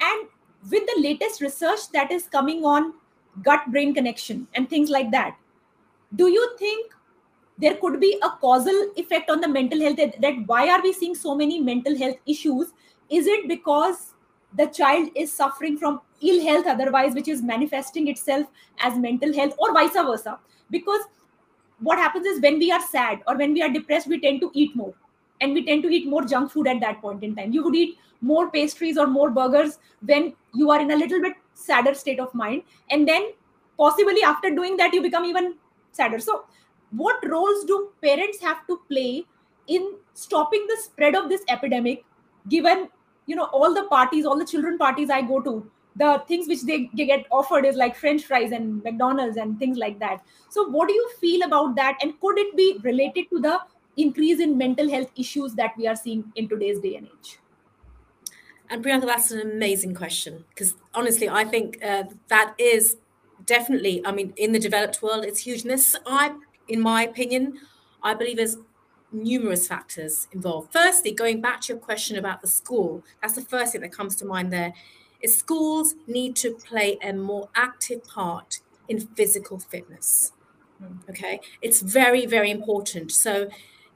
And 0.00 0.28
with 0.70 0.86
the 0.86 1.00
latest 1.02 1.42
research 1.42 1.90
that 1.92 2.10
is 2.10 2.26
coming 2.26 2.64
on 2.64 2.94
gut 3.42 3.70
brain 3.70 3.94
connection 3.94 4.46
and 4.54 4.70
things 4.70 4.88
like 4.88 5.10
that 5.10 5.36
do 6.16 6.28
you 6.28 6.56
think 6.58 6.94
there 7.58 7.76
could 7.76 8.00
be 8.00 8.18
a 8.22 8.30
causal 8.40 8.92
effect 8.96 9.30
on 9.30 9.40
the 9.40 9.48
mental 9.48 9.80
health 9.80 9.96
that 9.96 10.34
why 10.46 10.68
are 10.68 10.82
we 10.82 10.92
seeing 10.92 11.14
so 11.14 11.34
many 11.34 11.60
mental 11.60 11.96
health 11.96 12.16
issues? 12.26 12.72
Is 13.10 13.26
it 13.26 13.48
because 13.48 14.14
the 14.56 14.66
child 14.66 15.08
is 15.14 15.32
suffering 15.32 15.76
from 15.76 16.00
ill 16.20 16.42
health 16.42 16.66
otherwise 16.66 17.14
which 17.14 17.28
is 17.28 17.42
manifesting 17.42 18.08
itself 18.08 18.46
as 18.80 18.96
mental 18.98 19.32
health 19.32 19.54
or 19.58 19.72
vice 19.72 19.92
versa? 19.92 20.38
Because 20.70 21.02
what 21.84 21.98
happens 21.98 22.26
is 22.26 22.40
when 22.40 22.58
we 22.58 22.70
are 22.72 22.80
sad 22.80 23.22
or 23.26 23.36
when 23.36 23.52
we 23.52 23.62
are 23.62 23.68
depressed 23.68 24.08
we 24.08 24.20
tend 24.20 24.40
to 24.40 24.50
eat 24.54 24.74
more. 24.74 24.94
And 25.40 25.52
we 25.52 25.64
tend 25.64 25.82
to 25.82 25.88
eat 25.88 26.06
more 26.08 26.24
junk 26.24 26.52
food 26.52 26.66
at 26.68 26.80
that 26.80 27.00
point 27.02 27.22
in 27.22 27.34
time. 27.34 27.52
You 27.52 27.64
would 27.64 27.74
eat 27.74 27.98
more 28.20 28.50
pastries 28.50 28.96
or 28.96 29.06
more 29.06 29.30
burgers 29.30 29.78
when 30.06 30.32
you 30.54 30.70
are 30.70 30.80
in 30.80 30.90
a 30.90 30.96
little 30.96 31.20
bit 31.20 31.34
sadder 31.54 31.92
state 31.94 32.20
of 32.20 32.34
mind. 32.34 32.62
And 32.90 33.06
then 33.06 33.32
possibly 33.76 34.22
after 34.22 34.50
doing 34.50 34.76
that 34.78 34.94
you 34.94 35.02
become 35.02 35.24
even 35.24 35.54
sadder. 35.92 36.18
So 36.18 36.44
what 36.90 37.28
roles 37.28 37.64
do 37.64 37.90
parents 38.02 38.40
have 38.40 38.66
to 38.68 38.80
play 38.88 39.24
in 39.66 39.94
stopping 40.14 40.66
the 40.68 40.76
spread 40.82 41.14
of 41.14 41.28
this 41.28 41.42
epidemic 41.48 42.04
given 42.48 42.88
you 43.26 43.34
know 43.34 43.44
all 43.44 43.72
the 43.74 43.84
parties 43.84 44.26
all 44.26 44.38
the 44.38 44.44
children 44.44 44.76
parties 44.76 45.08
i 45.08 45.22
go 45.22 45.40
to 45.40 45.70
the 45.96 46.22
things 46.26 46.48
which 46.48 46.62
they 46.62 46.84
get 46.96 47.26
offered 47.30 47.64
is 47.64 47.76
like 47.76 47.96
french 47.96 48.24
fries 48.24 48.52
and 48.52 48.82
mcdonald's 48.82 49.36
and 49.36 49.58
things 49.58 49.78
like 49.78 49.98
that 49.98 50.20
so 50.48 50.68
what 50.68 50.88
do 50.88 50.94
you 50.94 51.10
feel 51.20 51.42
about 51.42 51.76
that 51.76 51.96
and 52.02 52.18
could 52.20 52.38
it 52.38 52.56
be 52.56 52.78
related 52.82 53.28
to 53.30 53.40
the 53.40 53.58
increase 53.96 54.40
in 54.40 54.58
mental 54.58 54.90
health 54.90 55.10
issues 55.16 55.54
that 55.54 55.72
we 55.78 55.86
are 55.86 55.96
seeing 55.96 56.24
in 56.34 56.48
today's 56.48 56.80
day 56.80 56.96
and 56.96 57.06
age 57.06 57.38
and 58.70 58.84
Priyanka, 58.84 59.06
that's 59.06 59.30
an 59.30 59.40
amazing 59.40 59.94
question 59.94 60.44
because 60.48 60.74
honestly, 60.94 61.28
I 61.28 61.44
think 61.44 61.84
uh, 61.84 62.04
that 62.28 62.54
is 62.58 62.96
definitely. 63.44 64.04
I 64.06 64.12
mean, 64.12 64.32
in 64.36 64.52
the 64.52 64.58
developed 64.58 65.02
world, 65.02 65.24
it's 65.24 65.40
huge. 65.40 65.62
And 65.62 65.70
this, 65.70 65.94
I 66.06 66.34
in 66.68 66.80
my 66.80 67.02
opinion, 67.04 67.58
I 68.02 68.14
believe 68.14 68.36
there's 68.36 68.56
numerous 69.12 69.68
factors 69.68 70.28
involved. 70.32 70.72
Firstly, 70.72 71.12
going 71.12 71.40
back 71.40 71.60
to 71.62 71.74
your 71.74 71.80
question 71.80 72.18
about 72.18 72.40
the 72.40 72.48
school, 72.48 73.04
that's 73.22 73.34
the 73.34 73.42
first 73.42 73.72
thing 73.72 73.82
that 73.82 73.92
comes 73.92 74.16
to 74.16 74.24
mind 74.24 74.52
there. 74.52 74.72
Schools 75.26 75.94
need 76.06 76.36
to 76.36 76.52
play 76.52 76.98
a 77.02 77.12
more 77.12 77.48
active 77.54 78.04
part 78.04 78.60
in 78.88 79.00
physical 79.00 79.58
fitness. 79.58 80.32
Hmm. 80.78 80.98
Okay, 81.08 81.40
it's 81.62 81.80
very, 81.80 82.26
very 82.26 82.50
important. 82.50 83.12
So 83.12 83.48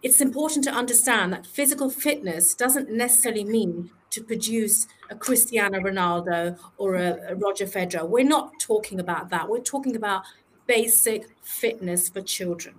it's 0.02 0.20
important 0.20 0.64
to 0.64 0.70
understand 0.70 1.32
that 1.32 1.46
physical 1.46 1.90
fitness 1.90 2.54
doesn't 2.54 2.90
necessarily 2.90 3.44
mean 3.44 3.90
to 4.10 4.22
produce 4.22 4.86
a 5.10 5.14
Cristiano 5.14 5.80
Ronaldo 5.80 6.58
or 6.76 6.94
a, 6.94 7.18
a 7.28 7.34
Roger 7.34 7.66
Federer. 7.66 8.08
We're 8.08 8.24
not 8.24 8.52
talking 8.60 9.00
about 9.00 9.30
that. 9.30 9.48
We're 9.48 9.60
talking 9.60 9.96
about 9.96 10.22
basic 10.66 11.28
fitness 11.42 12.08
for 12.08 12.22
children. 12.22 12.76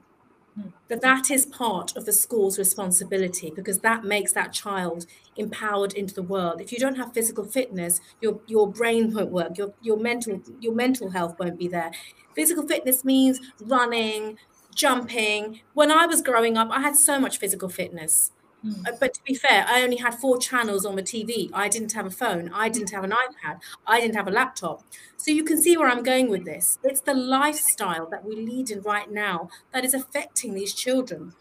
That 0.89 1.01
that 1.01 1.29
is 1.29 1.45
part 1.45 1.95
of 1.95 2.05
the 2.05 2.11
school's 2.11 2.57
responsibility 2.57 3.51
because 3.55 3.79
that 3.79 4.03
makes 4.03 4.33
that 4.33 4.51
child 4.53 5.05
empowered 5.35 5.93
into 5.93 6.15
the 6.15 6.23
world. 6.23 6.59
If 6.61 6.71
you 6.71 6.79
don't 6.79 6.95
have 6.97 7.13
physical 7.13 7.45
fitness, 7.45 8.01
your 8.21 8.41
your 8.47 8.71
brain 8.71 9.13
won't 9.13 9.31
work. 9.31 9.57
Your 9.57 9.73
your 9.81 9.97
mental 9.97 10.41
your 10.59 10.73
mental 10.73 11.11
health 11.11 11.35
won't 11.39 11.59
be 11.59 11.67
there. 11.67 11.91
Physical 12.35 12.67
fitness 12.67 13.05
means 13.05 13.39
running, 13.61 14.37
jumping. 14.75 15.61
When 15.73 15.91
I 15.91 16.07
was 16.07 16.21
growing 16.23 16.57
up, 16.57 16.69
I 16.71 16.81
had 16.81 16.95
so 16.95 17.19
much 17.19 17.37
physical 17.37 17.69
fitness. 17.69 18.31
Mm. 18.65 18.99
But 18.99 19.13
to 19.13 19.23
be 19.23 19.35
fair, 19.35 19.65
I 19.67 19.83
only 19.83 19.97
had 19.97 20.15
four 20.15 20.37
channels 20.37 20.85
on 20.85 20.95
the 20.95 21.03
TV. 21.03 21.49
I 21.53 21.69
didn't 21.69 21.93
have 21.93 22.05
a 22.05 22.11
phone. 22.11 22.51
I 22.53 22.69
didn't 22.69 22.91
have 22.91 23.03
an 23.03 23.11
iPad. 23.11 23.59
I 23.87 24.01
didn't 24.01 24.15
have 24.15 24.27
a 24.27 24.31
laptop. 24.31 24.83
So 25.17 25.31
you 25.31 25.43
can 25.43 25.61
see 25.61 25.77
where 25.77 25.87
I'm 25.87 26.03
going 26.03 26.29
with 26.29 26.45
this. 26.45 26.77
It's 26.83 27.01
the 27.01 27.13
lifestyle 27.13 28.09
that 28.09 28.25
we 28.25 28.35
lead 28.35 28.69
in 28.69 28.81
right 28.81 29.09
now 29.09 29.49
that 29.71 29.85
is 29.85 29.93
affecting 29.93 30.53
these 30.53 30.73
children. 30.73 31.33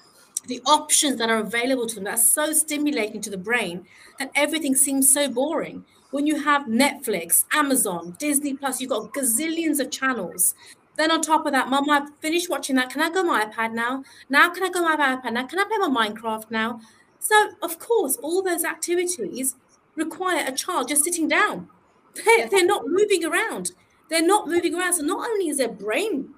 The 0.46 0.62
options 0.64 1.18
that 1.18 1.30
are 1.30 1.38
available 1.38 1.86
to 1.88 1.94
them 1.96 2.04
that 2.04 2.14
are 2.14 2.22
so 2.22 2.52
stimulating 2.52 3.20
to 3.22 3.30
the 3.30 3.36
brain 3.36 3.86
that 4.18 4.30
everything 4.34 4.74
seems 4.74 5.12
so 5.12 5.28
boring. 5.28 5.84
When 6.10 6.26
you 6.26 6.42
have 6.42 6.62
Netflix, 6.62 7.44
Amazon, 7.52 8.16
Disney 8.18 8.54
Plus, 8.54 8.80
you've 8.80 8.90
got 8.90 9.12
gazillions 9.12 9.78
of 9.78 9.90
channels. 9.90 10.54
Then 10.96 11.12
on 11.12 11.22
top 11.22 11.46
of 11.46 11.52
that, 11.52 11.68
Mom, 11.68 11.88
I've 11.88 12.08
finished 12.20 12.48
watching 12.50 12.74
that. 12.76 12.90
Can 12.90 13.02
I 13.02 13.10
go 13.10 13.22
my 13.22 13.44
iPad 13.44 13.72
now? 13.72 14.02
Now 14.28 14.50
can 14.50 14.64
I 14.64 14.70
go 14.70 14.82
my 14.82 14.96
iPad 14.96 15.32
now? 15.32 15.46
Can 15.46 15.58
I 15.60 15.64
play 15.64 15.76
my 15.78 15.88
Minecraft 15.88 16.50
now? 16.50 16.80
So, 17.20 17.50
of 17.62 17.78
course, 17.78 18.16
all 18.16 18.42
those 18.42 18.64
activities 18.64 19.56
require 19.96 20.44
a 20.46 20.52
child 20.52 20.88
just 20.88 21.04
sitting 21.04 21.28
down. 21.28 21.68
They're, 22.14 22.48
they're 22.48 22.66
not 22.66 22.86
moving 22.86 23.24
around. 23.24 23.72
They're 24.08 24.26
not 24.26 24.48
moving 24.48 24.74
around. 24.74 24.94
So, 24.94 25.02
not 25.02 25.28
only 25.28 25.48
is 25.48 25.58
their 25.58 25.68
brain 25.68 26.30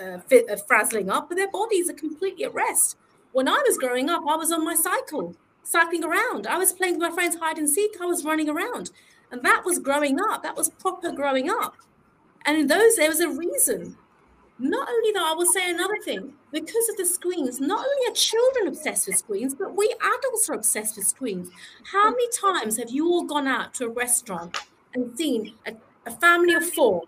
uh, 0.00 0.18
fit, 0.18 0.50
uh, 0.50 0.56
frazzling 0.56 1.10
up, 1.10 1.28
but 1.28 1.36
their 1.36 1.50
bodies 1.50 1.88
are 1.90 1.94
completely 1.94 2.44
at 2.44 2.54
rest. 2.54 2.96
When 3.32 3.48
I 3.48 3.62
was 3.66 3.78
growing 3.78 4.10
up, 4.10 4.22
I 4.28 4.36
was 4.36 4.52
on 4.52 4.64
my 4.64 4.74
cycle, 4.74 5.36
cycling 5.62 6.04
around. 6.04 6.46
I 6.46 6.58
was 6.58 6.72
playing 6.72 6.98
with 6.98 7.08
my 7.08 7.14
friends 7.14 7.36
hide 7.36 7.58
and 7.58 7.68
seek. 7.68 7.92
I 8.00 8.06
was 8.06 8.24
running 8.24 8.48
around. 8.48 8.90
And 9.30 9.42
that 9.42 9.64
was 9.64 9.78
growing 9.78 10.18
up. 10.20 10.42
That 10.42 10.56
was 10.56 10.68
proper 10.68 11.12
growing 11.12 11.48
up. 11.48 11.76
And 12.44 12.58
in 12.58 12.66
those, 12.66 12.96
there 12.96 13.08
was 13.08 13.20
a 13.20 13.30
reason 13.30 13.96
not 14.62 14.88
only 14.88 15.12
that, 15.12 15.22
I 15.22 15.34
will 15.34 15.46
say 15.46 15.70
another 15.70 15.98
thing 16.04 16.32
because 16.52 16.88
of 16.88 16.96
the 16.96 17.04
screens, 17.06 17.60
not 17.60 17.84
only 17.84 18.10
are 18.10 18.14
children 18.14 18.68
obsessed 18.68 19.06
with 19.06 19.16
screens, 19.16 19.54
but 19.54 19.76
we 19.76 19.94
adults 20.00 20.48
are 20.48 20.54
obsessed 20.54 20.96
with 20.96 21.06
screens. 21.06 21.50
How 21.90 22.10
many 22.10 22.28
times 22.30 22.78
have 22.78 22.90
you 22.90 23.06
all 23.06 23.24
gone 23.24 23.48
out 23.48 23.74
to 23.74 23.86
a 23.86 23.88
restaurant 23.88 24.56
and 24.94 25.16
seen 25.16 25.54
a, 25.66 25.74
a 26.06 26.10
family 26.10 26.54
of 26.54 26.68
four, 26.68 27.02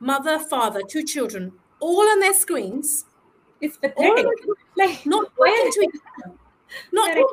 mother, 0.00 0.38
father, 0.38 0.80
two 0.88 1.02
children, 1.02 1.52
all 1.80 2.08
on 2.08 2.20
their 2.20 2.34
screens. 2.34 3.04
It's 3.60 3.76
pathetic. 3.76 4.26
like 4.76 5.04
not 5.06 5.30
talking 5.36 5.70
to 5.72 5.80
each 5.82 6.00
other. 6.24 6.34
Not 6.92 7.10
and 7.10 7.24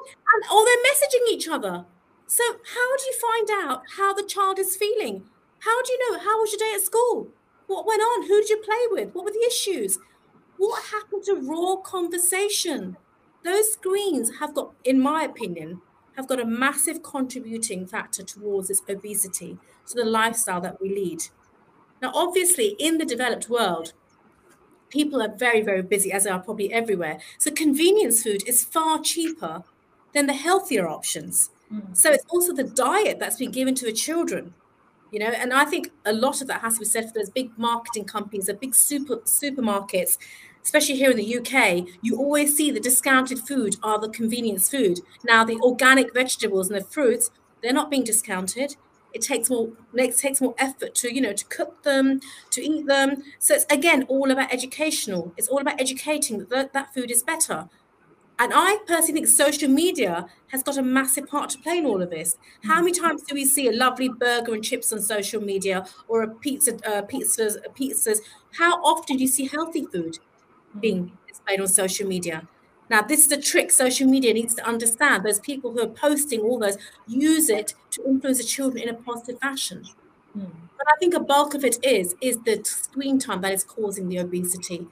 or 0.51 0.65
they're 0.65 0.91
messaging 0.91 1.32
each 1.32 1.47
other. 1.47 1.86
So 2.28 2.43
how 2.43 2.97
do 2.97 3.03
you 3.05 3.13
find 3.19 3.49
out 3.65 3.84
how 3.97 4.13
the 4.13 4.24
child 4.24 4.59
is 4.59 4.76
feeling? 4.76 5.24
How 5.59 5.82
do 5.82 5.91
you 5.91 6.11
know? 6.11 6.19
How 6.19 6.39
was 6.39 6.51
your 6.51 6.59
day 6.59 6.76
at 6.76 6.82
school? 6.82 7.28
What 7.68 7.86
went 7.86 8.01
on? 8.01 8.28
Who 8.28 8.41
did 8.41 8.49
you 8.49 8.57
play 8.57 8.88
with? 8.91 9.14
What 9.14 9.26
were 9.26 9.32
the 9.32 9.45
issues? 9.47 9.97
What 10.57 10.84
happened 10.86 11.24
to 11.26 11.36
raw 11.36 11.78
conversation? 11.78 12.97
Those 13.43 13.74
screens 13.74 14.38
have 14.39 14.53
got, 14.53 14.74
in 14.84 14.99
my 14.99 15.24
opinion, 15.24 15.82
have 16.16 16.28
got 16.28 16.39
a 16.39 16.45
massive 16.45 17.03
contributing 17.03 17.86
factor 17.86 18.24
towards 18.24 18.68
this 18.68 18.82
obesity, 18.88 19.57
to 19.88 19.95
the 19.95 20.05
lifestyle 20.05 20.61
that 20.61 20.80
we 20.82 20.89
lead. 20.89 21.24
Now, 22.01 22.11
obviously, 22.14 22.76
in 22.80 22.97
the 22.97 23.05
developed 23.05 23.49
world, 23.49 23.93
people 24.89 25.22
are 25.22 25.34
very, 25.36 25.61
very 25.61 25.82
busy, 25.82 26.11
as 26.11 26.24
they 26.24 26.30
are 26.30 26.39
probably 26.39 26.72
everywhere. 26.72 27.20
So, 27.38 27.51
convenience 27.51 28.24
food 28.24 28.47
is 28.47 28.64
far 28.64 28.99
cheaper 28.99 29.64
than 30.14 30.28
the 30.28 30.34
healthier 30.34 30.88
options. 30.88 31.49
Mm. 31.74 31.95
So, 31.97 32.11
it's 32.11 32.26
also 32.30 32.53
the 32.53 32.64
diet 32.64 33.20
that's 33.20 33.38
been 33.38 33.51
given 33.51 33.76
to 33.76 33.86
the 33.86 33.93
children. 33.93 34.53
You 35.14 35.20
know, 35.20 35.28
and 35.28 35.53
I 35.53 35.64
think 35.64 35.91
a 36.05 36.11
lot 36.11 36.41
of 36.41 36.47
that 36.47 36.61
has 36.61 36.74
to 36.74 36.80
be 36.80 36.86
said 36.86 37.05
for 37.07 37.14
those 37.14 37.30
big 37.30 37.51
marketing 37.57 38.05
companies, 38.05 38.47
the 38.47 38.55
big 38.55 38.74
super 38.74 39.18
supermarkets 39.18 40.18
especially 40.64 40.95
here 40.95 41.11
in 41.11 41.18
the 41.18 41.38
UK, 41.38 41.86
you 42.01 42.18
always 42.18 42.55
see 42.55 42.72
the 42.72 42.80
discounted 42.80 43.39
food 43.39 43.76
are 43.84 43.99
the 43.99 44.09
convenience 44.09 44.70
food. 44.70 45.01
Now, 45.24 45.43
the 45.43 45.59
organic 45.59 46.14
vegetables 46.14 46.70
and 46.70 46.80
the 46.80 46.86
fruits, 46.86 47.30
they're 47.61 47.74
not 47.74 47.91
being 47.91 48.03
discounted. 48.03 48.76
It 49.14 49.22
takes 49.22 49.49
more 49.49 49.70
it 49.93 50.18
takes 50.18 50.41
more 50.41 50.55
effort 50.57 50.95
to, 50.95 51.14
you 51.14 51.22
know, 51.22 51.34
to 51.34 51.45
cook 51.45 51.84
them, 51.84 52.20
to 52.49 52.61
eat 52.61 52.88
them. 52.88 53.22
So 53.38 53.53
it's 53.53 53.66
again 53.70 54.03
all 54.03 54.32
about 54.32 54.51
educational. 54.51 55.34
It's 55.38 55.47
all 55.47 55.59
about 55.59 55.80
educating 55.80 56.45
that 56.45 56.74
that 56.74 56.93
food 56.95 57.11
is 57.11 57.22
better. 57.22 57.70
And 58.39 58.51
I 58.53 58.79
personally 58.88 59.13
think 59.13 59.27
social 59.27 59.69
media 59.69 60.25
has 60.47 60.63
got 60.63 60.77
a 60.77 60.81
massive 60.81 61.27
part 61.27 61.51
to 61.51 61.59
play 61.59 61.77
in 61.77 61.86
all 61.86 62.01
of 62.01 62.09
this. 62.09 62.38
How 62.63 62.81
many 62.81 62.91
times 62.91 63.23
do 63.23 63.36
we 63.36 63.45
see 63.45 63.67
a 63.67 63.71
lovely 63.71 64.09
burger 64.09 64.53
and 64.53 64.63
chips 64.63 64.91
on 64.91 65.01
social 65.01 65.41
media 65.41 65.86
or 66.07 66.23
a 66.23 66.27
pizza, 66.27 66.75
uh, 66.86 67.03
pizzas, 67.03 67.57
pizzas? 67.77 68.19
How 68.57 68.81
often 68.84 69.17
do 69.17 69.23
you 69.23 69.29
see 69.29 69.47
healthy 69.47 69.86
food? 69.86 70.17
being 70.79 71.11
displayed 71.27 71.61
on 71.61 71.67
social 71.67 72.07
media. 72.07 72.47
Now, 72.89 73.01
this 73.01 73.25
is 73.25 73.31
a 73.31 73.41
trick 73.41 73.71
social 73.71 74.07
media 74.07 74.34
needs 74.34 74.53
to 74.55 74.65
understand. 74.65 75.23
Those 75.23 75.39
people 75.39 75.71
who 75.71 75.81
are 75.81 75.88
posting 75.88 76.41
all 76.41 76.59
those 76.59 76.77
use 77.07 77.49
it 77.49 77.73
to 77.91 78.05
influence 78.05 78.39
the 78.39 78.43
children 78.43 78.84
in 78.84 78.89
a 78.89 78.93
positive 78.93 79.39
fashion. 79.39 79.84
Mm. 80.38 80.51
But 80.77 80.88
I 80.88 80.97
think 80.99 81.13
a 81.13 81.19
bulk 81.19 81.53
of 81.53 81.63
it 81.63 81.84
is 81.84 82.15
is 82.21 82.39
the 82.39 82.61
screen 82.63 83.19
time 83.19 83.41
that 83.41 83.53
is 83.53 83.63
causing 83.63 84.09
the 84.09 84.17
obesity. 84.17 84.88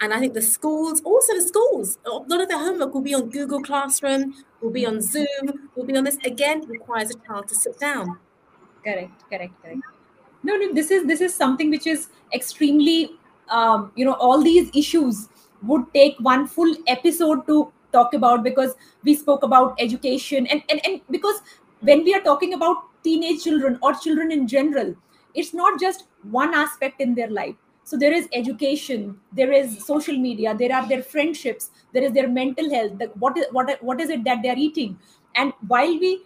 And 0.00 0.12
I 0.12 0.20
think 0.20 0.34
the 0.34 0.42
schools, 0.42 1.00
also 1.02 1.34
the 1.34 1.40
schools, 1.40 1.98
a 2.04 2.10
lot 2.10 2.40
of 2.40 2.48
their 2.48 2.58
homework 2.58 2.92
will 2.92 3.00
be 3.00 3.14
on 3.14 3.30
Google 3.30 3.62
Classroom, 3.62 4.34
will 4.60 4.70
be 4.70 4.84
on 4.84 5.00
Zoom, 5.00 5.70
will 5.74 5.84
be 5.84 5.96
on 5.96 6.04
this. 6.04 6.18
Again, 6.24 6.66
requires 6.68 7.10
a 7.10 7.14
child 7.26 7.48
to 7.48 7.54
sit 7.54 7.78
down. 7.78 8.18
Correct, 8.84 9.12
correct, 9.30 9.62
correct. 9.62 9.80
No, 10.42 10.56
no, 10.56 10.72
this 10.74 10.90
is 10.90 11.06
this 11.06 11.20
is 11.20 11.34
something 11.34 11.70
which 11.70 11.86
is 11.86 12.08
extremely 12.32 13.12
um, 13.48 13.90
you 13.96 14.04
know 14.04 14.12
all 14.14 14.42
these 14.42 14.70
issues 14.74 15.28
would 15.62 15.84
take 15.94 16.16
one 16.18 16.46
full 16.46 16.74
episode 16.86 17.46
to 17.46 17.72
talk 17.92 18.14
about 18.14 18.44
because 18.44 18.74
we 19.02 19.14
spoke 19.14 19.42
about 19.42 19.74
education 19.80 20.46
and, 20.46 20.62
and 20.68 20.84
and 20.86 21.00
because 21.10 21.40
when 21.80 22.04
we 22.04 22.14
are 22.14 22.20
talking 22.20 22.54
about 22.54 22.76
teenage 23.02 23.42
children 23.44 23.78
or 23.82 23.94
children 23.94 24.30
in 24.30 24.46
general 24.46 24.94
it's 25.34 25.54
not 25.54 25.80
just 25.80 26.04
one 26.22 26.54
aspect 26.54 27.00
in 27.00 27.14
their 27.14 27.30
life 27.30 27.54
so 27.86 27.96
there 27.96 28.12
is 28.12 28.28
education 28.32 29.02
there 29.32 29.52
is 29.56 29.74
social 29.86 30.16
media 30.22 30.54
there 30.62 30.74
are 30.76 30.86
their 30.92 31.02
friendships 31.02 31.70
there 31.92 32.02
is 32.02 32.12
their 32.12 32.28
mental 32.28 32.68
health 32.74 32.98
the, 32.98 33.06
what 33.24 33.38
is 33.38 33.46
what 33.52 33.70
what 33.80 34.00
is 34.00 34.10
it 34.10 34.24
that 34.24 34.42
they 34.42 34.50
are 34.50 34.62
eating? 34.68 34.98
And 35.36 35.52
while 35.68 35.98
we 35.98 36.22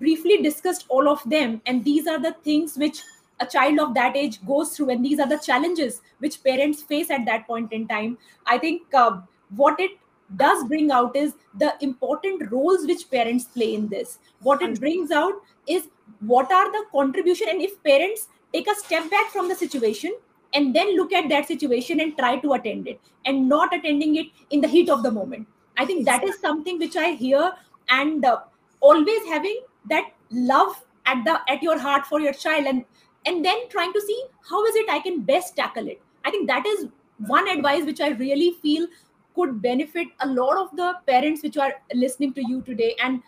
briefly 0.00 0.42
discussed 0.42 0.86
all 0.88 1.08
of 1.08 1.22
them 1.30 1.60
and 1.66 1.84
these 1.84 2.06
are 2.08 2.20
the 2.20 2.32
things 2.42 2.76
which 2.76 3.02
a 3.40 3.46
child 3.46 3.78
of 3.78 3.94
that 3.94 4.16
age 4.16 4.44
goes 4.46 4.76
through 4.76 4.90
and 4.90 5.04
these 5.04 5.20
are 5.20 5.28
the 5.28 5.38
challenges 5.38 6.00
which 6.18 6.42
parents 6.42 6.82
face 6.82 7.10
at 7.10 7.24
that 7.26 7.46
point 7.46 7.72
in 7.72 7.86
time 7.88 8.16
i 8.46 8.56
think 8.56 8.82
uh, 8.94 9.20
what 9.56 9.78
it 9.78 9.90
does 10.36 10.64
bring 10.64 10.90
out 10.90 11.14
is 11.14 11.34
the 11.58 11.74
important 11.80 12.50
roles 12.50 12.86
which 12.86 13.10
parents 13.10 13.44
play 13.44 13.74
in 13.74 13.88
this. 13.88 14.18
What 14.40 14.62
it 14.62 14.80
brings 14.80 15.10
out 15.10 15.34
is 15.68 15.88
what 16.20 16.50
are 16.50 16.70
the 16.72 16.84
contribution 16.92 17.48
and 17.50 17.62
if 17.62 17.82
parents 17.84 18.28
take 18.52 18.66
a 18.68 18.74
step 18.74 19.10
back 19.10 19.30
from 19.30 19.48
the 19.48 19.54
situation 19.54 20.14
and 20.54 20.74
then 20.74 20.96
look 20.96 21.12
at 21.12 21.28
that 21.28 21.46
situation 21.46 22.00
and 22.00 22.16
try 22.16 22.38
to 22.38 22.52
attend 22.54 22.88
it 22.88 23.00
and 23.26 23.48
not 23.48 23.74
attending 23.74 24.16
it 24.16 24.26
in 24.50 24.60
the 24.60 24.68
heat 24.68 24.88
of 24.88 25.02
the 25.02 25.10
moment. 25.10 25.46
I 25.76 25.84
think 25.84 26.06
that 26.06 26.24
is 26.24 26.38
something 26.40 26.78
which 26.78 26.96
i 26.96 27.10
hear 27.10 27.52
and 27.88 28.24
uh, 28.24 28.38
always 28.80 29.24
having 29.26 29.60
that 29.90 30.12
love 30.30 30.84
at 31.06 31.24
the 31.24 31.38
at 31.48 31.62
your 31.62 31.78
heart 31.78 32.06
for 32.06 32.20
your 32.20 32.32
child 32.32 32.66
and 32.66 32.84
and 33.26 33.44
then 33.44 33.68
trying 33.68 33.92
to 33.92 34.00
see 34.00 34.20
how 34.48 34.64
is 34.66 34.76
it 34.76 34.88
i 34.88 35.00
can 35.00 35.20
best 35.20 35.56
tackle 35.56 35.88
it. 35.88 36.00
I 36.24 36.30
think 36.30 36.46
that 36.48 36.64
is 36.66 36.86
one 37.18 37.48
advice 37.48 37.84
which 37.84 38.00
i 38.00 38.08
really 38.10 38.52
feel 38.62 38.86
could 39.34 39.60
benefit 39.60 40.08
a 40.20 40.28
lot 40.28 40.56
of 40.56 40.76
the 40.76 40.94
parents 41.06 41.42
which 41.42 41.56
are 41.56 41.74
listening 41.92 42.32
to 42.34 42.46
you 42.46 42.62
today. 42.62 42.94
And 43.02 43.20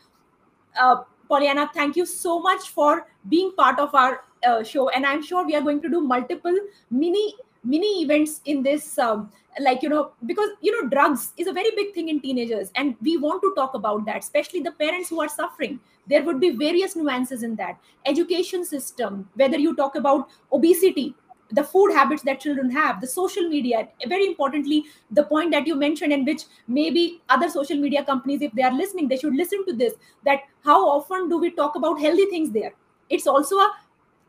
uh, 0.81 1.03
Pollyana 1.29 1.72
thank 1.74 1.97
you 1.97 2.07
so 2.07 2.39
much 2.41 2.68
for 2.70 3.09
being 3.29 3.53
part 3.57 3.81
of 3.81 3.95
our 3.95 4.20
uh, 4.47 4.62
show. 4.62 4.89
And 4.91 5.07
i'm 5.07 5.22
sure 5.22 5.45
we 5.47 5.55
are 5.55 5.61
going 5.61 5.82
to 5.82 5.89
do 5.89 6.01
multiple 6.01 6.57
mini 6.91 7.34
mini 7.64 8.03
events 8.03 8.41
in 8.45 8.62
this 8.62 8.99
um, 8.99 9.30
like 9.61 9.82
you 9.82 9.89
know 9.89 10.12
because 10.26 10.51
you 10.61 10.72
know 10.72 10.89
drugs 10.89 11.32
is 11.37 11.47
a 11.47 11.53
very 11.53 11.70
big 11.76 11.93
thing 11.95 12.09
in 12.09 12.20
teenagers 12.20 12.70
and 12.76 12.95
we 13.01 13.16
want 13.16 13.43
to 13.43 13.53
talk 13.57 13.74
about 13.74 14.05
that 14.07 14.18
especially 14.18 14.61
the 14.61 14.72
parents 14.72 15.09
who 15.09 15.20
are 15.20 15.28
suffering. 15.28 15.80
There 16.09 16.22
would 16.22 16.39
be 16.39 16.51
various 16.51 16.95
nuances 16.95 17.43
in 17.43 17.57
that. 17.57 17.78
Education 18.07 18.64
system 18.64 19.28
whether 19.34 19.59
you 19.59 19.74
talk 19.74 19.97
about 19.97 20.28
obesity 20.53 21.14
the 21.53 21.62
food 21.62 21.93
habits 21.93 22.22
that 22.22 22.41
children 22.41 22.70
have 22.70 23.01
the 23.01 23.07
social 23.07 23.49
media 23.49 23.89
very 24.09 24.26
importantly 24.26 24.84
the 25.12 25.22
point 25.22 25.53
that 25.53 25.66
you 25.66 25.76
mentioned 25.76 26.12
and 26.12 26.26
which 26.26 26.43
maybe 26.66 27.22
other 27.28 27.49
social 27.49 27.76
media 27.76 28.05
companies 28.05 28.43
if 28.43 28.53
they 28.53 28.62
are 28.62 28.72
listening 28.72 29.07
they 29.07 29.16
should 29.16 29.34
listen 29.34 29.64
to 29.64 29.72
this 29.72 29.95
that 30.24 30.41
how 30.64 30.89
often 30.89 31.28
do 31.28 31.39
we 31.39 31.51
talk 31.51 31.76
about 31.76 32.01
healthy 32.01 32.26
things 32.26 32.51
there? 32.51 32.74
It's 33.09 33.26
also 33.28 33.57
a 33.57 33.72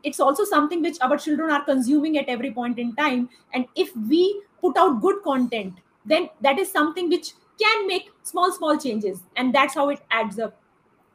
it's 0.04 0.20
also 0.20 0.44
something 0.44 0.82
which 0.82 0.96
our 1.00 1.16
children 1.16 1.50
are 1.50 1.64
consuming 1.64 2.18
at 2.18 2.28
every 2.28 2.52
point 2.52 2.78
in 2.78 2.94
time. 2.94 3.28
And 3.52 3.66
if 3.74 3.94
we 3.96 4.42
put 4.60 4.76
out 4.76 5.00
good 5.00 5.22
content 5.24 5.74
then 6.08 6.28
that 6.40 6.58
is 6.58 6.70
something 6.70 7.08
which 7.08 7.32
can 7.60 7.86
make 7.86 8.10
small 8.22 8.50
small 8.52 8.78
changes. 8.78 9.20
And 9.36 9.54
that's 9.54 9.74
how 9.74 9.88
it 9.90 10.00
adds 10.10 10.38
up. 10.38 10.60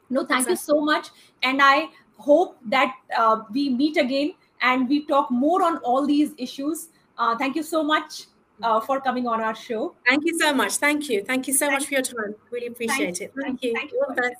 No 0.09 0.25
thank 0.25 0.47
exactly. 0.47 0.53
you 0.53 0.57
so 0.57 0.81
much. 0.81 1.07
And 1.41 1.61
i 1.61 1.89
hope 2.17 2.57
that 2.65 2.93
uh, 3.17 3.41
we 3.51 3.69
meet 3.69 3.97
again 3.97 4.33
and 4.61 4.87
we 4.87 5.05
talk 5.05 5.31
more 5.31 5.63
on 5.63 5.77
all 5.77 6.05
these 6.05 6.31
issues. 6.37 6.89
Uh, 7.17 7.35
thank 7.37 7.55
you 7.55 7.63
so 7.63 7.83
much 7.83 8.27
uh, 8.61 8.79
for 8.79 9.01
coming 9.01 9.27
on 9.27 9.41
our 9.41 9.55
show. 9.55 9.95
Thank 10.07 10.23
you 10.25 10.39
so 10.39 10.53
much. 10.53 10.77
Thank 10.77 11.09
you. 11.09 11.23
Thank 11.23 11.47
you 11.47 11.53
so 11.53 11.67
thank 11.67 11.79
much 11.79 11.87
for 11.87 11.93
your 11.95 12.01
time. 12.03 12.35
Really 12.51 12.67
appreciate 12.67 13.17
thank, 13.17 13.21
it 13.21 13.33
thank, 13.35 13.61
thank 13.61 13.91
you, 13.91 14.05
you. 14.15 14.31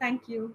thank 0.00 0.28
you 0.28 0.54